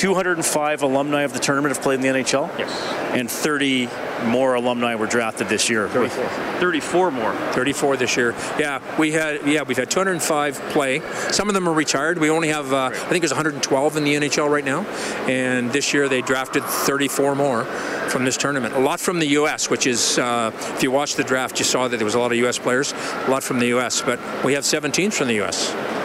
205 0.00 0.82
alumni 0.82 1.24
of 1.24 1.34
the 1.34 1.38
tournament 1.38 1.76
have 1.76 1.84
played 1.84 1.96
in 1.96 2.00
the 2.00 2.08
NHL. 2.08 2.48
Yes. 2.58 2.72
And 3.14 3.30
30 3.30 3.90
more 4.24 4.54
alumni 4.54 4.94
were 4.94 5.06
drafted 5.06 5.50
this 5.50 5.68
year. 5.68 5.90
34. 5.90 6.26
34 6.58 7.10
more. 7.10 7.34
34 7.52 7.96
this 7.98 8.16
year. 8.16 8.34
Yeah, 8.58 8.80
we 8.98 9.12
had 9.12 9.46
yeah 9.46 9.62
we've 9.62 9.76
had 9.76 9.90
205 9.90 10.58
play. 10.70 11.02
Some 11.30 11.48
of 11.48 11.54
them 11.54 11.68
are 11.68 11.74
retired. 11.74 12.16
We 12.16 12.30
only 12.30 12.48
have 12.48 12.72
uh, 12.72 12.86
I 12.86 12.90
think 12.94 13.20
there's 13.20 13.30
112 13.30 13.96
in 13.98 14.04
the 14.04 14.14
NHL 14.14 14.48
right 14.48 14.64
now, 14.64 14.86
and 15.28 15.70
this 15.70 15.92
year 15.92 16.08
they 16.08 16.22
drafted 16.22 16.64
34 16.64 17.34
more 17.34 17.64
from 18.08 18.24
this 18.24 18.38
tournament. 18.38 18.74
A 18.76 18.80
lot 18.80 19.00
from 19.00 19.18
the 19.18 19.28
U.S., 19.28 19.68
which 19.68 19.86
is 19.86 20.18
uh, 20.18 20.50
if 20.54 20.82
you 20.82 20.90
watched 20.90 21.18
the 21.18 21.24
draft, 21.24 21.58
you 21.58 21.66
saw 21.66 21.88
that 21.88 21.98
there 21.98 22.06
was 22.06 22.14
a 22.14 22.18
lot 22.18 22.32
of 22.32 22.38
U.S. 22.38 22.58
players. 22.58 22.94
A 23.26 23.30
lot 23.30 23.42
from 23.42 23.58
the 23.58 23.66
U.S., 23.66 24.00
but 24.00 24.18
we 24.46 24.54
have 24.54 24.64
17 24.64 25.10
from 25.10 25.28
the 25.28 25.34
U.S. 25.34 25.99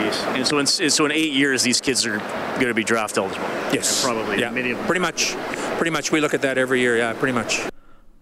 Jeez. 0.00 0.36
And 0.36 0.46
so 0.46 0.58
in, 0.58 0.66
so 0.66 1.04
in 1.04 1.12
eight 1.12 1.32
years, 1.32 1.62
these 1.62 1.80
kids 1.80 2.06
are 2.06 2.18
going 2.54 2.68
to 2.68 2.74
be 2.74 2.84
draft 2.84 3.18
eligible. 3.18 3.46
Yes. 3.72 4.04
And 4.04 4.14
probably. 4.14 4.40
Yeah. 4.40 4.50
Many 4.50 4.72
of 4.72 4.78
them. 4.78 4.86
Pretty 4.86 5.00
much. 5.00 5.34
Pretty 5.76 5.90
much. 5.90 6.10
We 6.10 6.20
look 6.20 6.34
at 6.34 6.42
that 6.42 6.58
every 6.58 6.80
year. 6.80 6.96
Yeah. 6.96 7.12
Pretty 7.12 7.32
much. 7.32 7.69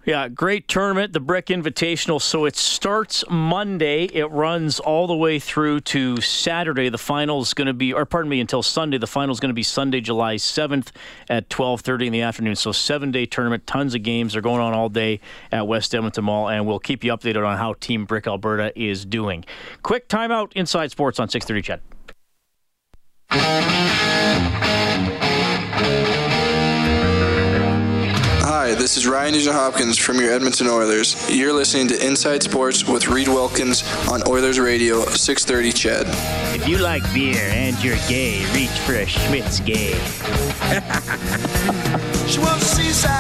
Yeah, 0.09 0.29
great 0.29 0.69
tournament, 0.69 1.13
the 1.13 1.21
Brick 1.21 1.49
Invitational. 1.49 2.19
So 2.19 2.47
it 2.47 2.57
starts 2.57 3.23
Monday. 3.29 4.05
It 4.05 4.31
runs 4.31 4.81
all 4.81 5.07
the 5.07 5.15
way 5.15 5.39
through 5.39 5.81
to 5.81 6.23
Saturday. 6.23 6.89
The 6.89 6.97
final 6.97 7.43
is 7.43 7.53
going 7.53 7.67
to 7.67 7.75
be, 7.75 7.93
or 7.93 8.07
pardon 8.07 8.31
me, 8.31 8.41
until 8.41 8.63
Sunday. 8.63 8.97
The 8.97 9.07
final 9.07 9.35
is 9.35 9.39
going 9.39 9.51
to 9.51 9.55
be 9.55 9.63
Sunday, 9.63 10.01
July 10.01 10.37
7th 10.37 10.93
at 11.29 11.51
12:30 11.51 12.07
in 12.07 12.13
the 12.15 12.23
afternoon. 12.23 12.57
So 12.57 12.73
seven-day 12.73 13.27
tournament, 13.27 13.67
tons 13.67 13.95
of 13.95 14.03
games. 14.03 14.35
are 14.35 14.41
going 14.41 14.63
on 14.63 14.73
all 14.73 14.89
day 14.89 15.21
at 15.53 15.67
West 15.67 15.95
Edmonton 15.95 16.25
Mall, 16.25 16.49
and 16.49 16.67
we'll 16.67 16.79
keep 16.79 17.05
you 17.05 17.13
updated 17.13 17.47
on 17.47 17.59
how 17.59 17.75
Team 17.75 18.07
Brick 18.07 18.27
Alberta 18.27 18.73
is 18.75 19.05
doing. 19.05 19.45
Quick 19.83 20.09
timeout. 20.09 20.55
Inside 20.55 20.91
Sports 20.91 21.21
on 21.21 21.29
6:30. 21.29 21.65
CHED. 21.65 21.81
Hi, 28.69 28.75
this 28.75 28.99
is 28.99 29.07
Ryan 29.07 29.33
Nugent 29.33 29.55
Hopkins 29.55 29.97
from 29.97 30.21
your 30.21 30.31
Edmonton 30.31 30.67
Oilers. 30.67 31.17
You're 31.35 31.55
listening 31.55 31.89
to 31.89 32.07
Inside 32.07 32.43
Sports 32.43 32.87
with 32.87 33.09
Reed 33.09 33.27
Wilkins 33.27 33.83
on 34.11 34.21
Oilers 34.29 34.61
Radio, 34.61 35.07
630 35.07 35.73
CHED. 35.73 36.07
If 36.55 36.69
you 36.69 36.77
like 36.77 37.03
beer 37.15 37.49
and 37.51 37.83
you're 37.83 37.97
gay, 38.09 38.45
reach 38.53 38.69
for 38.81 38.97
a 38.97 39.07
Schmitts 39.07 39.65
Gay. 39.65 39.95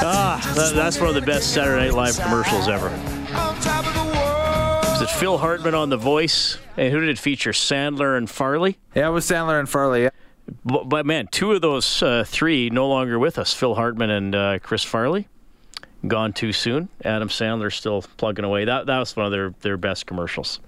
ah, 0.04 0.52
that, 0.54 0.74
that's 0.74 1.00
one 1.00 1.08
of 1.08 1.14
the 1.14 1.22
best 1.22 1.54
Saturday 1.54 1.86
Night 1.86 1.94
Live 1.94 2.18
commercials 2.18 2.68
ever. 2.68 2.90
Was 4.90 5.00
it 5.00 5.08
Phil 5.08 5.38
Hartman 5.38 5.74
on 5.74 5.88
The 5.88 5.96
Voice? 5.96 6.58
And 6.76 6.92
who 6.92 7.00
did 7.00 7.08
it 7.08 7.18
feature? 7.18 7.52
Sandler 7.52 8.18
and 8.18 8.28
Farley? 8.28 8.76
Yeah, 8.94 9.08
it 9.08 9.12
was 9.12 9.26
Sandler 9.26 9.58
and 9.58 9.66
Farley. 9.66 10.02
Yeah. 10.02 10.10
But, 10.62 10.90
but, 10.90 11.06
man, 11.06 11.26
two 11.28 11.52
of 11.52 11.62
those 11.62 12.02
uh, 12.02 12.24
three 12.26 12.68
no 12.68 12.86
longer 12.86 13.18
with 13.18 13.38
us 13.38 13.54
Phil 13.54 13.74
Hartman 13.74 14.10
and 14.10 14.34
uh, 14.34 14.58
Chris 14.58 14.84
Farley. 14.84 15.26
Gone 16.06 16.32
too 16.32 16.52
soon. 16.52 16.88
Adam 17.04 17.28
Sandler 17.28 17.72
still 17.72 18.02
plugging 18.16 18.44
away. 18.44 18.64
That, 18.64 18.86
that 18.86 18.98
was 18.98 19.16
one 19.16 19.26
of 19.26 19.32
their, 19.32 19.54
their 19.60 19.76
best 19.76 20.06
commercials. 20.06 20.60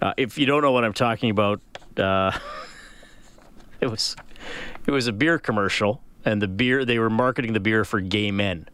Uh, 0.00 0.12
if 0.16 0.36
you 0.36 0.46
don't 0.46 0.62
know 0.62 0.72
what 0.72 0.84
I'm 0.84 0.92
talking 0.92 1.30
about, 1.30 1.60
uh, 1.96 2.32
it 3.80 3.86
was 3.86 4.16
it 4.86 4.90
was 4.90 5.06
a 5.06 5.12
beer 5.12 5.38
commercial, 5.38 6.02
and 6.24 6.42
the 6.42 6.48
beer 6.48 6.84
they 6.84 6.98
were 6.98 7.08
marketing 7.08 7.52
the 7.52 7.60
beer 7.60 7.84
for 7.84 8.00
gay 8.00 8.30
men. 8.30 8.68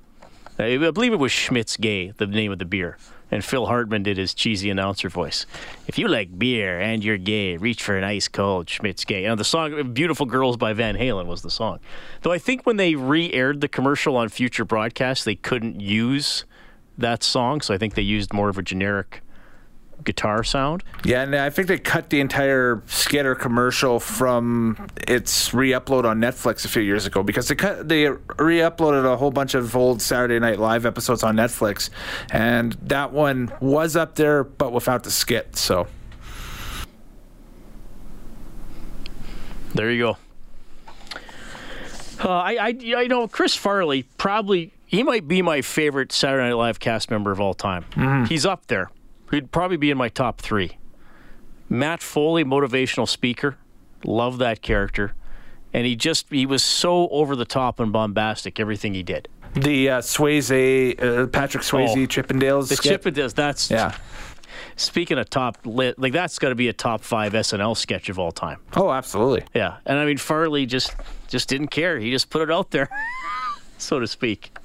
I 0.58 0.76
believe 0.76 1.12
it 1.12 1.18
was 1.18 1.30
Schmitts 1.30 1.78
Gay, 1.78 2.10
the 2.16 2.26
name 2.26 2.50
of 2.50 2.58
the 2.58 2.64
beer. 2.64 2.96
And 3.30 3.44
Phil 3.44 3.66
Hartman 3.66 4.02
did 4.02 4.16
his 4.16 4.32
cheesy 4.34 4.70
announcer 4.70 5.08
voice. 5.08 5.46
If 5.86 5.98
you 5.98 6.08
like 6.08 6.38
beer 6.38 6.80
and 6.80 7.04
you're 7.04 7.18
gay, 7.18 7.56
reach 7.56 7.82
for 7.82 7.96
an 7.96 8.04
ice 8.04 8.28
cold 8.28 8.68
Schmidt's 8.68 9.04
Gay. 9.04 9.22
You 9.22 9.28
know, 9.28 9.36
the 9.36 9.44
song 9.44 9.92
Beautiful 9.92 10.26
Girls 10.26 10.56
by 10.56 10.72
Van 10.72 10.96
Halen 10.96 11.26
was 11.26 11.42
the 11.42 11.50
song. 11.50 11.78
Though 12.22 12.32
I 12.32 12.38
think 12.38 12.64
when 12.64 12.76
they 12.76 12.94
re 12.94 13.32
aired 13.32 13.60
the 13.60 13.68
commercial 13.68 14.16
on 14.16 14.28
future 14.28 14.64
broadcasts, 14.64 15.24
they 15.24 15.34
couldn't 15.34 15.80
use 15.80 16.44
that 16.96 17.22
song. 17.22 17.60
So 17.60 17.74
I 17.74 17.78
think 17.78 17.94
they 17.94 18.02
used 18.02 18.32
more 18.32 18.48
of 18.48 18.58
a 18.58 18.62
generic 18.62 19.22
guitar 20.04 20.42
sound. 20.42 20.82
Yeah, 21.04 21.22
and 21.22 21.34
I 21.34 21.50
think 21.50 21.68
they 21.68 21.78
cut 21.78 22.10
the 22.10 22.20
entire 22.20 22.82
Skitter 22.86 23.34
commercial 23.34 24.00
from 24.00 24.88
its 25.06 25.52
re-upload 25.52 26.04
on 26.04 26.20
Netflix 26.20 26.64
a 26.64 26.68
few 26.68 26.82
years 26.82 27.06
ago 27.06 27.22
because 27.22 27.48
they 27.48 27.54
cut 27.54 27.88
they 27.88 28.08
re-uploaded 28.08 29.04
a 29.04 29.16
whole 29.16 29.30
bunch 29.30 29.54
of 29.54 29.74
old 29.76 30.00
Saturday 30.00 30.38
Night 30.38 30.58
Live 30.58 30.86
episodes 30.86 31.22
on 31.22 31.36
Netflix, 31.36 31.90
and 32.30 32.72
that 32.82 33.12
one 33.12 33.52
was 33.60 33.96
up 33.96 34.14
there 34.14 34.44
but 34.44 34.72
without 34.72 35.04
the 35.04 35.10
skit. 35.10 35.56
So 35.56 35.86
there 39.74 39.90
you 39.90 39.98
go. 39.98 40.16
Uh, 42.20 42.30
I, 42.30 42.56
I, 42.56 42.94
I 42.96 43.06
know 43.06 43.28
Chris 43.28 43.54
Farley 43.54 44.02
probably 44.16 44.72
he 44.86 45.02
might 45.02 45.28
be 45.28 45.42
my 45.42 45.60
favorite 45.62 46.12
Saturday 46.12 46.48
Night 46.48 46.54
Live 46.54 46.80
cast 46.80 47.10
member 47.10 47.30
of 47.30 47.40
all 47.40 47.54
time. 47.54 47.84
Mm-hmm. 47.92 48.24
He's 48.24 48.46
up 48.46 48.66
there. 48.66 48.90
He'd 49.30 49.52
probably 49.52 49.76
be 49.76 49.90
in 49.90 49.98
my 49.98 50.08
top 50.08 50.40
three. 50.40 50.78
Matt 51.68 52.00
Foley, 52.02 52.44
motivational 52.44 53.06
speaker, 53.06 53.56
love 54.04 54.38
that 54.38 54.62
character, 54.62 55.14
and 55.72 55.84
he 55.86 55.96
just 55.96 56.26
he 56.30 56.46
was 56.46 56.64
so 56.64 57.08
over 57.10 57.36
the 57.36 57.44
top 57.44 57.78
and 57.78 57.92
bombastic 57.92 58.58
everything 58.58 58.94
he 58.94 59.02
did. 59.02 59.28
the 59.54 59.90
uh, 59.90 59.98
Swayze, 60.00 61.02
uh, 61.02 61.26
Patrick 61.26 61.62
Swayze, 61.62 61.90
Oh, 61.90 61.96
Chippendales, 62.06 62.68
The 62.68 62.76
skit. 62.76 63.02
Chippendales. 63.02 63.34
That's 63.34 63.70
Yeah. 63.70 63.94
Speaking 64.76 65.18
of 65.18 65.28
top 65.28 65.58
lit, 65.64 65.98
like 65.98 66.12
that's 66.12 66.38
got 66.38 66.50
to 66.50 66.54
be 66.54 66.68
a 66.68 66.72
top 66.72 67.02
five 67.02 67.32
SNL 67.32 67.76
sketch 67.76 68.08
of 68.08 68.18
all 68.18 68.30
time. 68.32 68.58
Oh, 68.76 68.90
absolutely. 68.90 69.44
Yeah, 69.54 69.76
and 69.84 69.98
I 69.98 70.04
mean 70.04 70.16
Farley 70.18 70.66
just 70.66 70.94
just 71.28 71.48
didn't 71.48 71.68
care. 71.68 71.98
He 71.98 72.10
just 72.10 72.30
put 72.30 72.42
it 72.42 72.50
out 72.50 72.70
there, 72.70 72.88
so 73.78 73.98
to 74.00 74.06
speak. 74.06 74.56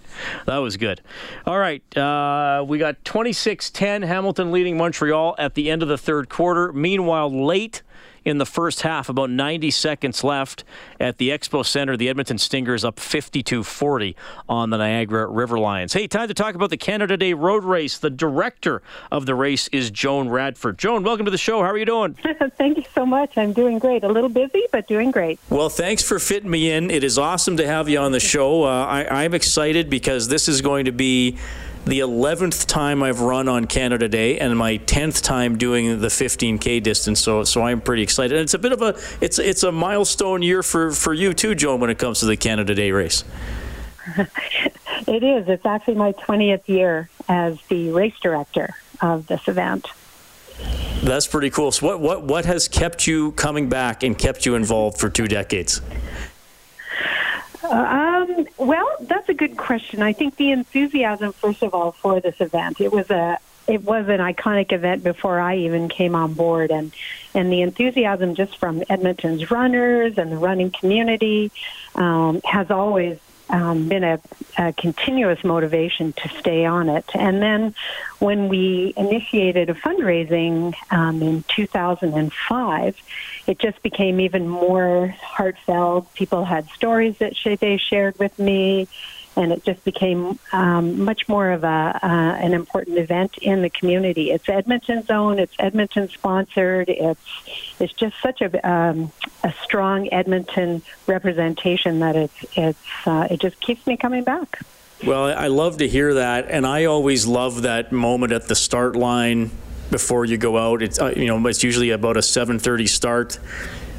That 0.45 0.57
was 0.57 0.77
good. 0.77 1.01
All 1.45 1.57
right, 1.57 1.81
uh, 1.97 2.63
we 2.67 2.77
got 2.77 3.03
26-10 3.03 4.05
Hamilton 4.05 4.51
leading 4.51 4.77
Montreal 4.77 5.35
at 5.37 5.55
the 5.55 5.69
end 5.69 5.81
of 5.81 5.87
the 5.87 5.97
third 5.97 6.29
quarter. 6.29 6.71
Meanwhile, 6.73 7.45
late 7.45 7.81
in 8.25 8.37
the 8.37 8.45
first 8.45 8.81
half, 8.81 9.09
about 9.09 9.29
90 9.29 9.71
seconds 9.71 10.23
left 10.23 10.63
at 10.99 11.17
the 11.17 11.29
Expo 11.29 11.65
Center, 11.65 11.97
the 11.97 12.09
Edmonton 12.09 12.37
Stingers 12.37 12.83
up 12.83 12.97
52-40 12.97 14.15
on 14.47 14.69
the 14.69 14.77
Niagara 14.77 15.27
River 15.27 15.59
Lions. 15.59 15.93
Hey, 15.93 16.07
time 16.07 16.27
to 16.27 16.33
talk 16.33 16.55
about 16.55 16.69
the 16.69 16.77
Canada 16.77 17.17
Day 17.17 17.33
Road 17.33 17.63
Race. 17.63 17.97
The 17.97 18.09
director 18.09 18.81
of 19.11 19.25
the 19.25 19.35
race 19.35 19.67
is 19.69 19.91
Joan 19.91 20.29
Radford. 20.29 20.77
Joan, 20.77 21.03
welcome 21.03 21.25
to 21.25 21.31
the 21.31 21.37
show. 21.37 21.61
How 21.61 21.69
are 21.69 21.77
you 21.77 21.85
doing? 21.85 22.13
Thank 22.57 22.77
you 22.77 22.85
so 22.93 23.05
much. 23.05 23.37
I'm 23.37 23.53
doing 23.53 23.79
great. 23.79 24.03
A 24.03 24.07
little 24.07 24.29
busy, 24.29 24.63
but 24.71 24.87
doing 24.87 25.11
great. 25.11 25.39
Well, 25.49 25.69
thanks 25.69 26.03
for 26.03 26.19
fitting 26.19 26.49
me 26.49 26.71
in. 26.71 26.89
It 26.89 27.03
is 27.03 27.17
awesome 27.17 27.57
to 27.57 27.67
have 27.67 27.89
you 27.89 27.99
on 27.99 28.11
the 28.11 28.19
show. 28.19 28.63
Uh, 28.63 28.85
I, 28.85 29.23
I'm 29.23 29.33
excited 29.33 29.89
because 29.89 30.27
this 30.27 30.47
is 30.47 30.61
going 30.61 30.85
to 30.85 30.91
be 30.91 31.37
the 31.85 31.99
11th 31.99 32.65
time 32.67 33.03
I've 33.03 33.21
run 33.21 33.47
on 33.47 33.65
Canada 33.65 34.07
Day 34.07 34.39
and 34.39 34.57
my 34.57 34.77
10th 34.77 35.21
time 35.21 35.57
doing 35.57 35.99
the 35.99 36.07
15K 36.07 36.81
distance. 36.81 37.19
So, 37.19 37.43
so 37.43 37.61
I'm 37.61 37.81
pretty 37.81 38.03
excited. 38.03 38.37
And 38.37 38.43
it's 38.43 38.53
a 38.53 38.59
bit 38.59 38.71
of 38.71 38.81
a 38.81 38.95
it's 39.21 39.39
it's 39.39 39.63
a 39.63 39.71
milestone 39.71 40.41
year 40.41 40.63
for 40.63 40.91
for 40.91 41.13
you 41.13 41.33
too, 41.33 41.55
Joan, 41.55 41.79
when 41.79 41.89
it 41.89 41.97
comes 41.97 42.19
to 42.21 42.25
the 42.25 42.37
Canada 42.37 42.73
Day 42.73 42.91
race. 42.91 43.23
It 45.07 45.23
is. 45.23 45.47
It's 45.47 45.65
actually 45.65 45.95
my 45.95 46.13
20th 46.13 46.67
year 46.67 47.09
as 47.27 47.59
the 47.67 47.91
race 47.91 48.17
director 48.21 48.75
of 49.01 49.27
this 49.27 49.47
event. 49.47 49.87
That's 51.03 51.27
pretty 51.27 51.49
cool. 51.49 51.71
So, 51.71 51.87
what 51.87 51.99
what 51.99 52.23
what 52.23 52.45
has 52.45 52.67
kept 52.67 53.05
you 53.05 53.33
coming 53.33 53.67
back 53.67 54.03
and 54.03 54.17
kept 54.17 54.45
you 54.45 54.55
involved 54.55 54.99
for 54.99 55.09
two 55.09 55.27
decades? 55.27 55.81
Um, 57.63 58.47
well, 58.57 58.89
that's 59.01 59.29
a 59.29 59.33
good 59.33 59.57
question. 59.57 60.01
I 60.01 60.13
think 60.13 60.35
the 60.35 60.51
enthusiasm, 60.51 61.31
first 61.33 61.63
of 61.63 61.73
all, 61.73 61.91
for 61.93 62.19
this 62.19 62.39
event. 62.39 62.81
It 62.81 62.91
was 62.91 63.09
a 63.09 63.39
it 63.65 63.83
was 63.83 64.09
an 64.09 64.19
iconic 64.19 64.73
event 64.73 65.03
before 65.03 65.39
I 65.39 65.57
even 65.59 65.87
came 65.87 66.15
on 66.15 66.33
board, 66.33 66.71
and 66.71 66.93
and 67.33 67.51
the 67.51 67.61
enthusiasm 67.61 68.35
just 68.35 68.57
from 68.57 68.83
Edmonton's 68.89 69.49
runners 69.49 70.17
and 70.17 70.31
the 70.31 70.37
running 70.37 70.71
community 70.71 71.51
um, 71.95 72.41
has 72.43 72.69
always 72.69 73.17
um, 73.53 73.87
been 73.87 74.03
a, 74.03 74.19
a 74.57 74.73
continuous 74.73 75.43
motivation 75.43 76.11
to 76.13 76.29
stay 76.39 76.65
on 76.65 76.89
it. 76.89 77.05
And 77.13 77.41
then 77.41 77.75
when 78.17 78.49
we 78.49 78.93
initiated 78.97 79.69
a 79.69 79.75
fundraising 79.75 80.73
um, 80.89 81.21
in 81.21 81.45
2005, 81.55 82.95
it 83.45 83.59
just 83.59 83.81
became 83.83 84.19
even 84.19 84.49
more 84.49 85.15
heartfelt. 85.21 86.11
People 86.15 86.43
had 86.43 86.67
stories 86.71 87.15
that 87.19 87.35
they 87.61 87.77
shared 87.77 88.17
with 88.17 88.37
me, 88.39 88.87
and 89.35 89.51
it 89.51 89.63
just 89.63 89.83
became 89.83 90.39
um, 90.51 91.03
much 91.03 91.27
more 91.27 91.51
of 91.51 91.63
a 91.63 91.99
uh, 92.03 92.07
an 92.07 92.53
important 92.53 92.97
event 92.97 93.37
in 93.39 93.61
the 93.61 93.69
community. 93.69 94.31
It's 94.31 94.47
Edmonton's 94.47 95.09
own. 95.09 95.39
It's 95.39 95.53
Edmonton 95.59 96.09
sponsored. 96.09 96.89
It's 96.89 97.21
it's 97.79 97.93
just 97.93 98.15
such 98.21 98.41
a 98.41 98.69
um, 98.69 99.11
a 99.43 99.53
strong 99.63 100.11
Edmonton 100.11 100.81
representation 101.07 101.99
that 101.99 102.15
it's 102.15 102.45
it's 102.55 103.07
uh, 103.07 103.27
it 103.29 103.39
just 103.39 103.59
keeps 103.59 103.85
me 103.87 103.97
coming 103.97 104.23
back. 104.23 104.59
Well, 105.05 105.25
I 105.25 105.47
love 105.47 105.77
to 105.77 105.87
hear 105.87 106.13
that, 106.13 106.49
and 106.49 106.65
I 106.65 106.85
always 106.85 107.27
love 107.27 107.63
that 107.63 107.91
moment 107.91 108.31
at 108.31 108.47
the 108.47 108.55
start 108.55 108.95
line 108.95 109.51
before 109.91 110.23
you 110.23 110.37
go 110.37 110.57
out. 110.57 110.81
It's 110.81 110.99
uh, 110.99 111.13
you 111.15 111.25
know 111.25 111.45
it's 111.47 111.63
usually 111.63 111.89
about 111.89 112.17
a 112.17 112.21
7:30 112.21 112.87
start, 112.87 113.39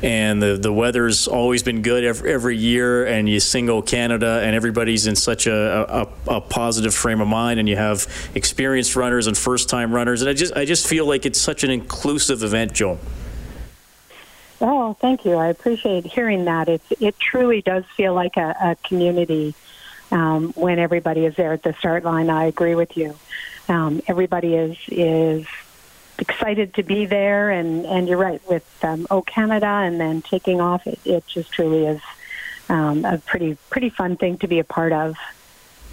and 0.03 0.43
the 0.43 0.57
the 0.57 0.73
weather's 0.73 1.27
always 1.27 1.63
been 1.63 1.83
good 1.83 2.05
every, 2.05 2.33
every 2.33 2.57
year. 2.57 3.07
And 3.07 3.29
you 3.29 3.41
single 3.41 3.83
Canada, 3.83 4.41
and 4.43 4.55
everybody's 4.55 5.07
in 5.07 5.17
such 5.17 5.47
a, 5.47 6.09
a, 6.29 6.37
a 6.37 6.41
positive 6.41 6.95
frame 6.95 7.21
of 7.21 7.29
mind, 7.29 7.61
and 7.61 7.69
you 7.69 7.77
have 7.77 8.07
experienced 8.35 8.97
runners 8.97 9.27
and 9.27 9.37
first 9.37 9.69
time 9.69 9.95
runners, 9.95 10.21
and 10.23 10.29
I 10.29 10.35
just 10.35 10.55
I 10.55 10.65
just 10.65 10.87
feel 10.87 11.07
like 11.07 11.27
it's 11.27 11.41
such 11.41 11.65
an 11.65 11.71
inclusive 11.71 12.43
event, 12.43 12.73
Joe. 12.73 12.99
Oh, 14.61 14.95
thank 14.95 15.25
you. 15.25 15.35
I 15.35 15.49
appreciate 15.49 16.07
hearing 16.07 16.45
that. 16.47 16.69
It 16.69 16.83
it 17.01 17.19
truly 17.19 17.63
does 17.63 17.85
feel 17.97 18.15
like 18.15 18.37
a, 18.37 18.55
a 18.61 18.77
community 18.87 19.55
um, 20.11 20.53
when 20.55 20.79
everybody 20.79 21.25
is 21.25 21.35
there 21.37 21.53
at 21.53 21.63
the 21.63 21.75
start 21.75 22.05
line. 22.05 22.31
I 22.31 22.45
agree 22.45 22.75
with 22.75 22.97
you. 22.97 23.17
Um, 23.69 24.03
everybody 24.07 24.55
is 24.55 24.77
is 24.89 25.47
excited 26.19 26.75
to 26.75 26.83
be 26.83 27.07
there, 27.07 27.51
and, 27.51 27.85
and 27.87 28.09
you're 28.09 28.19
right 28.19 28.41
with 28.49 28.67
um, 28.85 29.07
O 29.11 29.23
Canada, 29.23 29.67
and 29.67 30.01
then 30.01 30.23
taking 30.23 30.61
off. 30.61 30.87
It, 30.87 30.99
it 31.05 31.27
just 31.27 31.53
truly 31.53 31.87
is 31.87 32.01
um, 32.69 33.05
a 33.05 33.19
pretty 33.19 33.57
pretty 33.71 33.91
fun 33.91 34.17
thing 34.17 34.39
to 34.39 34.49
be 34.49 34.59
a 34.59 34.65
part 34.65 34.93
of. 34.93 35.17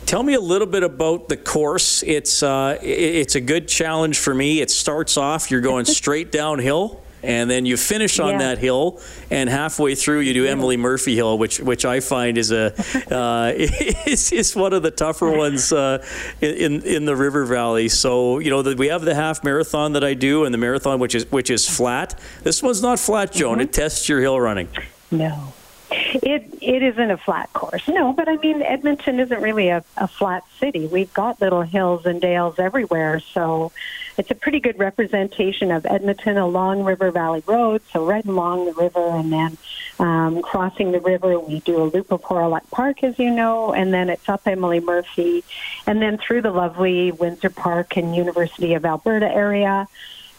Tell 0.06 0.24
me 0.24 0.34
a 0.34 0.42
little 0.42 0.68
bit 0.68 0.84
about 0.84 1.30
the 1.30 1.38
course. 1.38 2.04
It's 2.04 2.44
uh, 2.44 2.78
it's 2.82 3.36
a 3.36 3.42
good 3.42 3.68
challenge 3.68 4.18
for 4.18 4.34
me. 4.34 4.62
It 4.62 4.72
starts 4.72 5.18
off 5.18 5.52
you're 5.52 5.62
going 5.62 5.86
straight 6.02 6.32
downhill, 6.32 7.02
and 7.24 7.50
then 7.50 7.66
you 7.66 7.78
finish 7.78 8.20
on 8.20 8.32
Yeah. 8.34 8.38
that 8.40 8.58
hill, 8.58 9.00
and 9.30 9.50
halfway 9.50 9.96
through 9.96 10.20
you 10.20 10.34
do 10.34 10.46
Emily 10.46 10.78
Murphy 10.78 11.16
Hill, 11.16 11.38
which 11.38 11.60
which 11.60 11.86
I 11.86 12.00
find 12.00 12.38
is 12.38 12.52
a 12.52 12.74
uh, 13.12 13.52
is, 13.56 14.32
is 14.32 14.56
one 14.56 14.74
of 14.74 14.84
the 14.84 14.92
tougher 14.92 15.30
ones 15.30 15.72
uh, 15.72 16.04
in 16.42 16.82
in 16.84 17.06
the 17.06 17.16
River 17.16 17.46
Valley. 17.46 17.90
So 17.90 18.40
you 18.40 18.50
know 18.50 18.62
that 18.62 18.78
we 18.78 18.88
have 18.88 19.02
the 19.02 19.16
half 19.16 19.44
marathon 19.44 19.94
that 19.94 20.04
I 20.04 20.14
do, 20.14 20.46
and 20.46 20.54
the 20.54 20.58
marathon 20.58 21.00
which 21.00 21.16
is 21.16 21.30
which 21.32 21.50
is 21.50 21.70
flat. 21.70 22.20
This 22.44 22.62
one's 22.64 22.82
not 22.82 23.00
flat, 23.00 23.32
Joan. 23.32 23.60
It 23.62 23.74
tests 23.74 24.08
your 24.10 24.22
hill 24.22 24.40
running. 24.40 24.68
No. 25.12 25.54
It 25.92 26.58
it 26.62 26.84
isn't 26.84 27.12
a 27.12 27.18
flat 27.18 27.52
course, 27.54 27.88
no. 27.88 28.14
But 28.14 28.30
I 28.30 28.38
mean, 28.38 28.62
Edmonton 28.62 29.20
isn't 29.20 29.42
really 29.42 29.70
a, 29.70 29.84
a 29.98 30.08
flat 30.08 30.44
city. 30.60 30.88
We've 30.88 31.14
got 31.14 31.42
little 31.42 31.64
hills 31.64 32.06
and 32.06 32.22
dales 32.22 32.60
everywhere, 32.60 33.20
so 33.20 33.72
it's 34.18 34.32
a 34.32 34.36
pretty 34.36 34.60
good 34.60 34.80
representation 34.80 35.72
of 35.72 35.86
Edmonton 35.86 36.38
along 36.38 36.84
River 36.84 37.12
Valley 37.12 37.44
Road. 37.46 37.82
So 37.92 38.06
right 38.06 38.26
along 38.26 38.66
the 38.66 38.74
river, 38.74 39.06
and 39.06 39.34
then 39.34 39.58
um, 40.00 40.42
crossing 40.42 40.92
the 40.92 41.02
river, 41.02 41.38
we 41.40 41.60
do 41.60 41.82
a 41.82 41.86
loop 41.86 42.12
of 42.12 42.22
Hawrelak 42.22 42.70
Park, 42.72 43.04
as 43.04 43.20
you 43.20 43.30
know, 43.30 43.74
and 43.74 43.94
then 43.94 44.10
it's 44.10 44.30
up 44.30 44.48
Emily 44.48 44.80
Murphy, 44.80 45.44
and 45.86 46.02
then 46.02 46.18
through 46.18 46.42
the 46.42 46.52
lovely 46.52 47.12
Windsor 47.12 47.50
Park 47.50 47.98
and 47.98 48.16
University 48.16 48.74
of 48.76 48.86
Alberta 48.86 49.28
area. 49.28 49.88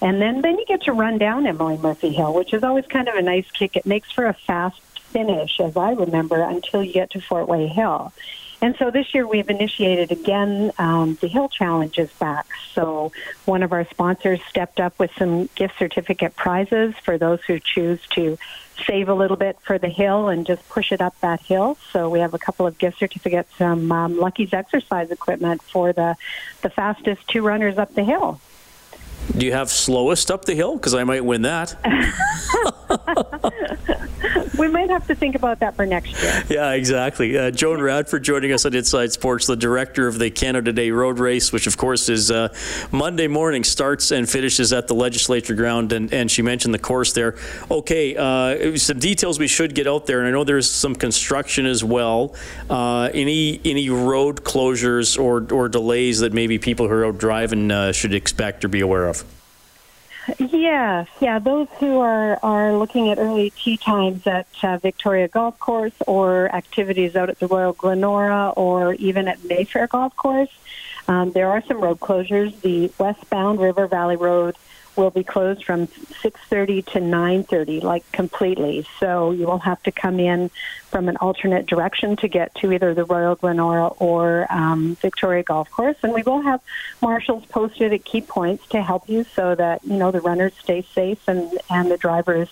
And 0.00 0.20
then, 0.20 0.40
then 0.40 0.58
you 0.58 0.64
get 0.66 0.82
to 0.82 0.92
run 0.92 1.18
down 1.18 1.46
Emily 1.46 1.78
Murphy 1.78 2.10
Hill, 2.10 2.34
which 2.34 2.52
is 2.52 2.64
always 2.64 2.86
kind 2.86 3.08
of 3.08 3.14
a 3.14 3.22
nice 3.22 3.48
kick. 3.52 3.76
It 3.76 3.86
makes 3.86 4.10
for 4.10 4.26
a 4.26 4.34
fast 4.34 4.80
finish, 5.12 5.60
as 5.60 5.76
I 5.76 5.92
remember, 5.92 6.40
until 6.42 6.82
you 6.82 6.92
get 6.92 7.10
to 7.10 7.20
Fort 7.20 7.48
Way 7.48 7.66
Hill. 7.66 8.12
And 8.62 8.76
so 8.76 8.92
this 8.92 9.12
year 9.12 9.26
we've 9.26 9.50
initiated 9.50 10.12
again 10.12 10.70
um, 10.78 11.18
the 11.20 11.26
Hill 11.26 11.48
Challenge 11.48 11.98
is 11.98 12.12
back. 12.12 12.46
So 12.74 13.10
one 13.44 13.64
of 13.64 13.72
our 13.72 13.84
sponsors 13.86 14.40
stepped 14.48 14.78
up 14.78 14.96
with 15.00 15.10
some 15.18 15.48
gift 15.56 15.78
certificate 15.78 16.36
prizes 16.36 16.94
for 17.02 17.18
those 17.18 17.40
who 17.42 17.58
choose 17.58 18.00
to 18.10 18.38
save 18.86 19.08
a 19.08 19.14
little 19.14 19.36
bit 19.36 19.58
for 19.62 19.78
the 19.78 19.88
hill 19.88 20.28
and 20.28 20.46
just 20.46 20.66
push 20.68 20.92
it 20.92 21.00
up 21.00 21.18
that 21.20 21.40
hill. 21.40 21.76
So 21.92 22.08
we 22.08 22.20
have 22.20 22.34
a 22.34 22.38
couple 22.38 22.64
of 22.64 22.78
gift 22.78 23.00
certificates, 23.00 23.50
some 23.58 23.90
um, 23.90 24.16
Lucky's 24.16 24.52
exercise 24.52 25.10
equipment 25.10 25.60
for 25.62 25.92
the 25.92 26.16
the 26.62 26.70
fastest 26.70 27.26
two 27.26 27.42
runners 27.42 27.78
up 27.78 27.94
the 27.94 28.04
hill. 28.04 28.40
Do 29.36 29.46
you 29.46 29.52
have 29.52 29.70
slowest 29.70 30.30
up 30.30 30.44
the 30.44 30.54
hill? 30.54 30.76
Because 30.76 30.94
I 30.94 31.04
might 31.04 31.24
win 31.24 31.42
that. 31.42 31.76
we 34.58 34.68
might 34.68 34.90
have 34.90 35.06
to 35.06 35.14
think 35.14 35.34
about 35.34 35.60
that 35.60 35.74
for 35.74 35.86
next 35.86 36.20
year. 36.22 36.44
Yeah, 36.48 36.72
exactly. 36.72 37.36
Uh, 37.36 37.50
Joan 37.50 37.80
Radford 37.80 38.22
joining 38.22 38.52
us 38.52 38.66
on 38.66 38.74
Inside 38.74 39.12
Sports, 39.12 39.46
the 39.46 39.56
director 39.56 40.06
of 40.06 40.18
the 40.18 40.30
Canada 40.30 40.72
Day 40.72 40.90
Road 40.90 41.18
Race, 41.18 41.52
which 41.52 41.66
of 41.66 41.76
course 41.76 42.08
is 42.08 42.30
uh, 42.30 42.54
Monday 42.90 43.26
morning, 43.26 43.64
starts 43.64 44.10
and 44.10 44.28
finishes 44.28 44.72
at 44.72 44.88
the 44.88 44.94
Legislature 44.94 45.54
Ground. 45.54 45.92
And, 45.92 46.12
and 46.12 46.30
she 46.30 46.42
mentioned 46.42 46.74
the 46.74 46.78
course 46.78 47.12
there. 47.12 47.36
Okay, 47.70 48.16
uh, 48.16 48.76
some 48.76 48.98
details 48.98 49.38
we 49.38 49.48
should 49.48 49.74
get 49.74 49.86
out 49.86 50.06
there, 50.06 50.20
and 50.20 50.28
I 50.28 50.30
know 50.30 50.44
there's 50.44 50.70
some 50.70 50.94
construction 50.94 51.66
as 51.66 51.82
well. 51.82 52.34
Uh, 52.68 53.10
any 53.14 53.60
any 53.64 53.90
road 53.90 54.44
closures 54.44 55.18
or 55.18 55.46
or 55.52 55.68
delays 55.68 56.20
that 56.20 56.32
maybe 56.32 56.58
people 56.58 56.88
who 56.88 56.94
are 56.94 57.06
out 57.06 57.18
driving 57.18 57.70
uh, 57.70 57.92
should 57.92 58.14
expect 58.14 58.64
or 58.64 58.68
be 58.68 58.80
aware 58.80 59.08
of? 59.08 59.11
Yeah, 60.38 61.06
yeah. 61.20 61.38
Those 61.38 61.68
who 61.80 61.98
are 61.98 62.38
are 62.42 62.76
looking 62.76 63.10
at 63.10 63.18
early 63.18 63.50
tee 63.50 63.76
times 63.76 64.26
at 64.26 64.46
uh, 64.62 64.78
Victoria 64.78 65.28
Golf 65.28 65.58
Course 65.58 65.94
or 66.06 66.54
activities 66.54 67.16
out 67.16 67.28
at 67.28 67.38
the 67.40 67.48
Royal 67.48 67.72
Glenora 67.72 68.52
or 68.56 68.94
even 68.94 69.26
at 69.26 69.42
Mayfair 69.44 69.88
Golf 69.88 70.14
Course, 70.14 70.50
um, 71.08 71.32
there 71.32 71.50
are 71.50 71.62
some 71.66 71.80
road 71.80 71.98
closures. 71.98 72.58
The 72.60 72.92
westbound 72.98 73.60
River 73.60 73.86
Valley 73.88 74.16
Road 74.16 74.56
will 74.96 75.10
be 75.10 75.24
closed 75.24 75.64
from 75.64 75.86
6:30 75.86 76.82
to 76.92 77.00
9:30, 77.00 77.82
like 77.82 78.10
completely. 78.12 78.86
So 79.00 79.30
you 79.30 79.46
will 79.46 79.58
have 79.58 79.82
to 79.84 79.92
come 79.92 80.20
in 80.20 80.50
from 80.90 81.08
an 81.08 81.16
alternate 81.16 81.66
direction 81.66 82.16
to 82.16 82.28
get 82.28 82.54
to 82.56 82.72
either 82.72 82.94
the 82.94 83.04
Royal 83.04 83.34
Glenora 83.34 83.88
or 83.98 84.46
um, 84.50 84.96
Victoria 84.96 85.42
Golf 85.42 85.70
Course. 85.70 85.96
And 86.02 86.12
we 86.12 86.22
will 86.22 86.42
have 86.42 86.60
marshals 87.00 87.44
posted 87.46 87.92
at 87.92 88.04
key 88.04 88.20
points 88.20 88.66
to 88.68 88.82
help 88.82 89.08
you, 89.08 89.24
so 89.34 89.54
that 89.54 89.84
you 89.84 89.96
know 89.96 90.10
the 90.10 90.20
runners 90.20 90.52
stay 90.62 90.82
safe 90.94 91.26
and 91.26 91.58
and 91.70 91.90
the 91.90 91.98
drivers 91.98 92.48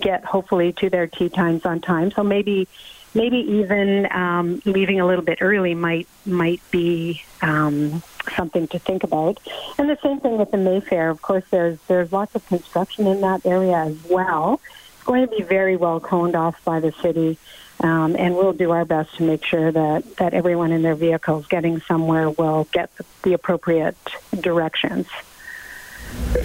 get 0.00 0.24
hopefully 0.24 0.72
to 0.72 0.88
their 0.88 1.06
tee 1.06 1.28
times 1.28 1.66
on 1.66 1.80
time. 1.80 2.10
So 2.10 2.22
maybe 2.22 2.66
maybe 3.14 3.38
even 3.38 4.10
um, 4.10 4.62
leaving 4.64 5.00
a 5.00 5.06
little 5.06 5.24
bit 5.24 5.38
early 5.40 5.74
might 5.74 6.08
might 6.24 6.62
be 6.70 7.22
um, 7.40 8.02
something 8.34 8.68
to 8.68 8.78
think 8.78 9.04
about. 9.04 9.40
And 9.78 9.88
the 9.88 9.98
same 10.02 10.20
thing 10.20 10.38
with 10.38 10.50
the 10.50 10.56
Mayfair. 10.56 11.10
Of 11.10 11.22
course, 11.22 11.44
there's 11.50 11.78
there's 11.88 12.12
lots 12.12 12.34
of 12.34 12.46
construction 12.46 13.06
in 13.06 13.20
that 13.20 13.44
area 13.44 13.76
as 13.76 13.96
well. 14.04 14.60
It's 14.94 15.04
going 15.04 15.26
to 15.26 15.36
be 15.36 15.42
very 15.42 15.76
well 15.76 16.00
coned 16.00 16.36
off 16.36 16.62
by 16.64 16.80
the 16.80 16.92
city, 16.92 17.38
um, 17.80 18.14
and 18.16 18.36
we'll 18.36 18.52
do 18.52 18.70
our 18.70 18.84
best 18.84 19.16
to 19.16 19.24
make 19.24 19.44
sure 19.44 19.70
that 19.72 20.16
that 20.16 20.34
everyone 20.34 20.72
in 20.72 20.82
their 20.82 20.94
vehicles 20.94 21.46
getting 21.46 21.80
somewhere 21.80 22.30
will 22.30 22.68
get 22.72 22.94
the, 22.96 23.04
the 23.22 23.32
appropriate 23.32 23.96
directions. 24.40 25.06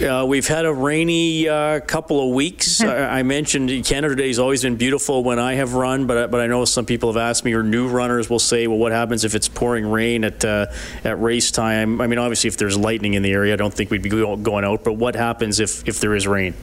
Uh, 0.02 0.24
we've 0.24 0.46
had 0.46 0.64
a 0.64 0.72
rainy 0.72 1.48
uh, 1.48 1.80
couple 1.80 2.26
of 2.26 2.34
weeks. 2.34 2.80
I, 2.82 3.18
I 3.18 3.22
mentioned 3.22 3.84
Canada 3.84 4.14
Day 4.14 4.28
has 4.28 4.38
always 4.38 4.62
been 4.62 4.76
beautiful 4.76 5.24
when 5.24 5.38
I 5.38 5.54
have 5.54 5.74
run, 5.74 6.06
but 6.06 6.16
I, 6.16 6.26
but 6.26 6.40
I 6.40 6.46
know 6.46 6.64
some 6.64 6.86
people 6.86 7.12
have 7.12 7.16
asked 7.16 7.44
me, 7.44 7.52
or 7.54 7.62
new 7.62 7.88
runners 7.88 8.30
will 8.30 8.38
say, 8.38 8.66
"Well, 8.66 8.78
what 8.78 8.92
happens 8.92 9.24
if 9.24 9.34
it's 9.34 9.48
pouring 9.48 9.90
rain 9.90 10.24
at 10.24 10.44
uh, 10.44 10.66
at 11.04 11.20
race 11.20 11.50
time?" 11.50 12.00
I 12.00 12.06
mean, 12.06 12.18
obviously, 12.18 12.48
if 12.48 12.56
there's 12.58 12.76
lightning 12.76 13.14
in 13.14 13.22
the 13.22 13.32
area, 13.32 13.54
I 13.54 13.56
don't 13.56 13.74
think 13.74 13.90
we'd 13.90 14.02
be 14.02 14.10
going 14.10 14.64
out. 14.64 14.84
But 14.84 14.94
what 14.94 15.16
happens 15.16 15.58
if 15.58 15.86
if 15.88 16.00
there 16.00 16.14
is 16.14 16.26
rain? 16.26 16.54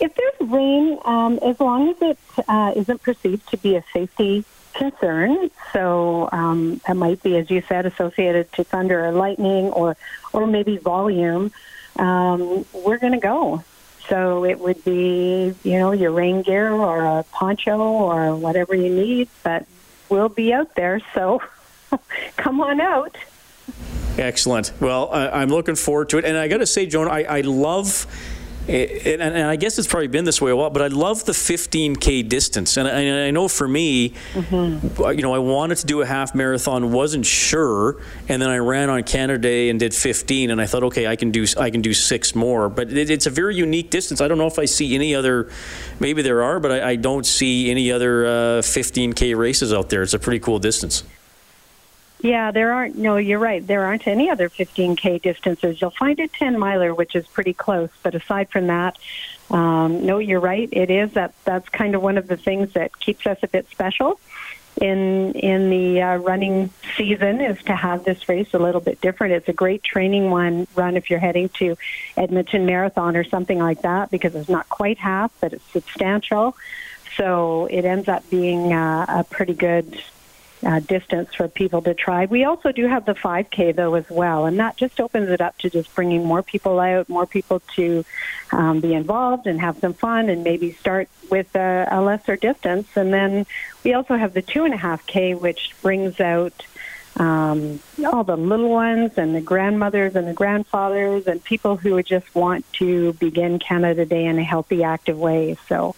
If 0.00 0.14
there's 0.14 0.50
rain, 0.50 0.98
um, 1.04 1.38
as 1.42 1.60
long 1.60 1.90
as 1.90 1.96
it 2.00 2.18
uh, 2.48 2.72
not 2.88 3.02
perceived 3.02 3.48
to 3.50 3.56
be 3.58 3.76
a 3.76 3.84
safety 3.92 4.44
concern. 4.76 5.50
So 5.72 6.28
um, 6.32 6.80
it 6.88 6.94
might 6.94 7.22
be, 7.22 7.36
as 7.36 7.50
you 7.50 7.62
said, 7.68 7.86
associated 7.86 8.52
to 8.52 8.64
thunder 8.64 9.06
or 9.06 9.12
lightning, 9.12 9.66
or 9.66 9.96
or 10.32 10.46
maybe 10.46 10.76
volume. 10.76 11.52
Um, 11.98 12.64
we're 12.72 12.98
going 12.98 13.12
to 13.12 13.18
go. 13.18 13.64
So 14.08 14.44
it 14.44 14.60
would 14.60 14.84
be, 14.84 15.54
you 15.64 15.78
know, 15.78 15.92
your 15.92 16.12
rain 16.12 16.42
gear 16.42 16.70
or 16.70 17.04
a 17.04 17.24
poncho 17.24 17.78
or 17.78 18.36
whatever 18.36 18.74
you 18.74 18.94
need, 18.94 19.28
but 19.42 19.66
we'll 20.08 20.28
be 20.28 20.52
out 20.52 20.74
there. 20.76 21.00
So 21.14 21.42
come 22.36 22.60
on 22.60 22.80
out. 22.80 23.16
Excellent. 24.18 24.72
Well, 24.80 25.10
I'm 25.12 25.48
looking 25.48 25.74
forward 25.74 26.08
to 26.10 26.18
it. 26.18 26.24
And 26.24 26.36
I 26.36 26.48
got 26.48 26.58
to 26.58 26.66
say, 26.66 26.86
Joan, 26.86 27.08
I, 27.08 27.24
I 27.24 27.40
love 27.42 28.06
and, 28.68 29.22
and, 29.22 29.46
I 29.46 29.56
guess 29.56 29.78
it's 29.78 29.86
probably 29.86 30.08
been 30.08 30.24
this 30.24 30.40
way 30.40 30.50
a 30.50 30.56
while, 30.56 30.70
but 30.70 30.82
I 30.82 30.88
love 30.88 31.24
the 31.24 31.32
15k 31.32 32.28
distance, 32.28 32.76
and 32.76 32.88
I, 32.88 33.00
and 33.00 33.26
I 33.26 33.30
know 33.30 33.48
for 33.48 33.68
me, 33.68 34.10
mm-hmm. 34.32 35.10
you 35.12 35.22
know, 35.22 35.34
I 35.34 35.38
wanted 35.38 35.78
to 35.78 35.86
do 35.86 36.02
a 36.02 36.06
half 36.06 36.34
marathon, 36.34 36.92
wasn't 36.92 37.26
sure, 37.26 38.02
and 38.28 38.42
then 38.42 38.48
I 38.48 38.58
ran 38.58 38.90
on 38.90 39.02
Canada 39.04 39.38
Day 39.38 39.68
and 39.68 39.78
did 39.78 39.94
15, 39.94 40.50
and 40.50 40.60
I 40.60 40.66
thought, 40.66 40.82
okay, 40.84 41.06
I 41.06 41.16
can 41.16 41.30
do 41.30 41.46
I 41.58 41.70
can 41.70 41.80
do 41.80 41.94
six 41.94 42.34
more, 42.34 42.68
but 42.68 42.92
it, 42.92 43.10
it's 43.10 43.26
a 43.26 43.30
very 43.30 43.54
unique 43.54 43.90
distance. 43.90 44.20
I 44.20 44.28
don't 44.28 44.38
know 44.38 44.46
if 44.46 44.58
I 44.58 44.64
see 44.64 44.94
any 44.94 45.14
other, 45.14 45.50
maybe 46.00 46.22
there 46.22 46.42
are, 46.42 46.58
but 46.58 46.72
I, 46.72 46.90
I 46.90 46.96
don't 46.96 47.24
see 47.24 47.70
any 47.70 47.92
other 47.92 48.26
uh, 48.26 48.30
15k 48.62 49.36
races 49.36 49.72
out 49.72 49.90
there. 49.90 50.02
It's 50.02 50.14
a 50.14 50.18
pretty 50.18 50.40
cool 50.40 50.58
distance. 50.58 51.04
Yeah, 52.20 52.50
there 52.50 52.72
aren't. 52.72 52.96
No, 52.96 53.18
you're 53.18 53.38
right. 53.38 53.64
There 53.64 53.84
aren't 53.84 54.06
any 54.06 54.30
other 54.30 54.48
15k 54.48 55.20
distances. 55.20 55.80
You'll 55.80 55.90
find 55.90 56.18
a 56.18 56.28
10 56.28 56.58
miler, 56.58 56.94
which 56.94 57.14
is 57.14 57.26
pretty 57.26 57.52
close. 57.52 57.90
But 58.02 58.14
aside 58.14 58.50
from 58.50 58.68
that, 58.68 58.98
um, 59.50 60.06
no, 60.06 60.18
you're 60.18 60.40
right. 60.40 60.68
It 60.72 60.90
is 60.90 61.12
that. 61.12 61.34
That's 61.44 61.68
kind 61.68 61.94
of 61.94 62.02
one 62.02 62.18
of 62.18 62.26
the 62.26 62.36
things 62.36 62.72
that 62.72 62.98
keeps 62.98 63.26
us 63.26 63.38
a 63.42 63.48
bit 63.48 63.68
special 63.70 64.18
in 64.80 65.32
in 65.32 65.70
the 65.70 66.02
uh, 66.02 66.16
running 66.16 66.70
season 66.96 67.40
is 67.40 67.62
to 67.64 67.74
have 67.74 68.04
this 68.04 68.28
race 68.28 68.52
a 68.52 68.58
little 68.58 68.80
bit 68.80 69.00
different. 69.00 69.34
It's 69.34 69.48
a 69.48 69.52
great 69.52 69.82
training 69.82 70.30
one 70.30 70.66
run 70.74 70.96
if 70.96 71.08
you're 71.08 71.18
heading 71.18 71.48
to 71.60 71.76
Edmonton 72.16 72.66
Marathon 72.66 73.16
or 73.16 73.24
something 73.24 73.58
like 73.58 73.82
that 73.82 74.10
because 74.10 74.34
it's 74.34 74.48
not 74.48 74.68
quite 74.68 74.98
half, 74.98 75.32
but 75.40 75.52
it's 75.52 75.72
substantial. 75.72 76.56
So 77.16 77.66
it 77.66 77.84
ends 77.84 78.08
up 78.08 78.28
being 78.28 78.72
uh, 78.72 79.06
a 79.08 79.24
pretty 79.24 79.54
good 79.54 79.98
uh, 80.66 80.80
distance 80.80 81.32
for 81.32 81.46
people 81.46 81.80
to 81.82 81.94
try. 81.94 82.26
We 82.26 82.44
also 82.44 82.72
do 82.72 82.86
have 82.86 83.04
the 83.04 83.14
5K 83.14 83.76
though 83.76 83.94
as 83.94 84.08
well, 84.10 84.46
and 84.46 84.58
that 84.58 84.76
just 84.76 85.00
opens 85.00 85.30
it 85.30 85.40
up 85.40 85.56
to 85.58 85.70
just 85.70 85.94
bringing 85.94 86.24
more 86.24 86.42
people 86.42 86.80
out, 86.80 87.08
more 87.08 87.26
people 87.26 87.60
to 87.76 88.04
um, 88.50 88.80
be 88.80 88.92
involved 88.92 89.46
and 89.46 89.60
have 89.60 89.78
some 89.78 89.94
fun, 89.94 90.28
and 90.28 90.42
maybe 90.42 90.72
start 90.72 91.08
with 91.30 91.54
a, 91.54 91.86
a 91.90 92.02
lesser 92.02 92.36
distance. 92.36 92.88
And 92.96 93.14
then 93.14 93.46
we 93.84 93.94
also 93.94 94.16
have 94.16 94.34
the 94.34 94.42
two 94.42 94.64
and 94.64 94.74
a 94.74 94.76
half 94.76 95.06
K, 95.06 95.34
which 95.34 95.70
brings 95.82 96.20
out 96.20 96.66
um, 97.16 97.80
all 98.04 98.24
the 98.24 98.36
little 98.36 98.68
ones 98.68 99.12
and 99.16 99.34
the 99.34 99.40
grandmothers 99.40 100.16
and 100.16 100.26
the 100.26 100.34
grandfathers 100.34 101.26
and 101.26 101.42
people 101.42 101.76
who 101.76 101.94
would 101.94 102.06
just 102.06 102.34
want 102.34 102.70
to 102.74 103.12
begin 103.14 103.58
Canada 103.58 104.04
Day 104.04 104.26
in 104.26 104.38
a 104.38 104.44
healthy, 104.44 104.82
active 104.82 105.18
way. 105.18 105.56
So 105.68 105.94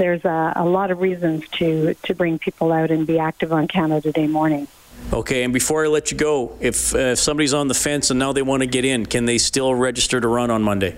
there's 0.00 0.24
a, 0.24 0.54
a 0.56 0.64
lot 0.64 0.90
of 0.90 0.98
reasons 1.00 1.46
to, 1.50 1.92
to 1.92 2.14
bring 2.14 2.38
people 2.38 2.72
out 2.72 2.90
and 2.90 3.06
be 3.06 3.18
active 3.18 3.52
on 3.52 3.68
Canada 3.68 4.10
Day 4.10 4.26
morning. 4.26 4.66
Okay, 5.12 5.44
and 5.44 5.52
before 5.52 5.84
I 5.84 5.88
let 5.88 6.10
you 6.10 6.16
go, 6.16 6.56
if, 6.58 6.94
uh, 6.94 6.98
if 6.98 7.18
somebody's 7.18 7.52
on 7.52 7.68
the 7.68 7.74
fence 7.74 8.10
and 8.10 8.18
now 8.18 8.32
they 8.32 8.40
want 8.40 8.62
to 8.62 8.66
get 8.66 8.86
in, 8.86 9.04
can 9.04 9.26
they 9.26 9.36
still 9.36 9.74
register 9.74 10.18
to 10.18 10.26
run 10.26 10.50
on 10.50 10.62
Monday? 10.62 10.96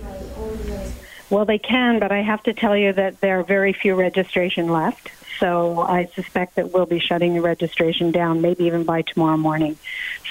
Well, 1.29 1.43
they 1.43 1.57
can, 1.57 1.99
but 1.99 2.13
I 2.13 2.21
have 2.21 2.43
to 2.43 2.53
tell 2.53 2.77
you 2.77 2.93
that 2.93 3.19
there 3.19 3.39
are 3.39 3.43
very 3.43 3.73
few 3.73 3.95
registration 3.95 4.69
left. 4.69 5.11
So 5.37 5.81
I 5.81 6.05
suspect 6.15 6.55
that 6.55 6.71
we'll 6.71 6.85
be 6.85 6.99
shutting 6.99 7.33
the 7.33 7.41
registration 7.41 8.11
down, 8.11 8.39
maybe 8.39 8.63
even 8.65 8.85
by 8.85 9.01
tomorrow 9.01 9.35
morning. 9.35 9.77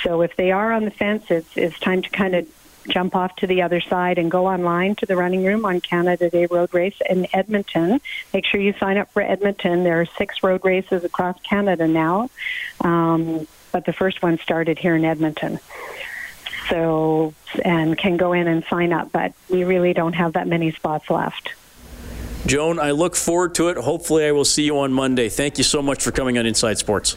So 0.03 0.23
if 0.23 0.35
they 0.37 0.51
are 0.51 0.73
on 0.73 0.87
the 0.87 0.91
fence, 0.91 1.25
it's, 1.29 1.57
it's 1.57 1.79
time 1.79 2.01
to 2.01 2.09
kind 2.09 2.35
of 2.35 2.49
jump 2.89 3.15
off 3.15 3.35
to 3.37 3.47
the 3.47 3.63
other 3.63 3.81
side 3.81 4.19
and 4.19 4.31
go 4.31 4.47
online 4.47 4.95
to 4.97 5.07
the 5.07 5.17
running 5.17 5.45
room 5.45 5.65
on 5.65 5.81
Canada 5.81 6.31
Day 6.31 6.47
Road 6.47 6.73
Race 6.73 6.97
in 7.09 7.27
Edmonton. 7.33 8.01
Make 8.33 8.47
sure 8.47 8.61
you 8.61 8.75
sign 8.79 8.97
up 8.99 9.13
for 9.13 9.23
Edmonton. 9.23 9.85
There 9.85 10.01
are 10.01 10.07
six 10.07 10.43
road 10.43 10.65
races 10.65 11.05
across 11.05 11.41
Canada 11.43 11.87
now, 11.87 12.31
um, 12.81 13.47
but 13.71 13.85
the 13.85 13.93
first 13.93 14.23
one 14.23 14.39
started 14.39 14.79
here 14.79 14.97
in 14.97 15.05
Edmonton. 15.05 15.59
So, 16.69 17.35
and 17.65 17.99
can 17.99 18.17
go 18.17 18.33
in 18.33 18.47
and 18.47 18.65
sign 18.65 18.93
up, 18.93 19.13
but 19.13 19.33
we 19.51 19.65
really 19.65 19.93
don't 19.93 20.15
have 20.15 20.35
that 20.35 20.47
many 20.47 20.71
spots 20.71 21.11
left. 21.11 21.51
Joan, 22.47 22.79
I 22.79 22.93
look 22.93 23.15
forward 23.15 23.55
to 23.57 23.69
it. 23.69 23.77
Hopefully, 23.77 24.27
I 24.27 24.33
will 24.33 24.45
see 24.45 24.65
you 24.65 24.79
on 24.79 24.93
Monday. 24.93 25.29
Thank 25.29 25.59
you 25.59 25.65
so 25.65 25.83
much 25.83 26.03
for 26.03 26.13
coming 26.13 26.39
on 26.39 26.47
Inside 26.47 26.79
Sports. 26.79 27.17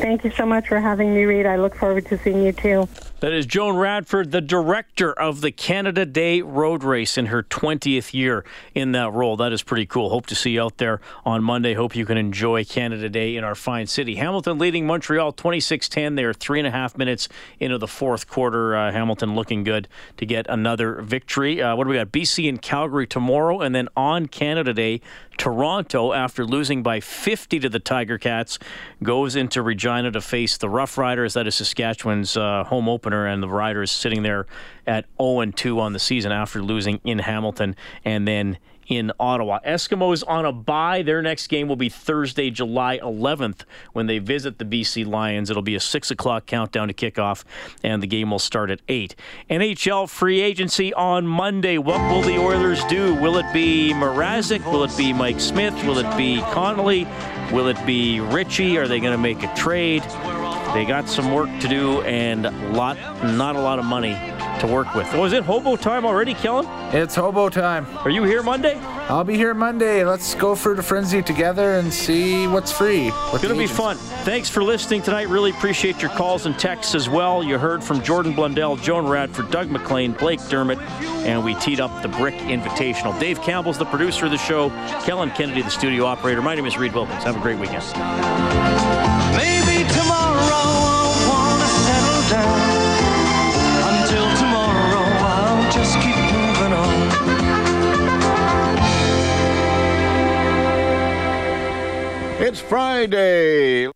Thank 0.00 0.24
you 0.24 0.30
so 0.30 0.46
much 0.46 0.68
for 0.68 0.80
having 0.80 1.14
me, 1.14 1.24
Reed. 1.24 1.46
I 1.46 1.56
look 1.56 1.74
forward 1.74 2.06
to 2.06 2.18
seeing 2.18 2.42
you 2.42 2.52
too. 2.52 2.88
That 3.20 3.32
is 3.32 3.46
Joan 3.46 3.76
Radford, 3.76 4.30
the 4.30 4.40
director 4.40 5.12
of 5.12 5.40
the 5.40 5.50
Canada 5.50 6.06
Day 6.06 6.40
Road 6.40 6.84
Race 6.84 7.18
in 7.18 7.26
her 7.26 7.42
20th 7.42 8.14
year 8.14 8.44
in 8.76 8.92
that 8.92 9.12
role. 9.12 9.36
That 9.36 9.52
is 9.52 9.60
pretty 9.60 9.86
cool. 9.86 10.10
Hope 10.10 10.26
to 10.26 10.36
see 10.36 10.50
you 10.52 10.62
out 10.62 10.78
there 10.78 11.00
on 11.24 11.42
Monday. 11.42 11.74
Hope 11.74 11.96
you 11.96 12.06
can 12.06 12.16
enjoy 12.16 12.64
Canada 12.64 13.08
Day 13.08 13.34
in 13.34 13.42
our 13.42 13.56
fine 13.56 13.88
city. 13.88 14.14
Hamilton 14.14 14.56
leading 14.56 14.86
Montreal 14.86 15.32
26 15.32 15.88
10. 15.88 16.14
They 16.14 16.22
are 16.22 16.32
three 16.32 16.60
and 16.60 16.68
a 16.68 16.70
half 16.70 16.96
minutes 16.96 17.28
into 17.58 17.76
the 17.76 17.88
fourth 17.88 18.28
quarter. 18.28 18.76
Uh, 18.76 18.92
Hamilton 18.92 19.34
looking 19.34 19.64
good 19.64 19.88
to 20.18 20.24
get 20.24 20.46
another 20.48 21.02
victory. 21.02 21.60
Uh, 21.60 21.74
what 21.74 21.84
do 21.84 21.90
we 21.90 21.96
got? 21.96 22.12
BC 22.12 22.48
and 22.48 22.62
Calgary 22.62 23.08
tomorrow, 23.08 23.60
and 23.60 23.74
then 23.74 23.88
on 23.96 24.26
Canada 24.26 24.72
Day, 24.72 25.00
Toronto, 25.38 26.12
after 26.12 26.44
losing 26.44 26.82
by 26.82 27.00
50 27.00 27.60
to 27.60 27.68
the 27.68 27.78
Tiger 27.78 28.18
Cats, 28.18 28.58
goes 29.02 29.36
into 29.36 29.62
Regina 29.62 30.10
to 30.10 30.20
face 30.20 30.58
the 30.58 30.68
Rough 30.68 30.98
Riders. 30.98 31.34
That 31.34 31.46
is 31.46 31.54
Saskatchewan's 31.54 32.36
uh, 32.36 32.64
home 32.64 32.88
opener, 32.88 33.26
and 33.26 33.42
the 33.42 33.48
Riders 33.48 33.90
sitting 33.90 34.24
there 34.24 34.46
at 34.86 35.06
0 35.20 35.46
2 35.46 35.80
on 35.80 35.92
the 35.92 35.98
season 35.98 36.32
after 36.32 36.60
losing 36.60 37.00
in 37.04 37.20
Hamilton 37.20 37.76
and 38.04 38.26
then 38.26 38.58
in 38.88 39.12
Ottawa. 39.20 39.60
Eskimos 39.66 40.24
on 40.26 40.44
a 40.44 40.52
bye. 40.52 41.02
Their 41.02 41.22
next 41.22 41.46
game 41.46 41.68
will 41.68 41.76
be 41.76 41.88
Thursday, 41.88 42.50
July 42.50 42.98
11th, 42.98 43.60
when 43.92 44.06
they 44.06 44.18
visit 44.18 44.58
the 44.58 44.64
BC 44.64 45.06
Lions. 45.06 45.50
It'll 45.50 45.62
be 45.62 45.74
a 45.74 45.80
6 45.80 46.10
o'clock 46.10 46.46
countdown 46.46 46.88
to 46.88 46.94
kickoff, 46.94 47.44
and 47.84 48.02
the 48.02 48.06
game 48.06 48.30
will 48.30 48.38
start 48.38 48.70
at 48.70 48.80
8. 48.88 49.14
NHL 49.50 50.08
free 50.08 50.40
agency 50.40 50.92
on 50.94 51.26
Monday. 51.26 51.78
What 51.78 52.00
will 52.10 52.22
the 52.22 52.38
Oilers 52.38 52.82
do? 52.84 53.14
Will 53.14 53.36
it 53.36 53.52
be 53.52 53.92
Mrazek? 53.92 54.64
Will 54.70 54.84
it 54.84 54.96
be 54.96 55.12
Mike 55.12 55.40
Smith? 55.40 55.74
Will 55.84 55.98
it 55.98 56.16
be 56.16 56.40
Connolly? 56.52 57.06
Will 57.52 57.68
it 57.68 57.84
be 57.86 58.20
Ritchie? 58.20 58.78
Are 58.78 58.88
they 58.88 59.00
going 59.00 59.12
to 59.12 59.18
make 59.18 59.42
a 59.42 59.54
trade? 59.54 60.02
They 60.74 60.84
got 60.84 61.08
some 61.08 61.32
work 61.32 61.48
to 61.60 61.68
do 61.68 62.02
and 62.02 62.42
lot, 62.74 62.96
not 63.24 63.56
a 63.56 63.60
lot 63.60 63.78
of 63.78 63.84
money 63.84 64.14
to 64.60 64.66
work 64.66 64.94
with. 64.94 65.06
Oh, 65.14 65.20
Was 65.20 65.32
it 65.32 65.44
hobo 65.44 65.76
time 65.76 66.04
already, 66.04 66.34
Kellen? 66.34 66.66
It's 66.94 67.14
hobo 67.14 67.48
time. 67.48 67.86
Are 67.98 68.10
you 68.10 68.24
here 68.24 68.42
Monday? 68.42 68.74
I'll 69.08 69.24
be 69.24 69.36
here 69.36 69.54
Monday. 69.54 70.04
Let's 70.04 70.34
go 70.34 70.54
for 70.54 70.74
the 70.74 70.82
frenzy 70.82 71.22
together 71.22 71.78
and 71.78 71.92
see 71.92 72.46
what's 72.46 72.70
free. 72.70 73.08
It's 73.08 73.42
going 73.42 73.54
to 73.54 73.58
be 73.58 73.66
fun. 73.66 73.96
Thanks 74.24 74.50
for 74.50 74.62
listening 74.62 75.02
tonight. 75.02 75.28
Really 75.28 75.50
appreciate 75.50 76.02
your 76.02 76.10
calls 76.10 76.46
and 76.46 76.58
texts 76.58 76.94
as 76.94 77.08
well. 77.08 77.42
You 77.42 77.56
heard 77.56 77.82
from 77.82 78.02
Jordan 78.02 78.34
Blundell, 78.34 78.76
Joan 78.76 79.06
Radford, 79.06 79.50
Doug 79.50 79.70
MacLean, 79.70 80.12
Blake 80.12 80.40
Dermott, 80.48 80.78
and 81.24 81.42
we 81.44 81.54
teed 81.56 81.80
up 81.80 82.02
the 82.02 82.08
Brick 82.08 82.34
Invitational. 82.34 83.18
Dave 83.18 83.40
Campbell's 83.40 83.78
the 83.78 83.86
producer 83.86 84.26
of 84.26 84.32
the 84.32 84.38
show. 84.38 84.70
Kellen 85.04 85.30
Kennedy, 85.30 85.62
the 85.62 85.70
studio 85.70 86.04
operator. 86.04 86.42
My 86.42 86.54
name 86.54 86.66
is 86.66 86.76
Reed 86.76 86.94
Wilkins. 86.94 87.24
Have 87.24 87.36
a 87.36 87.40
great 87.40 87.58
weekend. 87.58 89.17
It's 102.40 102.60
Friday. 102.60 103.90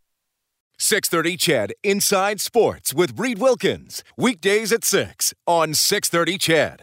630 0.76 1.36
CHED 1.36 1.74
Inside 1.84 2.40
Sports 2.40 2.93
with 2.93 3.16
Reed 3.16 3.38
Wilkins. 3.38 4.03
Weekdays 4.16 4.72
at 4.72 4.84
6 4.84 5.32
on 5.47 5.74
630 5.74 6.38
CHED. 6.38 6.80